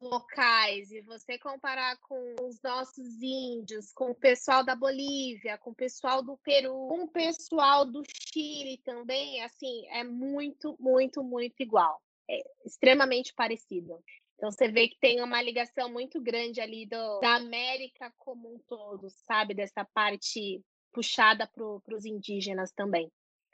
locais 0.01 0.91
e 0.91 1.01
você 1.03 1.39
comparar 1.39 1.97
com 1.99 2.35
os 2.43 2.61
nossos 2.61 3.23
índios, 3.23 3.93
com 3.93 4.11
o 4.11 4.17
pessoal 4.17 4.65
da 4.65 4.75
Bolívia, 4.75 5.59
com 5.59 5.71
o 5.71 5.75
pessoal 5.77 6.25
do 6.25 6.37
Peru, 6.39 6.89
com 6.89 7.05
o 7.05 7.09
pessoal 7.09 7.85
do 7.85 8.03
Chile 8.33 8.79
também, 8.85 9.41
assim, 9.45 9.87
é 9.91 10.03
muito, 10.03 10.77
muito, 10.81 11.23
muito 11.23 11.63
igual. 11.63 12.03
É 12.29 12.43
extremamente 12.67 13.33
parecido. 13.33 13.97
Então 14.35 14.51
você 14.51 14.67
vê 14.67 14.89
que 14.89 14.99
tem 14.99 15.23
uma 15.23 15.41
ligação 15.41 15.89
muito 15.89 16.21
grande 16.21 16.61
ali 16.61 16.85
do, 16.85 17.21
da 17.21 17.37
América 17.37 18.13
como 18.19 18.53
um 18.53 18.59
todo, 18.67 19.09
sabe? 19.25 19.55
Dessa 19.55 19.85
parte 19.85 20.61
puxada 20.93 21.47
para 21.47 21.97
os 21.97 22.05
indígenas 22.05 22.73
também. 22.73 23.09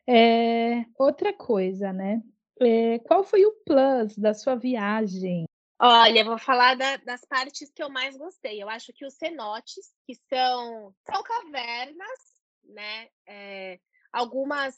É, 0.08 0.86
outra 0.98 1.34
coisa, 1.34 1.92
né? 1.92 2.22
É, 2.60 2.98
qual 3.00 3.22
foi 3.22 3.44
o 3.44 3.52
plus 3.64 4.16
da 4.16 4.32
sua 4.32 4.54
viagem? 4.54 5.44
Olha, 5.80 6.24
vou 6.24 6.38
falar 6.38 6.76
da, 6.76 6.96
das 6.96 7.24
partes 7.26 7.70
que 7.70 7.82
eu 7.82 7.90
mais 7.90 8.16
gostei. 8.16 8.60
Eu 8.60 8.68
acho 8.68 8.92
que 8.94 9.04
os 9.04 9.14
cenotes, 9.14 9.92
que 10.06 10.14
são, 10.28 10.94
são 11.06 11.22
cavernas, 11.22 12.18
né? 12.64 13.08
É, 13.28 13.78
algumas, 14.12 14.76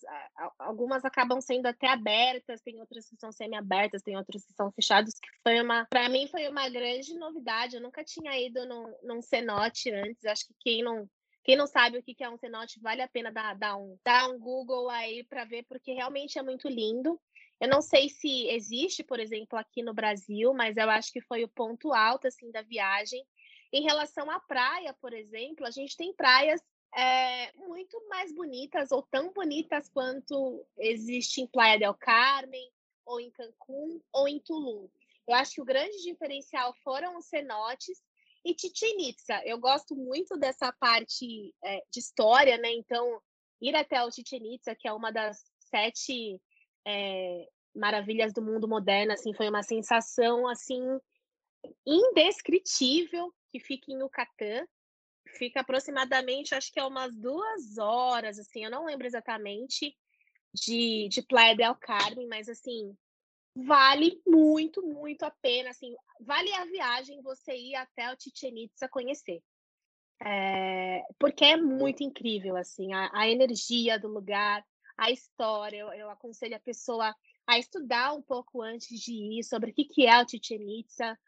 algumas 0.59 1.05
acabam 1.05 1.41
sendo 1.41 1.67
até 1.67 1.89
abertas, 1.89 2.61
tem 2.61 2.81
outras 2.81 3.09
que 3.09 3.17
são 3.17 3.33
semi-abertas, 3.33 4.03
tem 4.03 4.17
outras 4.17 4.45
que 4.45 4.53
são 4.53 4.71
fechadas, 4.73 5.15
que 5.15 5.29
foi 5.43 5.61
uma, 5.63 5.87
para 5.87 6.09
mim 6.09 6.27
foi 6.27 6.49
uma 6.49 6.69
grande 6.69 7.15
novidade. 7.15 7.77
Eu 7.77 7.83
nunca 7.83 8.05
tinha 8.05 8.37
ido 8.39 8.67
num, 8.67 8.95
num 9.05 9.23
cenote 9.23 9.91
antes. 9.91 10.25
Acho 10.27 10.47
que 10.49 10.55
quem 10.61 10.83
não 10.83 11.09
quem 11.43 11.57
não 11.57 11.67
sabe 11.67 11.99
o 11.99 12.03
que 12.03 12.23
é 12.23 12.29
um 12.29 12.37
cenote, 12.37 12.81
vale 12.81 13.03
a 13.03 13.09
pena 13.09 13.33
dar, 13.33 13.55
dar, 13.55 13.77
um, 13.77 13.99
dar 14.05 14.29
um 14.29 14.39
Google 14.39 14.91
aí 14.91 15.25
para 15.25 15.45
ver, 15.45 15.65
porque 15.65 15.93
realmente 15.93 16.39
é 16.39 16.43
muito 16.43 16.69
lindo. 16.69 17.21
Eu 17.61 17.69
não 17.69 17.83
sei 17.83 18.09
se 18.09 18.49
existe, 18.49 19.03
por 19.03 19.21
exemplo, 19.21 19.59
aqui 19.59 19.83
no 19.83 19.95
Brasil, 19.95 20.53
mas 20.55 20.77
eu 20.77 20.89
acho 20.91 21.13
que 21.13 21.21
foi 21.21 21.45
o 21.45 21.49
ponto 21.49 21.93
alto 21.93 22.27
assim 22.27 22.51
da 22.51 22.63
viagem. 22.63 23.25
Em 23.73 23.83
relação 23.83 24.31
à 24.31 24.41
praia, 24.41 24.95
por 25.01 25.13
exemplo, 25.13 25.67
a 25.67 25.71
gente 25.71 25.97
tem 25.97 26.15
praias 26.15 26.61
é, 26.95 27.53
muito 27.53 28.01
mais 28.09 28.33
bonitas 28.35 28.91
ou 28.91 29.03
tão 29.03 29.33
bonitas 29.33 29.89
quanto 29.89 30.67
existe 30.79 31.41
em 31.41 31.47
Playa 31.47 31.79
del 31.79 31.95
Carmen, 31.95 32.71
ou 33.07 33.21
em 33.21 33.31
Cancún, 33.31 34.01
ou 34.13 34.29
em 34.29 34.41
Tulum. 34.41 34.89
Eu 35.27 35.35
acho 35.35 35.55
que 35.55 35.63
o 35.63 35.65
grande 35.65 36.03
diferencial 36.03 36.75
foram 36.83 37.17
os 37.17 37.27
cenotes 37.27 38.03
e 38.45 38.55
Chichen 38.59 39.09
Itza. 39.09 39.41
Eu 39.45 39.59
gosto 39.59 39.95
muito 39.95 40.37
dessa 40.37 40.73
parte 40.73 41.55
é, 41.65 41.83
de 41.93 42.01
história, 42.01 42.57
né? 42.59 42.73
Então, 42.73 43.21
ir 43.61 43.75
até 43.77 44.03
o 44.05 44.11
Chichen 44.11 44.55
Itza, 44.55 44.75
que 44.75 44.89
é 44.89 44.93
uma 44.93 45.11
das 45.11 45.45
sete 45.59 46.41
é, 46.87 47.47
maravilhas 47.75 48.33
do 48.33 48.43
mundo 48.43 48.67
moderno, 48.67 49.13
assim, 49.13 49.33
foi 49.35 49.49
uma 49.49 49.63
sensação 49.63 50.49
assim 50.49 50.83
indescritível 51.87 53.33
que 53.51 53.61
fica 53.61 53.93
em 53.93 54.01
Yucatán. 54.01 54.67
Fica 55.37 55.61
aproximadamente, 55.61 56.55
acho 56.55 56.73
que 56.73 56.81
é 56.81 56.85
umas 56.85 57.15
duas 57.15 57.79
horas, 57.79 58.39
assim, 58.39 58.65
eu 58.65 58.71
não 58.71 58.87
lembro 58.87 59.07
exatamente 59.07 59.97
de, 60.53 61.09
de 61.09 61.23
Playa 61.23 61.55
del 61.55 61.75
Carmen, 61.77 62.27
mas 62.27 62.49
assim, 62.49 62.97
vale 63.55 64.21
muito, 64.27 64.83
muito 64.83 65.23
a 65.23 65.31
pena, 65.31 65.71
assim, 65.71 65.95
vale 66.21 66.53
a 66.55 66.65
viagem 66.65 67.23
você 67.23 67.55
ir 67.55 67.75
até 67.77 68.13
o 68.13 68.17
Chichen 68.19 68.65
Itza 68.65 68.89
conhecer. 68.89 69.43
É, 70.23 71.03
porque 71.19 71.45
é 71.45 71.57
muito 71.57 72.03
incrível, 72.03 72.57
assim, 72.57 72.93
a, 72.93 73.11
a, 73.13 73.29
energia 73.29 73.99
do 73.99 74.09
lugar, 74.09 74.63
a 74.99 75.11
história, 75.11 75.79
eu, 75.79 75.93
eu, 75.95 76.11
aconselho 76.11 76.55
a 76.57 76.61
pessoa 76.61 77.15
a 77.47 77.59
estudar 77.59 78.13
um 78.13 78.21
pouco 78.21 78.61
antes 78.61 79.01
de 79.01 79.15
ir 79.15 79.45
sobre 79.45 79.71
o 79.71 79.75
que, 79.75 79.87
que 79.87 80.07
é 80.07 80.23
o 80.23 80.29
Chichen 80.29 80.81
Itza, 80.81 81.19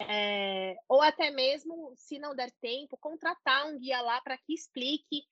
é, 0.00 0.76
ou 0.88 1.02
até 1.02 1.30
mesmo, 1.30 1.92
se 1.94 2.18
não 2.18 2.34
der 2.34 2.50
tempo, 2.60 2.96
contratar 2.96 3.66
um 3.66 3.78
guia 3.78 4.00
lá 4.00 4.20
para 4.22 4.38
que 4.38 4.54
explique 4.54 5.24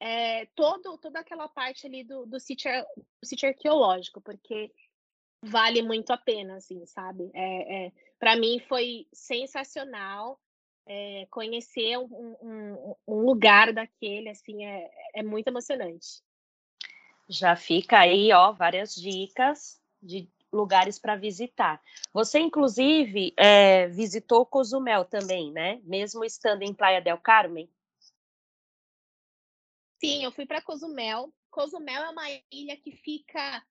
é, 0.00 0.46
todo, 0.54 0.96
toda 0.98 1.20
aquela 1.20 1.48
parte 1.48 1.86
ali 1.86 2.04
do, 2.04 2.24
do, 2.24 2.40
sítio, 2.40 2.70
do 2.96 3.26
sítio 3.26 3.48
arqueológico, 3.48 4.20
porque 4.20 4.72
vale 5.42 5.82
muito 5.82 6.12
a 6.12 6.16
pena, 6.16 6.56
assim, 6.56 6.84
sabe? 6.86 7.30
É, 7.34 7.86
é 7.86 7.92
para 8.18 8.36
mim 8.36 8.60
foi 8.60 9.06
sensacional 9.12 10.38
é, 10.86 11.26
conhecer 11.30 11.96
um, 11.98 12.36
um, 12.40 12.94
um, 13.06 13.20
lugar 13.20 13.72
daquele, 13.72 14.28
assim, 14.28 14.64
é, 14.64 14.90
é 15.14 15.22
muito 15.22 15.48
emocionante. 15.48 16.22
Já 17.28 17.56
fica 17.56 17.98
aí, 17.98 18.32
ó, 18.32 18.52
várias 18.52 18.94
dicas 18.94 19.80
de 20.00 20.28
lugares 20.52 20.98
para 20.98 21.16
visitar. 21.16 21.80
Você, 22.12 22.38
inclusive, 22.38 23.32
é, 23.36 23.88
visitou 23.88 24.44
Cozumel 24.44 25.04
também, 25.04 25.50
né? 25.50 25.80
Mesmo 25.82 26.24
estando 26.24 26.62
em 26.62 26.74
Praia 26.74 27.00
del 27.00 27.18
Carmen? 27.18 27.68
Sim, 29.98 30.24
eu 30.24 30.32
fui 30.32 30.44
para 30.44 30.60
Cozumel. 30.60 31.32
Cozumel 31.50 32.02
é 32.04 32.10
uma 32.10 32.28
ilha 32.50 32.76
que 32.76 32.92
fica 32.92 33.64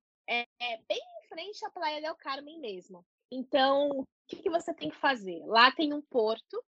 é, 0.62 0.78
bem 0.88 1.00
em 1.00 1.28
frente 1.28 1.66
à 1.66 1.70
Praia 1.70 2.00
del 2.00 2.16
Carmen 2.16 2.60
mesmo. 2.60 3.06
Então, 3.32 3.90
o 3.90 4.06
que, 4.28 4.38
que 4.38 4.50
você 4.50 4.74
tem 4.74 4.90
que 4.90 4.98
fazer? 4.98 5.42
Lá 5.46 5.72
tem 5.72 5.94
um 5.94 6.02
porto 6.02 6.64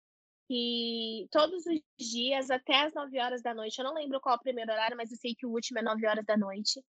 e 0.50 1.28
todos 1.32 1.66
os 1.66 1.80
dias, 1.98 2.50
até 2.50 2.84
as 2.84 2.94
9 2.94 3.20
horas 3.20 3.42
da 3.42 3.54
noite, 3.54 3.78
eu 3.78 3.86
não 3.86 3.94
lembro 3.94 4.20
qual 4.20 4.36
é 4.36 4.38
o 4.38 4.42
primeiro 4.42 4.72
horário, 4.72 4.98
mas 4.98 5.12
eu 5.12 5.18
sei 5.18 5.36
que 5.36 5.46
o 5.46 5.52
último 5.52 5.80
é 5.80 5.82
9 5.82 6.08
horas 6.08 6.26
da 6.26 6.38
noite 6.38 6.84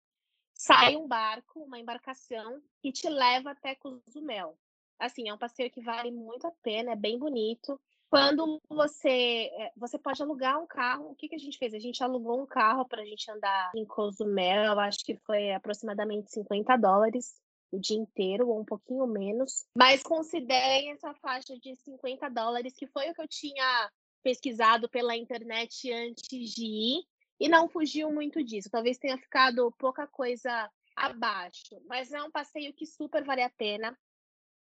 sai 0.57 0.95
um 0.95 1.07
barco, 1.07 1.63
uma 1.63 1.79
embarcação, 1.79 2.61
que 2.81 2.91
te 2.91 3.07
leva 3.07 3.51
até 3.51 3.75
Cozumel. 3.75 4.57
Assim, 4.99 5.29
é 5.29 5.33
um 5.33 5.37
passeio 5.37 5.69
que 5.69 5.81
vale 5.81 6.11
muito 6.11 6.47
a 6.47 6.51
pena, 6.63 6.91
é 6.93 6.95
bem 6.95 7.17
bonito. 7.17 7.79
Quando 8.09 8.61
você 8.69 9.49
eh, 9.51 9.71
você 9.75 9.97
pode 9.99 10.21
alugar 10.21 10.61
um 10.61 10.67
carro, 10.67 11.11
o 11.11 11.15
que, 11.15 11.27
que 11.27 11.35
a 11.35 11.39
gente 11.39 11.57
fez? 11.57 11.73
A 11.73 11.79
gente 11.79 12.03
alugou 12.03 12.41
um 12.41 12.45
carro 12.45 12.85
para 12.85 13.01
a 13.01 13.05
gente 13.05 13.29
andar 13.29 13.71
em 13.75 13.85
Cozumel, 13.85 14.79
acho 14.79 14.99
que 15.03 15.17
foi 15.17 15.51
aproximadamente 15.51 16.31
50 16.31 16.77
dólares 16.77 17.35
o 17.71 17.79
dia 17.79 17.97
inteiro, 17.97 18.47
ou 18.47 18.61
um 18.61 18.65
pouquinho 18.65 19.05
menos. 19.05 19.65
Mas 19.75 20.01
considerem 20.01 20.91
essa 20.91 21.13
faixa 21.15 21.57
de 21.59 21.75
50 21.75 22.29
dólares, 22.29 22.73
que 22.77 22.87
foi 22.87 23.09
o 23.09 23.13
que 23.13 23.21
eu 23.21 23.27
tinha 23.27 23.91
pesquisado 24.23 24.89
pela 24.89 25.15
internet 25.15 25.91
antes 25.91 26.53
de 26.53 26.65
ir 26.65 27.03
e 27.39 27.47
não 27.47 27.69
fugiu 27.69 28.11
muito 28.11 28.43
disso. 28.43 28.69
Talvez 28.71 28.97
tenha 28.97 29.17
ficado 29.17 29.71
pouca 29.77 30.07
coisa 30.07 30.69
abaixo, 30.95 31.79
mas 31.85 32.11
é 32.11 32.21
um 32.23 32.31
passeio 32.31 32.73
que 32.73 32.85
super 32.85 33.23
vale 33.23 33.43
a 33.43 33.49
pena, 33.49 33.97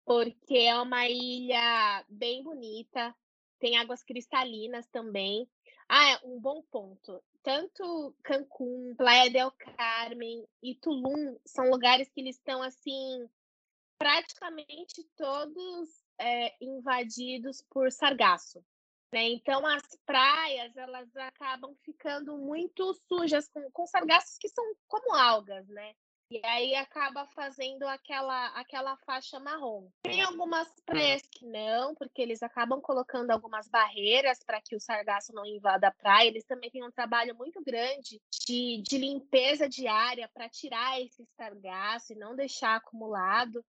porque 0.04 0.56
é 0.56 0.80
uma 0.80 1.08
ilha 1.08 2.04
bem 2.08 2.42
bonita, 2.42 3.14
tem 3.60 3.76
águas 3.76 4.02
cristalinas 4.02 4.86
também. 4.88 5.48
Ah, 5.88 6.12
é 6.12 6.20
um 6.24 6.40
bom 6.40 6.62
ponto. 6.70 7.22
Tanto 7.42 8.14
Cancún, 8.22 8.94
Playa 8.96 9.30
del 9.30 9.52
Carmen 9.52 10.46
e 10.62 10.74
Tulum 10.74 11.38
são 11.44 11.70
lugares 11.70 12.08
que 12.10 12.20
eles 12.20 12.36
estão 12.36 12.62
assim 12.62 13.28
praticamente 13.98 15.04
todos 15.16 15.88
é, 16.18 16.54
invadidos 16.60 17.62
por 17.70 17.92
sargaço. 17.92 18.64
Né? 19.12 19.28
Então, 19.30 19.66
as 19.66 19.82
praias 20.06 20.76
elas 20.76 21.14
acabam 21.16 21.74
ficando 21.82 22.38
muito 22.38 22.94
sujas 23.08 23.48
com, 23.48 23.70
com 23.72 23.86
sargassos 23.86 24.38
que 24.38 24.48
são 24.48 24.64
como 24.86 25.14
algas, 25.14 25.66
né? 25.68 25.94
E 26.30 26.40
aí 26.44 26.76
acaba 26.76 27.26
fazendo 27.26 27.82
aquela, 27.88 28.46
aquela 28.50 28.96
faixa 28.98 29.40
marrom. 29.40 29.88
Tem 30.00 30.22
algumas 30.22 30.72
praias 30.86 31.22
que 31.22 31.44
não, 31.44 31.92
porque 31.96 32.22
eles 32.22 32.40
acabam 32.40 32.80
colocando 32.80 33.32
algumas 33.32 33.68
barreiras 33.68 34.38
para 34.44 34.60
que 34.60 34.76
o 34.76 34.80
sargaço 34.80 35.32
não 35.34 35.44
invada 35.44 35.88
a 35.88 35.92
praia. 35.92 36.28
Eles 36.28 36.44
também 36.44 36.70
têm 36.70 36.84
um 36.84 36.90
trabalho 36.92 37.34
muito 37.34 37.60
grande 37.64 38.22
de, 38.46 38.80
de 38.80 38.96
limpeza 38.96 39.68
diária 39.68 40.30
para 40.32 40.48
tirar 40.48 41.00
esse 41.00 41.26
sargaço 41.36 42.12
e 42.12 42.16
não 42.16 42.36
deixar 42.36 42.76
acumulado. 42.76 43.64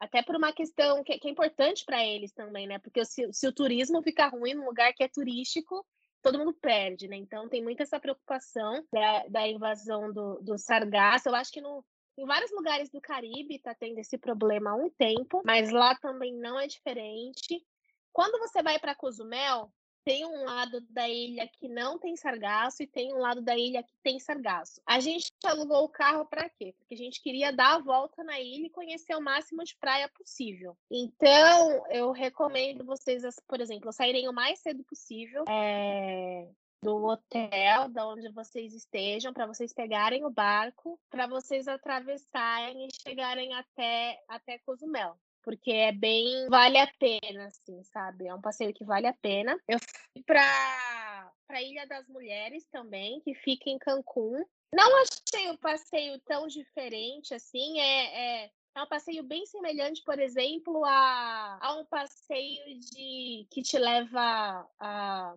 Até 0.00 0.22
por 0.22 0.36
uma 0.36 0.54
questão 0.54 1.04
que, 1.04 1.18
que 1.18 1.28
é 1.28 1.30
importante 1.30 1.84
para 1.84 2.02
eles 2.02 2.32
também, 2.32 2.66
né? 2.66 2.78
Porque 2.78 3.04
se, 3.04 3.30
se 3.30 3.46
o 3.46 3.52
turismo 3.52 4.02
ficar 4.02 4.28
ruim 4.28 4.54
num 4.54 4.64
lugar 4.64 4.94
que 4.94 5.04
é 5.04 5.08
turístico, 5.08 5.86
todo 6.22 6.38
mundo 6.38 6.54
perde, 6.54 7.08
né? 7.08 7.16
Então 7.16 7.46
tem 7.48 7.62
muita 7.62 7.82
essa 7.82 8.00
preocupação 8.00 8.82
da, 8.90 9.26
da 9.28 9.48
invasão 9.48 10.10
do, 10.10 10.40
do 10.42 10.58
sargaço. 10.58 11.28
Eu 11.28 11.34
acho 11.34 11.52
que 11.52 11.60
no, 11.60 11.84
em 12.16 12.24
vários 12.24 12.50
lugares 12.50 12.88
do 12.90 13.00
Caribe 13.00 13.56
está 13.56 13.74
tendo 13.74 13.98
esse 13.98 14.16
problema 14.16 14.70
há 14.70 14.74
um 14.74 14.90
tempo, 14.90 15.42
mas 15.44 15.70
lá 15.70 15.94
também 15.96 16.34
não 16.34 16.58
é 16.58 16.66
diferente. 16.66 17.64
Quando 18.12 18.38
você 18.38 18.62
vai 18.62 18.78
para 18.78 18.94
Cozumel, 18.94 19.70
tem 20.06 20.24
um 20.24 20.44
lado 20.44 20.80
da 20.88 21.08
ilha 21.08 21.48
que 21.48 21.68
não 21.68 21.98
tem 21.98 22.16
sargaço 22.16 22.82
e 22.82 22.86
tem 22.86 23.12
um 23.12 23.18
lado 23.18 23.42
da 23.42 23.58
ilha 23.58 23.82
que 23.82 23.92
tem 24.04 24.20
sargaço. 24.20 24.80
A 24.86 25.00
gente 25.00 25.32
alugou 25.44 25.82
o 25.82 25.88
carro 25.88 26.24
para 26.24 26.48
quê? 26.48 26.72
Porque 26.78 26.94
a 26.94 26.96
gente 26.96 27.20
queria 27.20 27.52
dar 27.52 27.74
a 27.74 27.78
volta 27.80 28.22
na 28.22 28.40
ilha 28.40 28.66
e 28.66 28.70
conhecer 28.70 29.16
o 29.16 29.20
máximo 29.20 29.64
de 29.64 29.76
praia 29.76 30.08
possível. 30.08 30.78
Então, 30.88 31.84
eu 31.90 32.12
recomendo 32.12 32.84
vocês, 32.84 33.22
por 33.48 33.60
exemplo, 33.60 33.92
saírem 33.92 34.28
o 34.28 34.32
mais 34.32 34.60
cedo 34.60 34.84
possível. 34.84 35.44
É 35.48 36.48
do 36.82 37.04
hotel, 37.04 37.88
da 37.88 38.06
onde 38.06 38.28
vocês 38.30 38.74
estejam, 38.74 39.32
para 39.32 39.46
vocês 39.46 39.72
pegarem 39.72 40.24
o 40.24 40.30
barco, 40.30 40.98
para 41.10 41.26
vocês 41.26 41.66
atravessarem 41.68 42.86
e 42.86 42.94
chegarem 43.02 43.54
até 43.54 44.22
até 44.28 44.58
Cozumel 44.58 45.16
porque 45.46 45.70
é 45.70 45.92
bem 45.92 46.48
vale 46.48 46.76
a 46.76 46.92
pena, 46.98 47.46
assim, 47.46 47.80
sabe? 47.84 48.26
É 48.26 48.34
um 48.34 48.40
passeio 48.40 48.74
que 48.74 48.84
vale 48.84 49.06
a 49.06 49.12
pena. 49.12 49.56
Eu 49.68 49.78
fui 49.78 50.24
para 50.24 51.32
para 51.46 51.62
Ilha 51.62 51.86
das 51.86 52.08
Mulheres 52.08 52.66
também, 52.72 53.20
que 53.20 53.32
fica 53.32 53.70
em 53.70 53.78
Cancún. 53.78 54.44
Não 54.74 55.02
achei 55.02 55.48
o 55.50 55.58
passeio 55.58 56.20
tão 56.26 56.48
diferente 56.48 57.32
assim, 57.32 57.78
é, 57.78 58.44
é, 58.44 58.50
é 58.74 58.82
um 58.82 58.88
passeio 58.88 59.22
bem 59.22 59.46
semelhante, 59.46 60.02
por 60.04 60.18
exemplo, 60.18 60.84
a, 60.84 61.58
a 61.62 61.74
um 61.78 61.84
passeio 61.86 62.80
de 62.80 63.46
que 63.48 63.62
te 63.62 63.78
leva 63.78 64.68
a, 64.80 65.36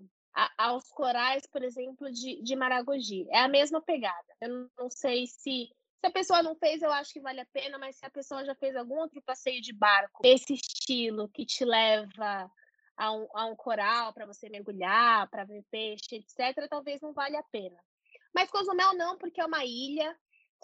aos 0.58 0.90
corais, 0.92 1.46
por 1.48 1.64
exemplo, 1.64 2.12
de, 2.12 2.42
de 2.42 2.56
Maragogi. 2.56 3.28
É 3.30 3.40
a 3.40 3.48
mesma 3.48 3.82
pegada. 3.82 4.36
Eu 4.42 4.70
não 4.78 4.90
sei 4.90 5.28
se 5.28 5.70
se 6.00 6.08
a 6.08 6.12
pessoa 6.12 6.42
não 6.42 6.56
fez, 6.56 6.82
eu 6.82 6.92
acho 6.94 7.12
que 7.12 7.20
vale 7.20 7.42
a 7.42 7.46
pena, 7.48 7.78
mas 7.78 7.98
se 7.98 8.06
a 8.06 8.10
pessoa 8.10 8.46
já 8.46 8.56
fez 8.56 8.74
algum 8.74 8.98
outro 9.00 9.22
passeio 9.22 9.62
de 9.62 9.74
barco 9.74 10.22
desse 10.24 10.54
estilo 10.54 11.28
que 11.28 11.46
te 11.46 11.66
leva 11.66 12.50
a 12.96 13.12
um, 13.12 13.28
a 13.34 13.46
um 13.46 13.56
coral 13.56 14.14
para 14.14 14.26
você 14.26 14.50
mergulhar, 14.50 15.30
para 15.30 15.44
ver 15.44 15.62
peixe, 15.70 16.16
etc., 16.16 16.70
talvez 16.70 17.02
não 17.02 17.12
valha 17.12 17.40
a 17.40 17.44
pena. 17.52 17.78
Mas 18.34 18.50
Cozumel 18.50 18.94
não, 18.96 19.18
porque 19.18 19.42
é 19.42 19.46
uma 19.46 19.66
ilha, 19.66 20.18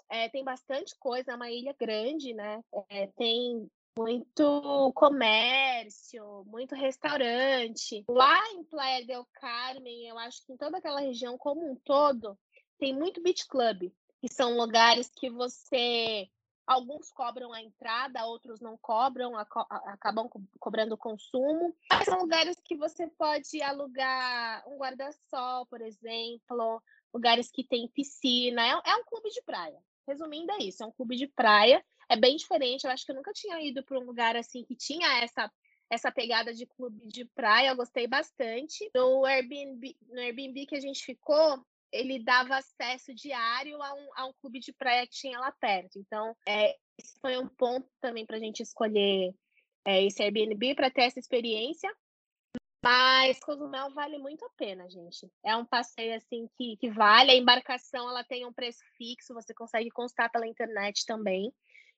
é, 0.08 0.28
tem 0.30 0.42
bastante 0.42 0.96
coisa, 0.98 1.32
é 1.32 1.36
uma 1.36 1.50
ilha 1.50 1.74
grande, 1.78 2.32
né? 2.32 2.62
É, 2.88 3.08
tem 3.08 3.70
muito 3.98 4.92
comércio, 4.94 6.44
muito 6.46 6.74
restaurante. 6.74 8.04
Lá 8.08 8.38
em 8.52 8.64
Playa 8.64 9.06
del 9.06 9.26
Carmen, 9.32 10.06
eu 10.06 10.18
acho 10.18 10.44
que 10.44 10.52
em 10.52 10.56
toda 10.56 10.78
aquela 10.78 11.00
região 11.00 11.38
como 11.38 11.70
um 11.70 11.74
todo, 11.76 12.38
tem 12.78 12.94
muito 12.94 13.22
beach 13.22 13.46
club, 13.48 13.90
que 14.20 14.32
são 14.32 14.56
lugares 14.56 15.10
que 15.14 15.30
você 15.30 16.28
Alguns 16.66 17.12
cobram 17.12 17.52
a 17.52 17.62
entrada, 17.62 18.26
outros 18.26 18.60
não 18.60 18.76
cobram, 18.76 19.36
acabam 19.36 20.28
cobrando 20.58 20.96
o 20.96 20.98
consumo. 20.98 21.72
Mas 21.88 22.06
são 22.06 22.18
lugares 22.18 22.58
que 22.64 22.76
você 22.76 23.06
pode 23.06 23.62
alugar 23.62 24.68
um 24.68 24.76
guarda-sol, 24.76 25.64
por 25.66 25.80
exemplo, 25.80 26.82
lugares 27.14 27.52
que 27.52 27.62
tem 27.62 27.86
piscina. 27.86 28.66
É, 28.66 28.90
é 28.90 28.96
um 28.96 29.04
clube 29.04 29.30
de 29.30 29.40
praia. 29.42 29.78
Resumindo, 30.08 30.50
é 30.52 30.58
isso: 30.64 30.82
é 30.82 30.86
um 30.86 30.90
clube 30.90 31.14
de 31.14 31.28
praia. 31.28 31.84
É 32.08 32.16
bem 32.16 32.36
diferente. 32.36 32.84
Eu 32.84 32.90
acho 32.90 33.04
que 33.04 33.12
eu 33.12 33.16
nunca 33.16 33.32
tinha 33.32 33.60
ido 33.60 33.84
para 33.84 33.98
um 33.98 34.04
lugar 34.04 34.36
assim 34.36 34.64
que 34.64 34.74
tinha 34.74 35.22
essa 35.22 35.50
essa 35.88 36.10
pegada 36.10 36.52
de 36.52 36.66
clube 36.66 37.06
de 37.06 37.24
praia, 37.24 37.68
eu 37.68 37.76
gostei 37.76 38.08
bastante. 38.08 38.90
No 38.94 39.24
Airbnb, 39.24 39.96
no 40.08 40.20
Airbnb 40.20 40.66
que 40.66 40.74
a 40.74 40.80
gente 40.80 41.04
ficou, 41.04 41.64
ele 41.92 42.18
dava 42.18 42.56
acesso 42.56 43.14
diário 43.14 43.80
a 43.80 43.94
um, 43.94 44.08
a 44.16 44.26
um 44.26 44.32
clube 44.40 44.58
de 44.58 44.72
praia 44.72 45.06
que 45.06 45.14
tinha 45.14 45.38
lá 45.38 45.52
perto. 45.52 45.98
Então, 45.98 46.36
é, 46.46 46.76
esse 46.98 47.18
foi 47.20 47.38
um 47.38 47.48
ponto 47.48 47.88
também 48.00 48.26
para 48.26 48.36
a 48.36 48.40
gente 48.40 48.62
escolher 48.62 49.32
é, 49.86 50.04
esse 50.04 50.22
Airbnb 50.22 50.74
para 50.74 50.90
ter 50.90 51.02
essa 51.02 51.20
experiência. 51.20 51.90
Mas 52.82 53.40
Cozumel 53.40 53.90
vale 53.90 54.18
muito 54.18 54.44
a 54.44 54.50
pena, 54.56 54.88
gente. 54.88 55.28
É 55.44 55.56
um 55.56 55.64
passeio 55.64 56.16
assim 56.16 56.48
que, 56.56 56.76
que 56.76 56.90
vale. 56.90 57.32
A 57.32 57.36
embarcação 57.36 58.08
ela 58.08 58.22
tem 58.22 58.46
um 58.46 58.52
preço 58.52 58.78
fixo, 58.96 59.34
você 59.34 59.52
consegue 59.54 59.90
constar 59.90 60.30
pela 60.30 60.46
internet 60.46 61.04
também. 61.04 61.52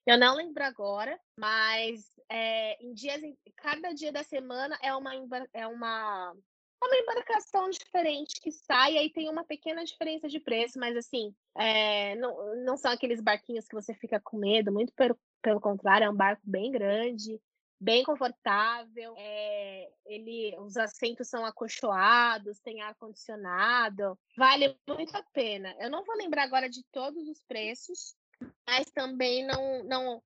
Eu 0.05 0.17
não 0.17 0.35
lembro 0.35 0.63
agora, 0.63 1.19
mas 1.37 2.05
é, 2.29 2.83
em 2.83 2.93
dias, 2.93 3.21
cada 3.57 3.93
dia 3.93 4.11
da 4.11 4.23
semana 4.23 4.77
é 4.81 4.93
uma, 4.95 5.11
é 5.53 5.67
uma 5.67 6.35
é 6.81 6.85
uma 6.85 6.95
embarcação 6.95 7.69
diferente 7.69 8.39
que 8.41 8.51
sai, 8.51 8.97
aí 8.97 9.11
tem 9.11 9.29
uma 9.29 9.43
pequena 9.43 9.83
diferença 9.83 10.29
de 10.29 10.39
preço, 10.39 10.79
mas 10.79 10.95
assim, 10.95 11.35
é, 11.57 12.15
não, 12.15 12.55
não 12.63 12.77
são 12.77 12.91
aqueles 12.91 13.21
barquinhos 13.21 13.67
que 13.67 13.75
você 13.75 13.93
fica 13.93 14.19
com 14.19 14.37
medo, 14.37 14.71
muito 14.71 14.93
pelo, 14.93 15.19
pelo 15.41 15.59
contrário, 15.59 16.05
é 16.05 16.09
um 16.09 16.15
barco 16.15 16.41
bem 16.45 16.71
grande, 16.71 17.39
bem 17.79 18.03
confortável, 18.03 19.13
é, 19.17 19.89
ele, 20.05 20.55
os 20.59 20.75
assentos 20.77 21.29
são 21.29 21.45
acolchoados, 21.45 22.59
tem 22.59 22.81
ar-condicionado, 22.81 24.17
vale 24.37 24.77
muito 24.87 25.15
a 25.15 25.23
pena. 25.33 25.75
Eu 25.79 25.89
não 25.89 26.03
vou 26.03 26.15
lembrar 26.15 26.43
agora 26.43 26.69
de 26.69 26.83
todos 26.91 27.27
os 27.27 27.41
preços, 27.43 28.15
mas 28.69 28.85
também 28.91 29.45
não, 29.47 29.83
não 29.83 30.23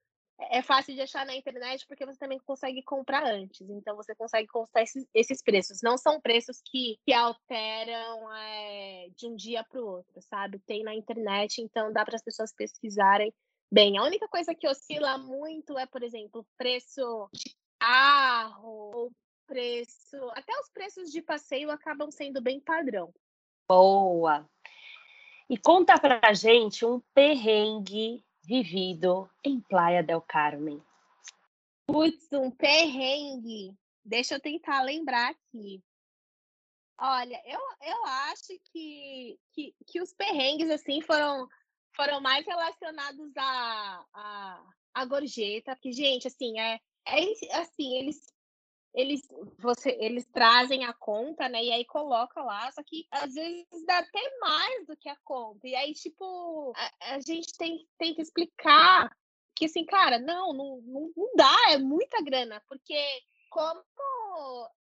é 0.52 0.62
fácil 0.62 0.94
de 0.94 1.02
achar 1.02 1.26
na 1.26 1.36
internet 1.36 1.86
porque 1.88 2.06
você 2.06 2.20
também 2.20 2.40
consegue 2.40 2.84
comprar 2.84 3.26
antes. 3.26 3.70
Então 3.70 3.96
você 3.96 4.14
consegue 4.14 4.48
constar 4.48 4.84
esses, 4.84 5.08
esses 5.14 5.42
preços. 5.42 5.80
Não 5.82 5.98
são 5.98 6.20
preços 6.20 6.62
que, 6.66 7.00
que 7.06 7.14
alteram 7.14 8.34
é, 8.34 9.08
de 9.16 9.28
um 9.28 9.36
dia 9.36 9.64
para 9.64 9.82
o 9.82 9.88
outro, 9.88 10.22
sabe? 10.22 10.60
Tem 10.60 10.84
na 10.84 10.94
internet, 10.94 11.62
então 11.62 11.94
dá 11.94 12.04
para 12.04 12.16
as 12.16 12.24
pessoas 12.24 12.54
pesquisarem 12.54 13.34
bem. 13.72 13.98
A 13.98 14.04
única 14.04 14.28
coisa 14.28 14.54
que 14.54 14.68
oscila 14.68 15.18
muito 15.18 15.78
é, 15.78 15.86
por 15.86 16.04
exemplo, 16.04 16.46
preço 16.58 17.30
de 17.32 17.56
carro, 17.80 18.92
ou 18.94 19.12
preço. 19.48 20.18
Até 20.32 20.54
os 20.60 20.70
preços 20.70 21.12
de 21.12 21.22
passeio 21.22 21.72
acabam 21.72 22.12
sendo 22.12 22.42
bem 22.42 22.60
padrão. 22.60 23.14
Boa! 23.70 24.46
E 25.50 25.58
conta 25.58 26.00
pra 26.00 26.34
gente 26.34 26.86
um 26.86 27.00
perrengue 27.14 28.24
vivido 28.44 29.30
em 29.44 29.60
Playa 29.62 30.04
del 30.04 30.22
Carmen? 30.22 30.82
Putz, 31.86 32.28
um 32.32 32.52
perrengue. 32.52 33.76
Deixa 34.04 34.36
eu 34.36 34.40
tentar 34.40 34.82
lembrar 34.82 35.30
aqui. 35.32 35.82
Olha, 37.00 37.42
eu, 37.46 37.60
eu 37.82 38.06
acho 38.06 38.58
que, 38.72 39.38
que, 39.52 39.76
que 39.88 40.02
os 40.02 40.14
perrengues, 40.14 40.70
assim, 40.70 41.02
foram, 41.02 41.48
foram 41.96 42.22
mais 42.22 42.46
relacionados 42.46 43.36
à 43.36 43.42
a, 43.44 44.06
a, 44.14 44.64
a, 44.94 45.06
gorjeta, 45.06 45.76
porque, 45.76 45.92
gente, 45.92 46.28
assim, 46.28 46.60
é, 46.60 46.80
é 47.08 47.60
assim, 47.60 47.98
eles 47.98 48.33
eles, 48.94 49.22
você, 49.58 49.98
eles 50.00 50.26
trazem 50.28 50.86
a 50.86 50.94
conta, 50.94 51.50
né? 51.50 51.64
E 51.64 51.72
aí 51.72 51.84
coloca 51.86 52.42
lá, 52.44 52.72
só 52.72 52.84
que 52.84 53.08
às 53.12 53.34
vezes 53.34 53.66
dá 53.86 53.98
até 53.98 54.40
mais 54.40 54.86
do 54.86 54.96
que 54.96 55.10
a 55.10 55.18
conta. 55.24 55.68
E 55.68 55.76
aí, 55.76 55.94
tipo, 55.94 56.74
a, 56.76 57.16
a 57.16 57.20
gente 57.20 57.58
tem, 57.58 57.88
tem 57.98 58.14
que 58.14 58.22
explicar 58.22 59.10
que 59.56 59.66
assim, 59.66 59.86
cara, 59.86 60.20
não, 60.20 60.54
não, 60.54 60.82
não, 60.86 61.32
dá, 61.36 61.56
é 61.72 61.78
muita 61.78 62.22
grana, 62.24 62.62
porque 62.68 63.00
como 63.50 63.84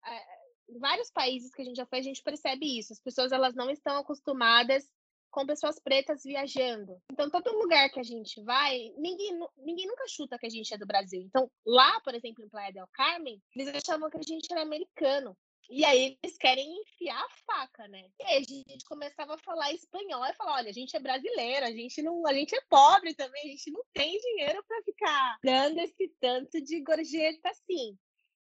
é, 0.05 0.75
em 0.75 0.79
vários 0.79 1.11
países 1.11 1.53
que 1.53 1.61
a 1.61 1.65
gente 1.65 1.75
já 1.75 1.85
foi, 1.85 1.99
a 1.99 2.03
gente 2.03 2.23
percebe 2.23 2.79
isso. 2.79 2.93
As 2.93 3.01
pessoas 3.01 3.31
elas 3.31 3.53
não 3.55 3.69
estão 3.69 3.97
acostumadas 3.97 4.89
com 5.31 5.45
pessoas 5.45 5.79
pretas 5.79 6.21
viajando. 6.23 7.01
Então, 7.11 7.29
todo 7.29 7.57
lugar 7.57 7.89
que 7.89 7.99
a 7.99 8.03
gente 8.03 8.43
vai, 8.43 8.91
ninguém, 8.97 9.39
ninguém 9.57 9.87
nunca 9.87 10.05
chuta 10.07 10.37
que 10.37 10.45
a 10.45 10.49
gente 10.49 10.73
é 10.73 10.77
do 10.77 10.85
Brasil. 10.85 11.21
Então, 11.21 11.49
lá, 11.65 11.99
por 12.01 12.13
exemplo, 12.13 12.43
em 12.43 12.49
Playa 12.49 12.73
del 12.73 12.87
Carmen, 12.93 13.41
eles 13.55 13.73
achavam 13.73 14.09
que 14.09 14.17
a 14.17 14.21
gente 14.21 14.51
era 14.51 14.61
americano. 14.61 15.35
E 15.69 15.85
aí 15.85 16.17
eles 16.21 16.37
querem 16.37 16.69
enfiar 16.81 17.23
a 17.23 17.29
faca, 17.45 17.87
né? 17.87 18.03
E 18.19 18.23
aí 18.25 18.37
a 18.37 18.71
gente 18.71 18.83
começava 18.85 19.35
a 19.35 19.37
falar 19.37 19.71
espanhol 19.71 20.25
e 20.25 20.33
falar, 20.33 20.55
olha, 20.55 20.69
a 20.69 20.73
gente 20.73 20.97
é 20.97 20.99
brasileiro, 20.99 21.65
a 21.65 21.71
gente 21.71 22.01
não, 22.01 22.27
a 22.27 22.33
gente 22.33 22.53
é 22.53 22.61
pobre 22.69 23.15
também, 23.15 23.41
a 23.41 23.47
gente 23.51 23.71
não 23.71 23.81
tem 23.93 24.19
dinheiro 24.19 24.61
para 24.67 24.83
ficar 24.83 25.37
dando 25.41 25.79
esse 25.79 26.13
tanto 26.19 26.61
de 26.61 26.81
gorjeta 26.81 27.49
assim. 27.49 27.97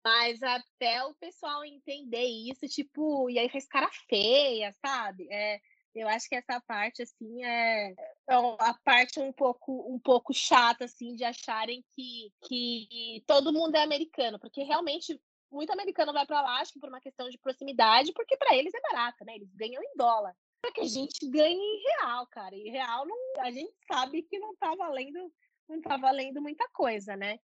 Mas 0.01 0.41
até 0.41 1.03
o 1.03 1.13
pessoal 1.15 1.65
entender 1.65 2.23
isso, 2.23 2.65
tipo, 2.67 3.29
e 3.29 3.37
aí 3.37 3.49
faz 3.49 3.67
cara 3.67 3.89
feia, 4.07 4.71
sabe? 4.81 5.27
É, 5.29 5.59
eu 5.95 6.07
acho 6.07 6.29
que 6.29 6.35
essa 6.35 6.61
parte, 6.61 7.01
assim, 7.01 7.43
é, 7.43 7.91
é 8.29 8.35
a 8.59 8.73
parte 8.83 9.19
um 9.19 9.33
pouco, 9.33 9.93
um 9.93 9.99
pouco 9.99 10.33
chata, 10.33 10.85
assim, 10.85 11.15
de 11.15 11.23
acharem 11.23 11.83
que, 11.93 12.31
que 12.47 13.23
todo 13.25 13.53
mundo 13.53 13.75
é 13.75 13.83
americano, 13.83 14.39
porque 14.39 14.63
realmente 14.63 15.19
muito 15.51 15.71
americano 15.71 16.13
vai 16.13 16.25
para 16.25 16.41
lá, 16.41 16.59
acho 16.59 16.73
que 16.73 16.79
por 16.79 16.89
uma 16.89 17.01
questão 17.01 17.29
de 17.29 17.37
proximidade, 17.37 18.13
porque 18.13 18.37
para 18.37 18.55
eles 18.55 18.73
é 18.73 18.81
barato, 18.81 19.25
né? 19.25 19.35
Eles 19.35 19.51
ganham 19.55 19.81
em 19.81 19.95
dólar. 19.95 20.35
Para 20.61 20.71
que 20.71 20.81
a 20.81 20.87
gente 20.87 21.27
ganhe 21.29 21.55
em 21.55 21.81
real, 21.81 22.27
cara. 22.27 22.55
E 22.55 22.69
real 22.69 23.07
não, 23.07 23.17
a 23.39 23.51
gente 23.51 23.73
sabe 23.91 24.21
que 24.23 24.37
não 24.37 24.55
tá 24.57 24.75
valendo, 24.75 25.33
não 25.67 25.81
tá 25.81 25.97
valendo 25.97 26.41
muita 26.41 26.67
coisa, 26.69 27.15
né? 27.15 27.39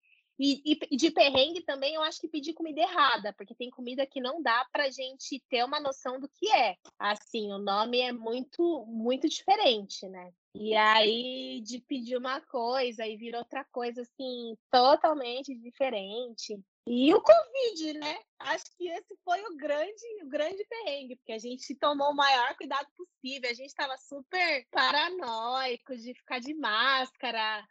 E, 0.42 0.78
e, 0.90 0.96
de 0.96 1.10
perrengue 1.10 1.60
também, 1.60 1.94
eu 1.94 2.02
acho 2.02 2.18
que 2.18 2.26
pedir 2.26 2.54
comida 2.54 2.80
errada, 2.80 3.30
porque 3.34 3.54
tem 3.54 3.68
comida 3.68 4.06
que 4.06 4.22
não 4.22 4.40
dá 4.40 4.66
pra 4.72 4.88
gente 4.88 5.38
ter 5.50 5.62
uma 5.62 5.78
noção 5.78 6.18
do 6.18 6.26
que 6.30 6.50
é. 6.50 6.76
Assim, 6.98 7.52
o 7.52 7.58
nome 7.58 8.00
é 8.00 8.10
muito, 8.10 8.86
muito 8.86 9.28
diferente, 9.28 10.08
né? 10.08 10.32
E 10.54 10.74
aí, 10.74 11.60
de 11.60 11.78
pedir 11.80 12.16
uma 12.16 12.40
coisa 12.40 13.06
e 13.06 13.18
vir 13.18 13.36
outra 13.36 13.66
coisa, 13.70 14.00
assim, 14.00 14.56
totalmente 14.70 15.54
diferente. 15.54 16.58
E 16.86 17.12
o 17.12 17.20
Covid, 17.20 17.98
né? 17.98 18.18
Acho 18.38 18.64
que 18.78 18.88
esse 18.88 19.14
foi 19.22 19.40
o 19.44 19.56
grande, 19.58 20.24
o 20.24 20.28
grande 20.28 20.64
perrengue, 20.64 21.16
porque 21.16 21.32
a 21.32 21.38
gente 21.38 21.74
tomou 21.74 22.12
o 22.12 22.16
maior 22.16 22.56
cuidado 22.56 22.88
possível. 22.96 23.50
A 23.50 23.54
gente 23.54 23.68
estava 23.68 23.96
super 23.98 24.66
paranoico 24.70 25.94
de 25.96 26.14
ficar 26.14 26.40
de 26.40 26.54
máscara, 26.54 27.62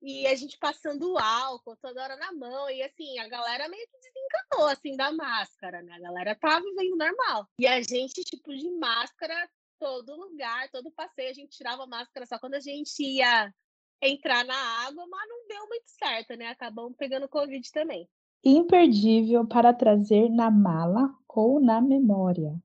e 0.00 0.26
a 0.26 0.34
gente 0.34 0.56
passando 0.58 1.18
álcool 1.18 1.76
toda 1.76 2.02
hora 2.02 2.16
na 2.16 2.32
mão, 2.32 2.70
e 2.70 2.82
assim, 2.82 3.18
a 3.18 3.28
galera 3.28 3.68
meio 3.68 3.86
que 3.88 3.98
desencanou, 3.98 4.68
assim, 4.68 4.96
da 4.96 5.12
máscara, 5.12 5.82
né? 5.82 5.92
A 5.94 6.00
galera 6.00 6.34
tava 6.36 6.62
vivendo 6.62 6.96
normal. 6.96 7.46
E 7.58 7.66
a 7.66 7.82
gente, 7.82 8.22
tipo, 8.24 8.54
de 8.54 8.70
máscara, 8.70 9.48
todo 9.78 10.16
lugar, 10.16 10.68
todo 10.70 10.92
passeio, 10.92 11.30
a 11.30 11.34
gente 11.34 11.56
tirava 11.56 11.86
máscara 11.86 12.26
só 12.26 12.38
quando 12.38 12.54
a 12.54 12.60
gente 12.60 13.02
ia 13.02 13.52
entrar 14.00 14.44
na 14.44 14.86
água, 14.86 15.06
mas 15.08 15.28
não 15.28 15.46
deu 15.48 15.68
muito 15.68 15.88
certo, 15.88 16.36
né? 16.36 16.48
Acabamos 16.48 16.96
pegando 16.96 17.28
Covid 17.28 17.70
também. 17.72 18.08
Imperdível 18.44 19.46
para 19.46 19.74
trazer 19.74 20.28
na 20.30 20.50
mala 20.50 21.12
ou 21.28 21.60
na 21.60 21.80
memória. 21.80 22.56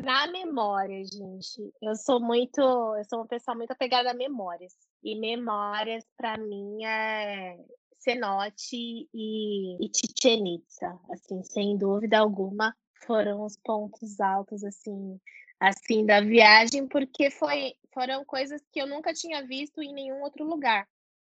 Na 0.00 0.26
memória, 0.28 1.04
gente. 1.04 1.72
Eu 1.80 1.94
sou 1.94 2.20
muito, 2.20 2.60
eu 2.60 3.04
sou 3.04 3.20
uma 3.20 3.26
pessoa 3.26 3.56
muito 3.56 3.70
apegada 3.70 4.10
a 4.10 4.14
memórias. 4.14 4.74
E 5.02 5.14
memórias, 5.14 6.04
para 6.16 6.36
mim, 6.36 6.84
é 6.84 7.56
cenote 7.98 9.08
e, 9.12 9.76
e 9.84 9.90
Chichen 9.94 10.56
Itza. 10.56 10.98
Assim, 11.10 11.42
sem 11.42 11.76
dúvida 11.76 12.18
alguma, 12.18 12.74
foram 13.06 13.44
os 13.44 13.56
pontos 13.56 14.20
altos, 14.20 14.64
assim, 14.64 15.20
assim 15.60 16.06
da 16.06 16.20
viagem, 16.20 16.86
porque 16.86 17.30
foi, 17.30 17.74
foram 17.92 18.24
coisas 18.24 18.62
que 18.72 18.80
eu 18.80 18.86
nunca 18.86 19.12
tinha 19.12 19.46
visto 19.46 19.82
em 19.82 19.92
nenhum 19.92 20.22
outro 20.22 20.44
lugar. 20.44 20.88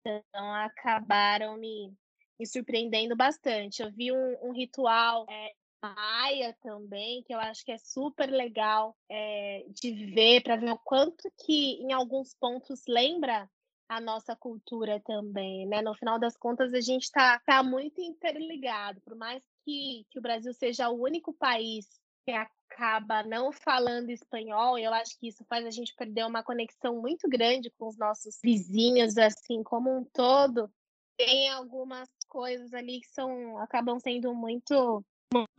Então, 0.05 0.53
acabaram 0.55 1.57
me, 1.57 1.93
me 2.39 2.45
surpreendendo 2.45 3.15
bastante. 3.15 3.81
Eu 3.81 3.91
vi 3.91 4.11
um, 4.11 4.37
um 4.41 4.51
ritual 4.51 5.25
é, 5.29 5.53
Maia 5.83 6.55
também, 6.61 7.23
que 7.23 7.33
eu 7.33 7.39
acho 7.39 7.65
que 7.65 7.71
é 7.71 7.77
super 7.77 8.29
legal 8.29 8.95
é, 9.09 9.65
de 9.69 9.91
ver, 10.13 10.41
para 10.41 10.55
ver 10.55 10.71
o 10.71 10.77
quanto 10.77 11.29
que 11.45 11.73
em 11.81 11.91
alguns 11.91 12.33
pontos 12.33 12.83
lembra 12.87 13.49
a 13.89 13.99
nossa 13.99 14.35
cultura 14.35 14.99
também, 15.01 15.67
né? 15.67 15.81
No 15.81 15.93
final 15.93 16.17
das 16.17 16.37
contas, 16.37 16.73
a 16.73 16.79
gente 16.79 17.03
está 17.03 17.39
tá 17.39 17.61
muito 17.61 18.01
interligado, 18.01 19.01
por 19.01 19.15
mais 19.15 19.43
que, 19.65 20.05
que 20.09 20.19
o 20.19 20.21
Brasil 20.21 20.53
seja 20.53 20.89
o 20.89 21.01
único 21.01 21.33
país 21.33 21.85
que 22.25 22.31
acaba 22.31 23.21
não 23.23 23.51
falando 23.51 24.09
espanhol, 24.09 24.79
eu 24.79 24.93
acho 24.93 25.19
que 25.19 25.27
isso 25.27 25.43
faz 25.45 25.65
a 25.65 25.69
gente 25.69 25.93
perder 25.95 26.25
uma 26.25 26.43
conexão 26.43 27.01
muito 27.01 27.27
grande 27.29 27.69
com 27.77 27.87
os 27.87 27.97
nossos 27.97 28.39
vizinhos, 28.41 29.17
assim, 29.17 29.61
como 29.63 29.95
um 29.95 30.05
todo. 30.05 30.71
Tem 31.17 31.49
algumas 31.49 32.09
coisas 32.27 32.73
ali 32.73 33.01
que 33.01 33.07
são 33.07 33.57
acabam 33.59 33.99
sendo 33.99 34.33
muito 34.33 35.05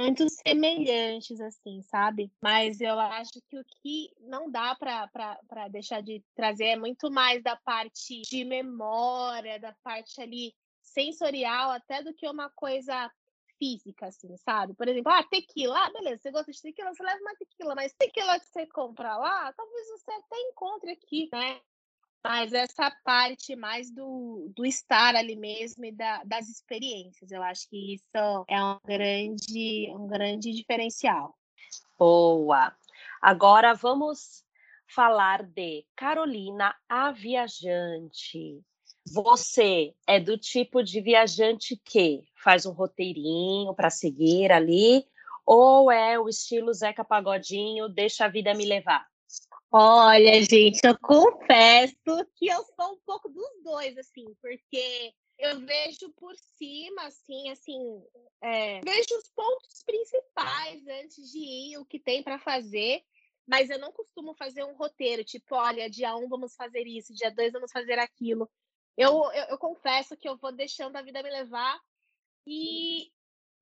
muito 0.01 0.27
semelhantes, 0.29 1.41
assim, 1.41 1.83
sabe? 1.83 2.33
Mas 2.43 2.81
eu 2.81 2.99
acho 2.99 3.33
que 3.49 3.59
o 3.59 3.64
que 3.64 4.11
não 4.20 4.51
dá 4.51 4.75
para 4.75 5.68
deixar 5.70 6.03
de 6.03 6.22
trazer 6.35 6.66
é 6.66 6.77
muito 6.77 7.11
mais 7.11 7.43
da 7.43 7.57
parte 7.57 8.22
de 8.22 8.45
memória, 8.45 9.59
da 9.59 9.75
parte 9.83 10.20
ali 10.20 10.55
sensorial, 10.83 11.70
até 11.70 12.03
do 12.03 12.14
que 12.14 12.29
uma 12.29 12.51
coisa 12.51 13.11
física, 13.59 14.07
assim, 14.07 14.37
sabe? 14.39 14.75
Por 14.75 14.89
exemplo, 14.89 15.12
ah, 15.12 15.22
tequila, 15.22 15.87
ah, 15.87 15.91
beleza, 15.93 16.22
você 16.22 16.31
gosta 16.31 16.53
de 16.53 16.61
tequila, 16.61 16.93
você 16.95 17.03
leva 17.03 17.20
uma 17.20 17.35
tequila, 17.37 17.75
mas 17.75 17.95
tequila 17.95 18.39
que 18.41 18.47
você 18.47 18.66
compra 18.66 19.16
lá, 19.16 19.53
talvez 19.53 19.89
você 19.89 20.11
até 20.11 20.37
encontre 20.51 20.91
aqui, 20.91 21.29
né? 21.33 21.61
Mas 22.25 22.55
essa 22.55 22.91
parte 23.05 23.55
mais 23.55 23.91
do, 23.91 24.51
do 24.57 24.64
estar 24.64 25.14
ali 25.14 25.37
mesmo 25.37 25.85
e 25.85 25.93
da, 25.93 26.25
das 26.25 26.49
experiências, 26.49 27.31
eu 27.31 27.43
acho 27.43 27.68
que 27.68 27.97
isso 27.97 28.45
é 28.49 28.64
um 28.64 28.79
grande, 28.83 29.93
um 29.95 30.07
grande 30.07 30.51
diferencial. 30.53 31.37
Boa! 31.99 32.75
Agora 33.20 33.75
vamos 33.75 34.43
falar 34.87 35.43
de 35.43 35.85
Carolina, 35.95 36.75
a 36.89 37.12
viajante. 37.12 38.59
Você 39.07 39.95
é 40.07 40.18
do 40.18 40.39
tipo 40.39 40.83
de 40.83 41.03
viajante 41.03 41.77
que 41.85 42.22
faz 42.43 42.64
um 42.64 42.72
roteirinho 42.72 43.75
para 43.75 43.91
seguir 43.91 44.51
ali, 44.51 45.07
ou 45.45 45.93
é 45.93 46.18
o 46.18 46.27
estilo 46.27 46.72
Zeca 46.72 47.05
Pagodinho, 47.05 47.87
deixa 47.87 48.25
a 48.25 48.29
vida 48.29 48.55
me 48.55 48.64
levar? 48.64 49.07
Olha, 49.77 50.41
gente, 50.41 50.79
eu 50.85 50.97
confesso 51.01 51.97
que 52.37 52.47
eu 52.47 52.62
sou 52.77 52.93
um 52.93 53.01
pouco 53.05 53.29
dos 53.29 53.61
dois, 53.64 53.99
assim, 53.99 54.25
porque 54.41 55.12
eu 55.37 55.59
vejo 55.66 56.12
por 56.12 56.33
cima, 56.57 57.07
assim, 57.07 57.51
assim, 57.51 57.77
é, 58.41 58.79
vejo 58.85 59.18
os 59.18 59.29
pontos 59.31 59.83
principais 59.85 60.81
antes 60.87 61.29
de 61.29 61.41
ir, 61.41 61.79
o 61.79 61.85
que 61.85 61.99
tem 61.99 62.22
para 62.22 62.39
fazer, 62.39 63.03
mas 63.45 63.68
eu 63.68 63.81
não 63.81 63.91
costumo 63.91 64.33
fazer 64.37 64.62
um 64.62 64.77
roteiro, 64.77 65.25
tipo, 65.25 65.57
olha, 65.57 65.91
dia 65.91 66.14
um 66.14 66.29
vamos 66.29 66.55
fazer 66.55 66.87
isso, 66.87 67.12
dia 67.12 67.33
dois 67.33 67.53
vamos 67.53 67.72
fazer 67.72 67.99
aquilo. 67.99 68.49
Eu, 68.97 69.25
eu, 69.33 69.45
eu 69.47 69.59
confesso 69.59 70.16
que 70.16 70.29
eu 70.29 70.37
vou 70.37 70.53
deixando 70.53 70.95
a 70.95 71.03
vida 71.03 71.20
me 71.20 71.31
levar 71.31 71.81
e 72.47 73.11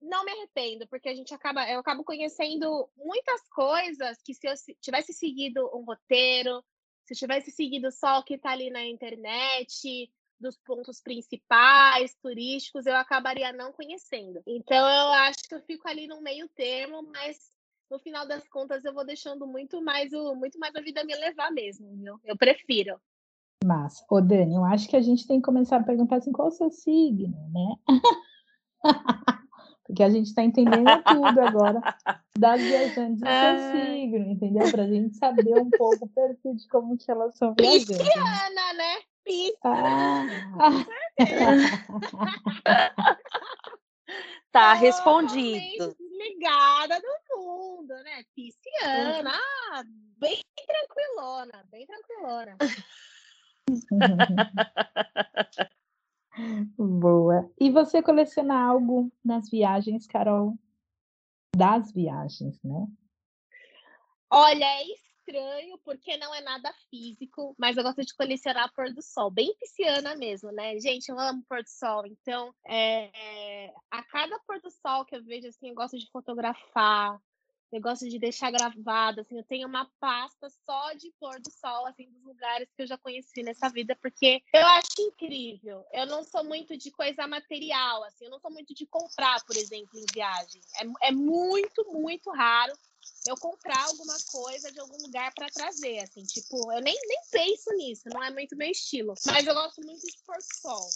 não 0.03 0.25
me 0.25 0.33
arrependo, 0.33 0.87
porque 0.89 1.09
a 1.09 1.15
gente 1.15 1.33
acaba, 1.33 1.69
eu 1.71 1.79
acabo 1.79 2.05
conhecendo 2.05 2.89
muitas 2.97 3.49
coisas 3.49 4.21
que 4.23 4.35
se 4.35 4.47
eu 4.47 4.55
tivesse 4.81 5.13
seguido 5.13 5.65
um 5.75 5.85
roteiro, 5.85 6.63
se 7.05 7.15
eu 7.15 7.19
tivesse 7.19 7.51
seguido 7.51 7.91
só 7.91 8.19
o 8.19 8.25
que 8.25 8.35
está 8.35 8.51
ali 8.51 8.69
na 8.69 8.85
internet, 8.85 10.11
dos 10.41 10.59
pontos 10.59 11.01
principais, 11.01 12.15
turísticos, 12.21 12.85
eu 12.85 12.97
acabaria 12.97 13.53
não 13.53 13.73
conhecendo. 13.73 14.43
Então 14.47 14.77
eu 14.77 15.13
acho 15.13 15.49
que 15.49 15.55
eu 15.55 15.63
fico 15.63 15.89
ali 15.89 16.09
no 16.09 16.21
meio 16.21 16.49
termo, 16.49 17.03
mas 17.03 17.39
no 17.89 17.99
final 18.01 18.27
das 18.27 18.47
contas 18.49 18.85
eu 18.85 18.93
vou 18.93 19.07
deixando 19.07 19.47
muito 19.47 19.81
mais 19.81 20.13
o 20.13 20.35
muito 20.35 20.59
mais 20.59 20.75
a 20.75 20.81
vida 20.81 21.05
me 21.05 21.15
levar 21.15 21.53
mesmo, 21.53 21.97
viu? 21.97 22.19
Eu 22.25 22.37
prefiro. 22.37 23.01
Massa. 23.65 24.05
Ô, 24.11 24.21
Dani, 24.21 24.57
eu 24.57 24.65
acho 24.65 24.89
que 24.89 24.97
a 24.97 25.01
gente 25.01 25.27
tem 25.27 25.39
que 25.39 25.45
começar 25.45 25.77
a 25.77 25.85
perguntar 25.85 26.17
assim, 26.17 26.33
qual 26.33 26.49
o 26.49 26.51
seu 26.51 26.71
signo, 26.71 27.37
né? 27.53 27.77
Porque 29.85 30.03
a 30.03 30.11
gente 30.11 30.27
está 30.27 30.43
entendendo 30.43 30.85
tudo 31.05 31.41
agora 31.41 31.81
das 32.39 32.61
viajantes 32.61 33.21
do 33.21 33.27
seu 33.27 33.73
signo, 33.73 34.31
entendeu? 34.31 34.71
Para 34.71 34.83
a 34.85 34.89
gente 34.89 35.17
saber 35.17 35.55
um 35.55 35.71
pouco 35.71 36.05
o 36.05 36.09
perfil 36.09 36.55
de 36.55 36.69
como 36.69 36.97
que 36.97 37.11
elas 37.11 37.37
são 37.37 37.53
viajantes. 37.59 37.99
Pisciana, 37.99 38.73
né? 38.75 38.99
Pisciana. 39.25 40.57
Ah. 40.59 40.87
tá 44.53 44.75
respondido. 44.75 45.97
Ligada 45.99 47.01
do 47.01 47.19
mundo, 47.37 47.95
né? 48.05 48.23
Pisciana. 48.35 49.33
Ah, 49.73 49.83
bem 50.19 50.39
tranquilona, 50.67 51.65
bem 51.71 51.87
tranquilona. 51.87 52.59
Boa. 56.77 57.51
E 57.61 57.71
você 57.71 58.03
coleciona 58.03 58.59
algo 58.59 59.13
nas 59.25 59.51
viagens, 59.51 60.07
Carol? 60.07 60.57
Das 61.55 61.93
viagens, 61.93 62.59
né? 62.63 62.87
Olha, 64.31 64.65
é 64.65 64.85
estranho 64.85 65.79
porque 65.85 66.17
não 66.17 66.35
é 66.35 66.41
nada 66.41 66.73
físico, 66.91 67.55
mas 67.59 67.77
eu 67.77 67.83
gosto 67.83 68.03
de 68.03 68.15
colecionar 68.15 68.73
pôr 68.75 68.93
do 68.93 69.03
sol, 69.03 69.31
bem 69.31 69.55
pisciana 69.59 70.17
mesmo, 70.17 70.51
né? 70.51 70.79
Gente, 70.79 71.09
eu 71.09 71.19
amo 71.19 71.45
pôr 71.49 71.63
do 71.63 71.69
sol, 71.69 72.07
então 72.07 72.55
é, 72.67 73.73
a 73.91 74.03
cada 74.05 74.39
pôr 74.47 74.61
do 74.61 74.71
sol 74.71 75.05
que 75.05 75.15
eu 75.15 75.23
vejo 75.23 75.49
assim, 75.49 75.69
eu 75.69 75.75
gosto 75.75 75.99
de 75.99 76.11
fotografar, 76.11 77.21
eu 77.73 77.81
gosto 77.81 78.07
de 78.07 78.19
deixar 78.19 78.51
gravado, 78.51 79.23
assim, 79.23 79.39
eu 79.39 79.45
tenho 79.45 79.67
uma 79.67 79.91
pasta 79.99 80.49
só 80.65 80.93
de 80.93 81.11
pôr 81.19 81.41
do 81.41 81.51
sol, 81.51 81.87
assim, 81.87 82.07
dos 82.11 82.23
lugares 82.23 82.69
que 82.77 82.83
eu 82.83 82.87
já 82.87 82.99
conheci 82.99 83.43
nessa 83.43 83.71
vida, 83.71 83.97
porque 84.01 84.43
eu 84.53 84.67
acho 84.67 85.01
incrível. 85.01 85.83
Eu 85.91 86.07
não 86.07 86.23
sou 86.23 86.45
muito 86.45 86.77
de 86.77 86.91
coisa 86.91 87.27
material, 87.27 88.05
assim, 88.05 88.27
eu 88.27 88.31
não 88.31 88.39
sou 88.39 88.51
muito 88.51 88.75
de 88.75 88.87
comprar, 88.87 89.43
por 89.47 89.57
exemplo, 89.57 89.99
em 89.99 90.05
viagem. 90.13 90.61
É, 90.77 91.09
é 91.09 91.13
muito, 91.13 91.91
muito 91.91 92.31
raro 92.31 92.75
eu 93.27 93.37
comprar 93.37 93.85
alguma 93.87 94.17
coisa 94.31 94.71
de 94.71 94.79
algum 94.79 94.97
lugar 94.99 95.33
para 95.35 95.49
trazer, 95.49 96.01
assim, 96.01 96.23
tipo, 96.25 96.73
eu 96.73 96.81
nem, 96.83 96.95
nem 97.07 97.21
penso 97.31 97.71
nisso, 97.77 98.03
não 98.13 98.23
é 98.23 98.31
muito 98.31 98.55
meu 98.55 98.71
estilo. 98.71 99.15
Mas 99.27 99.47
eu 99.47 99.55
gosto 99.55 99.81
muito 99.83 100.07
de 100.07 100.19
pôr 100.27 100.37
do 100.37 100.61
sol. 100.61 100.89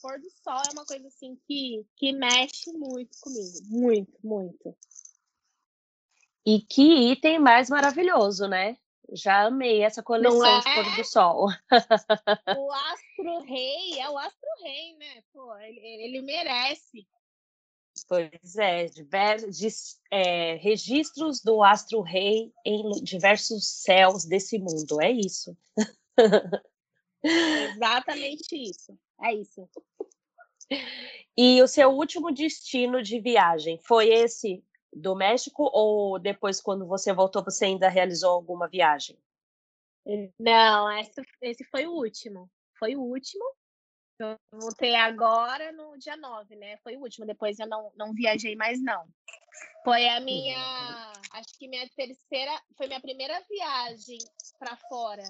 Pôr 0.00 0.20
do 0.20 0.30
sol 0.30 0.62
é 0.68 0.72
uma 0.72 0.86
coisa, 0.86 1.08
assim, 1.08 1.36
que, 1.46 1.84
que 1.96 2.12
mexe 2.12 2.72
muito 2.72 3.18
comigo. 3.20 3.58
Muito, 3.64 4.18
muito. 4.22 4.76
E 6.44 6.60
que 6.60 7.12
item 7.12 7.38
mais 7.38 7.68
maravilhoso, 7.68 8.48
né? 8.48 8.76
Já 9.12 9.46
amei 9.46 9.82
essa 9.82 10.02
coleção 10.02 10.46
é? 10.46 10.58
de 10.60 10.74
pôr 10.74 10.96
do 10.96 11.04
sol. 11.04 11.48
O 12.58 12.72
Astro 12.72 13.40
Rei 13.44 13.98
é 13.98 14.08
o 14.08 14.16
Astro 14.16 14.48
Rei, 14.62 14.96
né? 14.96 15.22
Pô, 15.32 15.56
ele, 15.58 15.80
ele 15.80 16.22
merece. 16.22 17.06
Pois 18.08 18.56
é, 18.56 18.86
diversos, 18.86 19.98
é, 20.10 20.54
registros 20.54 21.40
do 21.40 21.62
Astro 21.62 22.00
Rei 22.00 22.52
em 22.64 22.90
diversos 23.02 23.66
céus 23.82 24.24
desse 24.24 24.58
mundo. 24.58 25.00
É 25.00 25.10
isso. 25.10 25.56
Exatamente 27.22 28.56
isso. 28.56 28.96
É 29.22 29.34
isso. 29.34 29.68
E 31.36 31.60
o 31.62 31.68
seu 31.68 31.90
último 31.90 32.32
destino 32.32 33.02
de 33.02 33.20
viagem 33.20 33.78
foi 33.82 34.08
esse 34.08 34.62
do 34.92 35.14
México 35.14 35.70
ou 35.72 36.18
depois, 36.18 36.60
quando 36.60 36.86
você 36.86 37.12
voltou, 37.12 37.44
você 37.44 37.66
ainda 37.66 37.88
realizou 37.88 38.30
alguma 38.30 38.68
viagem? 38.68 39.18
Não, 40.38 40.90
esse, 40.98 41.22
esse 41.42 41.64
foi 41.64 41.86
o 41.86 41.92
último. 41.92 42.50
Foi 42.78 42.96
o 42.96 43.02
último. 43.02 43.44
Eu 44.18 44.36
voltei 44.52 44.94
agora 44.94 45.72
no 45.72 45.96
dia 45.96 46.16
9, 46.16 46.56
né? 46.56 46.76
Foi 46.78 46.96
o 46.96 47.00
último. 47.00 47.26
Depois 47.26 47.58
eu 47.58 47.66
não, 47.66 47.90
não 47.96 48.12
viajei 48.12 48.54
mais, 48.54 48.82
não. 48.82 49.06
Foi 49.84 50.06
a 50.08 50.20
minha. 50.20 51.12
Acho 51.32 51.58
que 51.58 51.68
minha 51.68 51.88
terceira. 51.96 52.60
Foi 52.76 52.86
minha 52.86 53.00
primeira 53.00 53.40
viagem 53.48 54.18
para 54.58 54.76
fora 54.76 55.22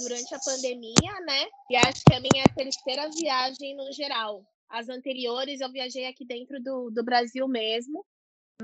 durante 0.00 0.32
a 0.34 0.38
pandemia, 0.38 1.20
né? 1.24 1.46
E 1.70 1.76
acho 1.76 2.02
que 2.04 2.14
é 2.14 2.18
a 2.18 2.20
minha 2.20 2.44
terceira 2.54 3.10
viagem 3.10 3.74
no 3.74 3.90
geral. 3.92 4.44
As 4.68 4.88
anteriores 4.88 5.60
eu 5.60 5.70
viajei 5.70 6.06
aqui 6.06 6.24
dentro 6.24 6.62
do, 6.62 6.90
do 6.90 7.04
Brasil 7.04 7.48
mesmo. 7.48 8.04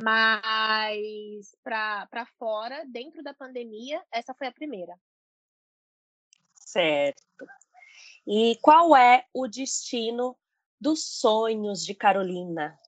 Mas 0.01 1.55
para 1.62 2.26
fora, 2.38 2.84
dentro 2.86 3.22
da 3.22 3.34
pandemia, 3.34 4.03
essa 4.11 4.34
foi 4.34 4.47
a 4.47 4.53
primeira. 4.53 4.99
Certo. 6.55 7.22
E 8.26 8.57
qual 8.62 8.97
é 8.97 9.26
o 9.34 9.47
destino 9.47 10.38
dos 10.80 11.18
sonhos 11.18 11.84
de 11.84 11.95
Carolina? 11.95 12.78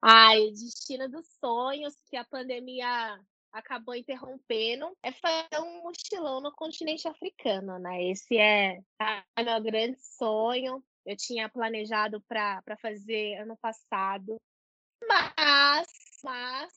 Ai, 0.00 0.40
o 0.40 0.50
destino 0.50 1.08
dos 1.08 1.26
sonhos 1.38 1.94
que 2.10 2.16
a 2.16 2.24
pandemia 2.24 3.20
acabou 3.52 3.94
interrompendo 3.94 4.96
é 5.02 5.12
fazer 5.12 5.60
um 5.60 5.82
mochilão 5.82 6.40
no 6.40 6.52
continente 6.52 7.06
africano, 7.06 7.78
né? 7.78 8.02
Esse 8.10 8.36
é 8.36 8.82
o 9.38 9.44
meu 9.44 9.62
grande 9.62 9.98
sonho 10.00 10.84
eu 11.04 11.16
tinha 11.16 11.48
planejado 11.48 12.20
para 12.22 12.76
fazer 12.80 13.36
ano 13.36 13.56
passado. 13.56 14.36
Mas, 15.06 15.88
mas 16.22 16.72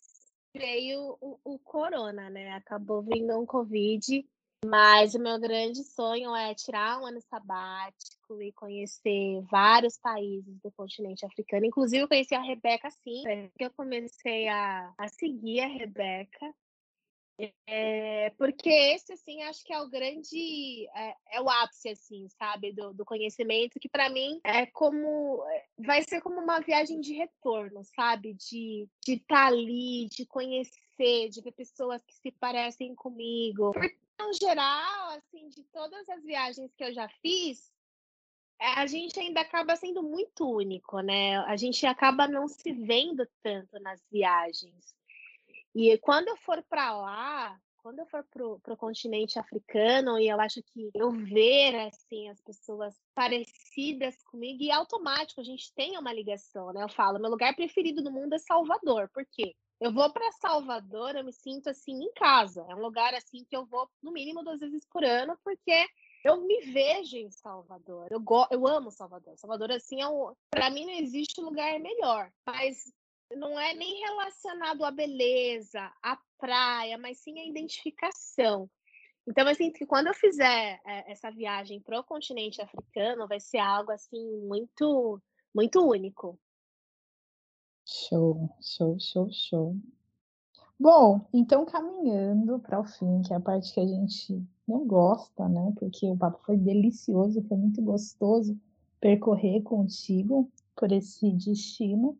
veio 0.56 1.18
o, 1.22 1.40
o 1.44 1.60
corona, 1.60 2.30
né? 2.30 2.54
Acabou 2.54 3.02
vindo 3.02 3.38
um 3.38 3.46
Covid. 3.46 4.26
Mas 4.66 5.14
o 5.14 5.20
meu 5.20 5.40
grande 5.40 5.84
sonho 5.84 6.36
é 6.36 6.54
tirar 6.56 7.00
um 7.00 7.06
ano 7.06 7.22
sabático 7.22 8.42
e 8.42 8.52
conhecer 8.54 9.42
vários 9.52 9.98
países 10.00 10.60
do 10.62 10.72
continente 10.72 11.26
africano. 11.26 11.66
Inclusive, 11.66 12.04
eu 12.04 12.08
conheci 12.08 12.34
a 12.34 12.42
Rebeca, 12.42 12.90
sim, 12.90 13.24
que 13.56 13.64
eu 13.64 13.72
comecei 13.72 14.48
a, 14.48 14.92
a 14.98 15.08
seguir 15.08 15.62
a 15.62 15.68
Rebeca. 15.68 16.54
É, 17.68 18.32
porque 18.32 18.70
esse, 18.70 19.14
assim, 19.14 19.44
acho 19.44 19.64
que 19.64 19.72
é 19.72 19.80
o 19.80 19.90
grande, 19.90 20.88
é, 20.96 21.16
é 21.34 21.42
o 21.42 21.48
ápice, 21.48 21.90
assim, 21.90 22.28
sabe, 22.30 22.74
do, 22.74 22.94
do 22.94 23.06
conhecimento, 23.06 23.80
que 23.80 23.88
para 23.88 24.10
mim 24.10 24.40
é 24.44 24.66
como, 24.66 25.44
vai 25.78 26.02
ser 26.02 26.20
como 26.22 26.40
uma 26.40 26.60
viagem 26.60 27.00
de 27.00 27.14
retorno, 27.14 27.84
sabe, 27.84 28.34
de 28.34 28.88
estar 29.08 29.14
de 29.14 29.20
tá 29.20 29.46
ali, 29.46 30.08
de 30.10 30.26
conhecer, 30.26 31.30
de 31.30 31.42
ver 31.42 31.52
pessoas 31.52 32.04
que 32.04 32.16
se 32.16 32.32
parecem 32.32 32.96
comigo. 32.96 33.72
Porque, 33.72 33.96
no 34.20 34.34
geral, 34.34 35.10
assim, 35.12 35.48
de 35.50 35.64
todas 35.66 36.10
as 36.10 36.24
viagens 36.24 36.74
que 36.74 36.84
eu 36.84 36.92
já 36.92 37.08
fiz, 37.22 37.72
a 38.60 38.88
gente 38.88 39.20
ainda 39.20 39.42
acaba 39.42 39.76
sendo 39.76 40.02
muito 40.02 40.50
único, 40.50 41.00
né? 41.02 41.38
A 41.42 41.56
gente 41.56 41.86
acaba 41.86 42.28
não 42.28 42.48
se 42.48 42.72
vendo 42.74 43.28
tanto 43.44 43.80
nas 43.80 44.04
viagens. 44.12 44.97
E 45.80 45.96
quando 46.00 46.28
eu 46.28 46.38
for 46.38 46.64
para 46.68 46.92
lá, 46.98 47.56
quando 47.84 48.00
eu 48.00 48.08
for 48.08 48.24
para 48.24 48.74
o 48.74 48.78
continente 48.78 49.38
africano, 49.38 50.18
e 50.18 50.28
eu 50.28 50.42
acho 50.42 50.64
que 50.64 50.90
eu 50.96 51.12
ver 51.12 51.76
assim 51.86 52.28
as 52.30 52.42
pessoas 52.42 52.96
parecidas 53.14 54.24
comigo, 54.24 54.64
e 54.64 54.72
automático, 54.72 55.40
a 55.40 55.44
gente 55.44 55.72
tem 55.76 55.96
uma 55.96 56.12
ligação, 56.12 56.74
né? 56.74 56.82
Eu 56.82 56.90
falo, 56.90 57.20
meu 57.20 57.30
lugar 57.30 57.56
preferido 57.56 58.02
no 58.02 58.10
mundo 58.10 58.34
é 58.34 58.40
Salvador, 58.40 59.08
por 59.14 59.24
quê? 59.32 59.56
Eu 59.80 59.94
vou 59.94 60.12
para 60.12 60.32
Salvador, 60.32 61.16
eu 61.16 61.24
me 61.24 61.32
sinto 61.32 61.70
assim 61.70 61.94
em 61.94 62.12
casa. 62.14 62.66
É 62.68 62.74
um 62.74 62.82
lugar 62.82 63.14
assim 63.14 63.46
que 63.48 63.56
eu 63.56 63.64
vou 63.68 63.88
no 64.02 64.12
mínimo 64.12 64.44
duas 64.44 64.60
vezes 64.60 64.84
por 64.92 65.04
ano, 65.04 65.38
porque 65.44 65.86
eu 66.26 66.42
me 66.42 66.60
vejo 66.72 67.18
em 67.18 67.30
Salvador. 67.30 68.08
Eu, 68.10 68.20
go 68.20 68.48
eu 68.50 68.66
amo 68.66 68.90
Salvador. 68.90 69.38
Salvador, 69.38 69.72
assim, 69.72 70.02
é 70.02 70.08
um... 70.08 70.34
para 70.50 70.72
mim 70.72 70.88
não 70.88 70.94
existe 70.94 71.40
lugar 71.40 71.80
melhor. 71.80 72.32
Mas 72.44 72.92
não 73.36 73.60
é 73.60 73.74
nem 73.74 74.00
relacionado 74.02 74.84
à 74.84 74.92
beleza, 74.92 75.92
à 76.02 76.18
praia, 76.38 76.98
mas 76.98 77.20
sim 77.20 77.40
à 77.40 77.46
identificação. 77.46 78.70
Então, 79.28 79.48
eu 79.48 79.56
sinto 79.56 79.78
que 79.78 79.86
quando 79.86 80.08
eu 80.08 80.14
fizer 80.14 80.80
é, 80.86 81.12
essa 81.12 81.30
viagem 81.30 81.82
para 81.82 82.00
o 82.00 82.04
continente 82.04 82.62
africano, 82.62 83.28
vai 83.28 83.40
ser 83.40 83.58
algo 83.58 83.92
assim 83.92 84.42
muito, 84.48 85.22
muito 85.54 85.86
único. 85.86 86.40
Show, 87.86 88.50
show, 88.62 88.98
show, 89.00 89.30
show. 89.32 89.76
Bom, 90.80 91.28
então 91.34 91.66
caminhando 91.66 92.60
para 92.60 92.80
o 92.80 92.86
fim, 92.86 93.22
que 93.24 93.34
é 93.34 93.36
a 93.38 93.42
parte 93.42 93.74
que 93.74 93.80
a 93.80 93.88
gente 93.88 94.46
não 94.68 94.86
gosta, 94.86 95.50
né? 95.50 95.74
Porque 95.78 96.06
o 96.06 96.16
papo 96.16 96.40
foi 96.46 96.56
delicioso, 96.56 97.42
foi 97.48 97.58
muito 97.58 97.82
gostoso 97.82 98.58
percorrer 99.00 99.62
contigo 99.64 100.52
por 100.76 100.92
esse 100.92 101.32
destino. 101.32 102.18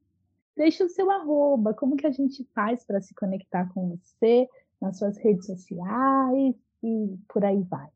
Deixa 0.58 0.84
o 0.84 0.90
seu 0.90 1.12
arroba, 1.12 1.72
como 1.72 1.96
que 1.96 2.08
a 2.08 2.12
gente 2.12 2.44
faz 2.46 2.84
para 2.84 3.00
se 3.00 3.14
conectar 3.14 3.72
com 3.72 3.96
você 3.96 4.50
nas 4.82 4.98
suas 4.98 5.16
redes 5.16 5.46
sociais 5.46 6.56
e 6.84 7.16
por 7.30 7.46
aí 7.46 7.62
vai. 7.62 7.88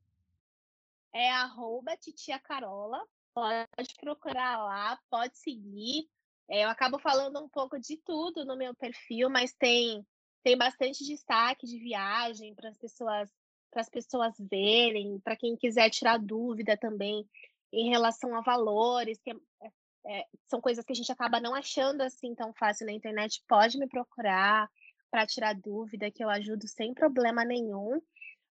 É 1.11 1.31
arroba 1.31 1.97
titia 1.97 2.37
Carola, 2.37 3.03
pode 3.33 3.95
procurar 3.99 4.59
lá, 4.59 4.99
pode 5.09 5.39
seguir. 5.39 6.07
É, 6.47 6.63
eu 6.63 6.69
acabo 6.69 6.99
falando 6.99 7.43
um 7.43 7.49
pouco 7.49 7.79
de 7.79 7.97
tudo 7.97 8.45
no 8.45 8.55
meu 8.55 8.75
perfil, 8.75 9.27
mas 9.27 9.51
tem, 9.53 10.05
tem 10.43 10.55
bastante 10.55 11.03
destaque 11.03 11.65
de 11.65 11.79
viagem 11.79 12.53
para 12.53 12.69
as 12.69 12.77
pessoas 12.77 13.27
para 13.71 13.81
as 13.81 13.89
pessoas 13.89 14.35
verem, 14.37 15.17
para 15.21 15.37
quem 15.37 15.55
quiser 15.55 15.89
tirar 15.89 16.19
dúvida 16.19 16.75
também 16.75 17.25
em 17.71 17.89
relação 17.89 18.35
a 18.35 18.41
valores, 18.41 19.17
que 19.21 19.31
é, 19.31 19.71
é 20.05 20.25
são 20.47 20.59
coisas 20.59 20.83
que 20.83 20.91
a 20.91 20.95
gente 20.95 21.11
acaba 21.11 21.39
não 21.39 21.53
achando 21.53 22.01
assim 22.01 22.33
tão 22.35 22.53
fácil 22.53 22.85
na 22.85 22.91
internet, 22.91 23.43
pode 23.47 23.77
me 23.77 23.87
procurar 23.87 24.69
para 25.09 25.27
tirar 25.27 25.53
dúvida, 25.53 26.09
que 26.09 26.23
eu 26.23 26.29
ajudo 26.29 26.67
sem 26.67 26.93
problema 26.93 27.43
nenhum. 27.43 28.01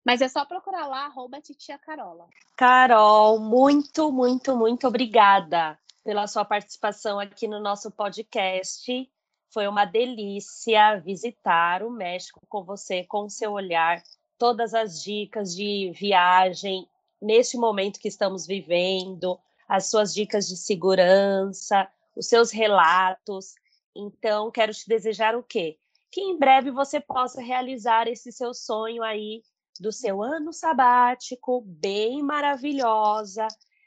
Mas 0.04 0.20
é 0.20 0.28
só 0.28 0.44
procurar 0.44 0.86
lá, 0.86 1.06
arroba 1.06 1.40
titia 1.40 1.78
Carola. 1.78 2.26
Carol, 2.56 3.38
muito, 3.38 4.10
muito, 4.10 4.56
muito 4.56 4.86
obrigada 4.86 5.78
pela 6.04 6.26
sua 6.26 6.44
participação 6.44 7.18
aqui 7.18 7.46
no 7.46 7.60
nosso 7.60 7.90
podcast. 7.90 9.10
Foi 9.52 9.66
uma 9.66 9.84
delícia 9.84 10.96
visitar 10.96 11.82
o 11.82 11.90
México 11.90 12.40
com 12.48 12.64
você, 12.64 13.04
com 13.04 13.24
o 13.24 13.30
seu 13.30 13.52
olhar, 13.52 14.02
todas 14.38 14.72
as 14.72 15.02
dicas 15.02 15.54
de 15.54 15.92
viagem 15.94 16.88
neste 17.20 17.58
momento 17.58 18.00
que 18.00 18.08
estamos 18.08 18.46
vivendo, 18.46 19.38
as 19.70 19.88
suas 19.88 20.12
dicas 20.12 20.48
de 20.48 20.56
segurança, 20.56 21.88
os 22.16 22.26
seus 22.26 22.50
relatos. 22.50 23.54
Então, 23.94 24.50
quero 24.50 24.74
te 24.74 24.88
desejar 24.88 25.36
o 25.36 25.44
quê? 25.44 25.78
Que 26.10 26.20
em 26.20 26.36
breve 26.36 26.72
você 26.72 26.98
possa 26.98 27.40
realizar 27.40 28.08
esse 28.08 28.32
seu 28.32 28.52
sonho 28.52 29.00
aí 29.04 29.44
do 29.78 29.92
seu 29.92 30.24
ano 30.24 30.52
sabático, 30.52 31.62
bem 31.64 32.20
maravilhosa, 32.20 33.46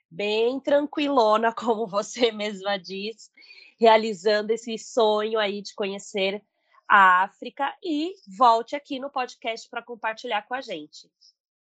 bem 0.10 0.58
tranquilona, 0.62 1.52
como 1.54 1.86
você 1.86 2.32
mesma 2.32 2.78
diz, 2.78 3.30
realizando 3.78 4.52
esse 4.52 4.78
sonho 4.78 5.38
aí 5.38 5.62
de 5.62 5.76
conhecer 5.76 6.42
a 6.88 7.24
África 7.24 7.76
e 7.84 8.14
volte 8.38 8.74
aqui 8.74 9.00
no 9.00 9.10
podcast 9.10 9.70
para 9.70 9.84
compartilhar 9.84 10.48
com 10.48 10.54
a 10.54 10.62
gente. 10.62 11.12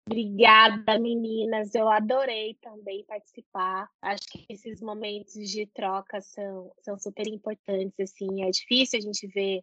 Obrigada, 0.08 0.98
meninas. 0.98 1.74
Eu 1.74 1.86
adorei 1.86 2.54
também 2.62 3.04
participar. 3.04 3.90
Acho 4.00 4.22
que 4.30 4.46
esses 4.48 4.80
momentos 4.80 5.34
de 5.34 5.66
troca 5.66 6.18
são, 6.22 6.72
são 6.80 6.98
super 6.98 7.26
importantes. 7.28 8.00
Assim, 8.00 8.42
é 8.42 8.50
difícil 8.50 8.98
a 8.98 9.02
gente 9.02 9.26
ver, 9.26 9.62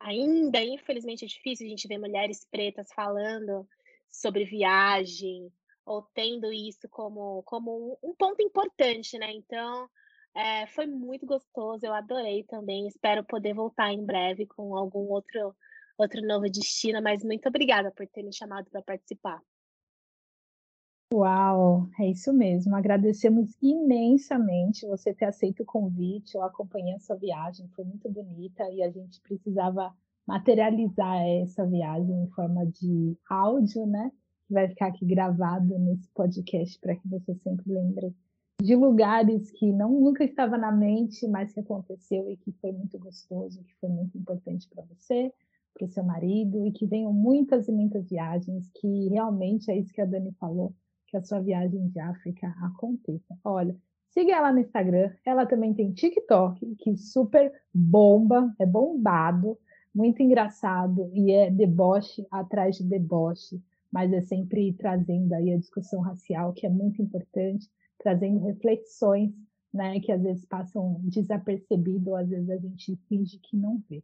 ainda, 0.00 0.60
infelizmente, 0.60 1.24
é 1.24 1.28
difícil 1.28 1.64
a 1.66 1.70
gente 1.70 1.86
ver 1.86 1.98
mulheres 1.98 2.44
pretas 2.50 2.88
falando 2.92 3.68
sobre 4.10 4.44
viagem 4.44 5.48
ou 5.86 6.02
tendo 6.12 6.52
isso 6.52 6.88
como, 6.90 7.44
como 7.44 7.96
um, 8.02 8.14
ponto 8.16 8.42
importante, 8.42 9.16
né? 9.16 9.32
Então, 9.32 9.88
é, 10.34 10.66
foi 10.66 10.86
muito 10.86 11.24
gostoso. 11.24 11.86
Eu 11.86 11.94
adorei 11.94 12.42
também. 12.42 12.88
Espero 12.88 13.22
poder 13.22 13.54
voltar 13.54 13.92
em 13.92 14.04
breve 14.04 14.44
com 14.44 14.76
algum 14.76 15.08
outro, 15.08 15.54
outro 15.96 16.20
novo 16.26 16.50
destino. 16.50 17.00
Mas 17.00 17.22
muito 17.22 17.48
obrigada 17.48 17.92
por 17.92 18.08
ter 18.08 18.24
me 18.24 18.34
chamado 18.34 18.68
para 18.70 18.82
participar. 18.82 19.40
Uau, 21.18 21.88
é 21.98 22.10
isso 22.12 22.32
mesmo. 22.32 22.76
Agradecemos 22.76 23.52
imensamente 23.60 24.86
você 24.86 25.12
ter 25.12 25.24
aceito 25.24 25.64
o 25.64 25.66
convite. 25.66 26.36
Eu 26.36 26.44
acompanhei 26.44 26.94
a 26.94 27.00
sua 27.00 27.16
viagem, 27.16 27.66
foi 27.74 27.84
muito 27.84 28.08
bonita 28.08 28.62
e 28.70 28.80
a 28.84 28.88
gente 28.88 29.20
precisava 29.22 29.92
materializar 30.24 31.20
essa 31.26 31.66
viagem 31.66 32.22
em 32.22 32.28
forma 32.28 32.64
de 32.66 33.18
áudio, 33.28 33.84
né? 33.84 34.12
Vai 34.48 34.68
ficar 34.68 34.86
aqui 34.86 35.04
gravado 35.04 35.76
nesse 35.80 36.08
podcast 36.10 36.78
para 36.78 36.94
que 36.94 37.08
você 37.08 37.34
sempre 37.34 37.72
lembre 37.72 38.14
de 38.62 38.76
lugares 38.76 39.50
que 39.50 39.72
não 39.72 39.90
nunca 40.00 40.22
estava 40.22 40.56
na 40.56 40.70
mente, 40.70 41.26
mas 41.26 41.52
que 41.52 41.58
aconteceu 41.58 42.30
e 42.30 42.36
que 42.36 42.52
foi 42.60 42.70
muito 42.70 42.96
gostoso, 42.96 43.64
que 43.64 43.74
foi 43.80 43.88
muito 43.88 44.16
importante 44.16 44.68
para 44.68 44.84
você, 44.84 45.32
para 45.74 45.84
o 45.84 45.88
seu 45.88 46.04
marido 46.04 46.64
e 46.64 46.70
que 46.70 46.86
venham 46.86 47.12
muitas 47.12 47.66
e 47.66 47.72
muitas 47.72 48.08
viagens 48.08 48.70
que 48.70 49.08
realmente 49.08 49.68
é 49.68 49.76
isso 49.76 49.92
que 49.92 50.00
a 50.00 50.06
Dani 50.06 50.30
falou 50.38 50.72
que 51.08 51.16
a 51.16 51.22
sua 51.22 51.40
viagem 51.40 51.88
de 51.88 51.98
África 51.98 52.54
aconteça. 52.62 53.36
Olha, 53.42 53.74
siga 54.10 54.36
ela 54.36 54.52
no 54.52 54.60
Instagram, 54.60 55.10
ela 55.24 55.46
também 55.46 55.74
tem 55.74 55.92
TikTok, 55.92 56.76
que 56.76 56.96
super 56.96 57.52
bomba, 57.74 58.54
é 58.58 58.66
bombado, 58.66 59.58
muito 59.94 60.22
engraçado 60.22 61.10
e 61.14 61.32
é 61.32 61.50
deboche 61.50 62.26
atrás 62.30 62.76
de 62.76 62.84
deboche, 62.84 63.60
mas 63.90 64.12
é 64.12 64.20
sempre 64.20 64.72
trazendo 64.74 65.32
aí 65.32 65.52
a 65.52 65.58
discussão 65.58 66.00
racial, 66.00 66.52
que 66.52 66.66
é 66.66 66.70
muito 66.70 67.00
importante, 67.00 67.68
trazendo 67.98 68.44
reflexões, 68.44 69.32
né, 69.72 69.98
que 70.00 70.12
às 70.12 70.22
vezes 70.22 70.44
passam 70.44 71.00
desapercebido, 71.04 72.10
ou 72.10 72.16
às 72.16 72.28
vezes 72.28 72.50
a 72.50 72.56
gente 72.58 72.96
finge 73.08 73.38
que 73.38 73.56
não 73.56 73.82
vê. 73.88 74.02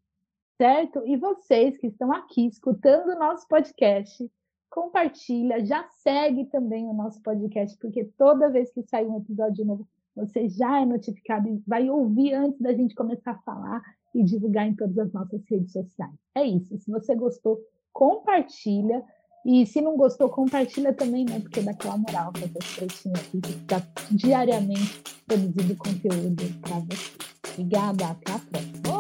Certo? 0.57 1.03
E 1.07 1.17
vocês 1.17 1.77
que 1.77 1.89
estão 1.89 2.13
aqui 2.13 2.47
escutando 2.47 3.11
o 3.11 3.19
nosso 3.19 3.47
podcast, 3.49 4.31
compartilha, 4.75 5.65
já 5.65 5.87
segue 6.03 6.47
também 6.47 6.85
o 6.89 6.93
nosso 6.93 7.23
podcast, 7.23 7.79
porque 7.79 8.11
toda 8.19 8.51
vez 8.51 8.73
que 8.73 8.83
sair 8.83 9.07
um 9.07 9.19
episódio 9.19 9.65
novo, 9.65 9.87
você 10.17 10.49
já 10.49 10.81
é 10.81 10.85
notificado 10.85 11.49
e 11.49 11.63
vai 11.65 11.89
ouvir 11.89 12.35
antes 12.35 12.61
da 12.61 12.73
gente 12.73 12.93
começar 12.93 13.31
a 13.31 13.39
falar 13.39 13.81
e 14.13 14.25
divulgar 14.25 14.67
em 14.67 14.75
todas 14.75 14.99
as 14.99 15.13
nossas 15.13 15.41
redes 15.49 15.71
sociais. 15.71 16.13
É 16.35 16.45
isso. 16.45 16.77
Se 16.79 16.91
você 16.91 17.15
gostou, 17.15 17.61
compartilha. 17.93 19.05
E 19.47 19.65
se 19.65 19.81
não 19.81 19.97
gostou, 19.97 20.29
compartilha 20.29 20.93
também, 20.93 21.25
né? 21.25 21.39
Porque 21.39 21.61
dá 21.61 21.71
aquela 21.71 21.99
moral 21.99 22.33
para 22.33 22.45
esse 22.45 22.77
pretinho 22.77 23.15
aqui 23.15 23.41
que 23.41 23.51
está 23.51 23.81
diariamente 24.11 25.03
produzindo 25.27 25.77
conteúdo 25.77 26.43
para 26.63 26.81
você. 26.81 27.13
Obrigada, 27.53 28.07
até 28.07 28.33
a 28.33 28.39
próxima. 28.39 28.94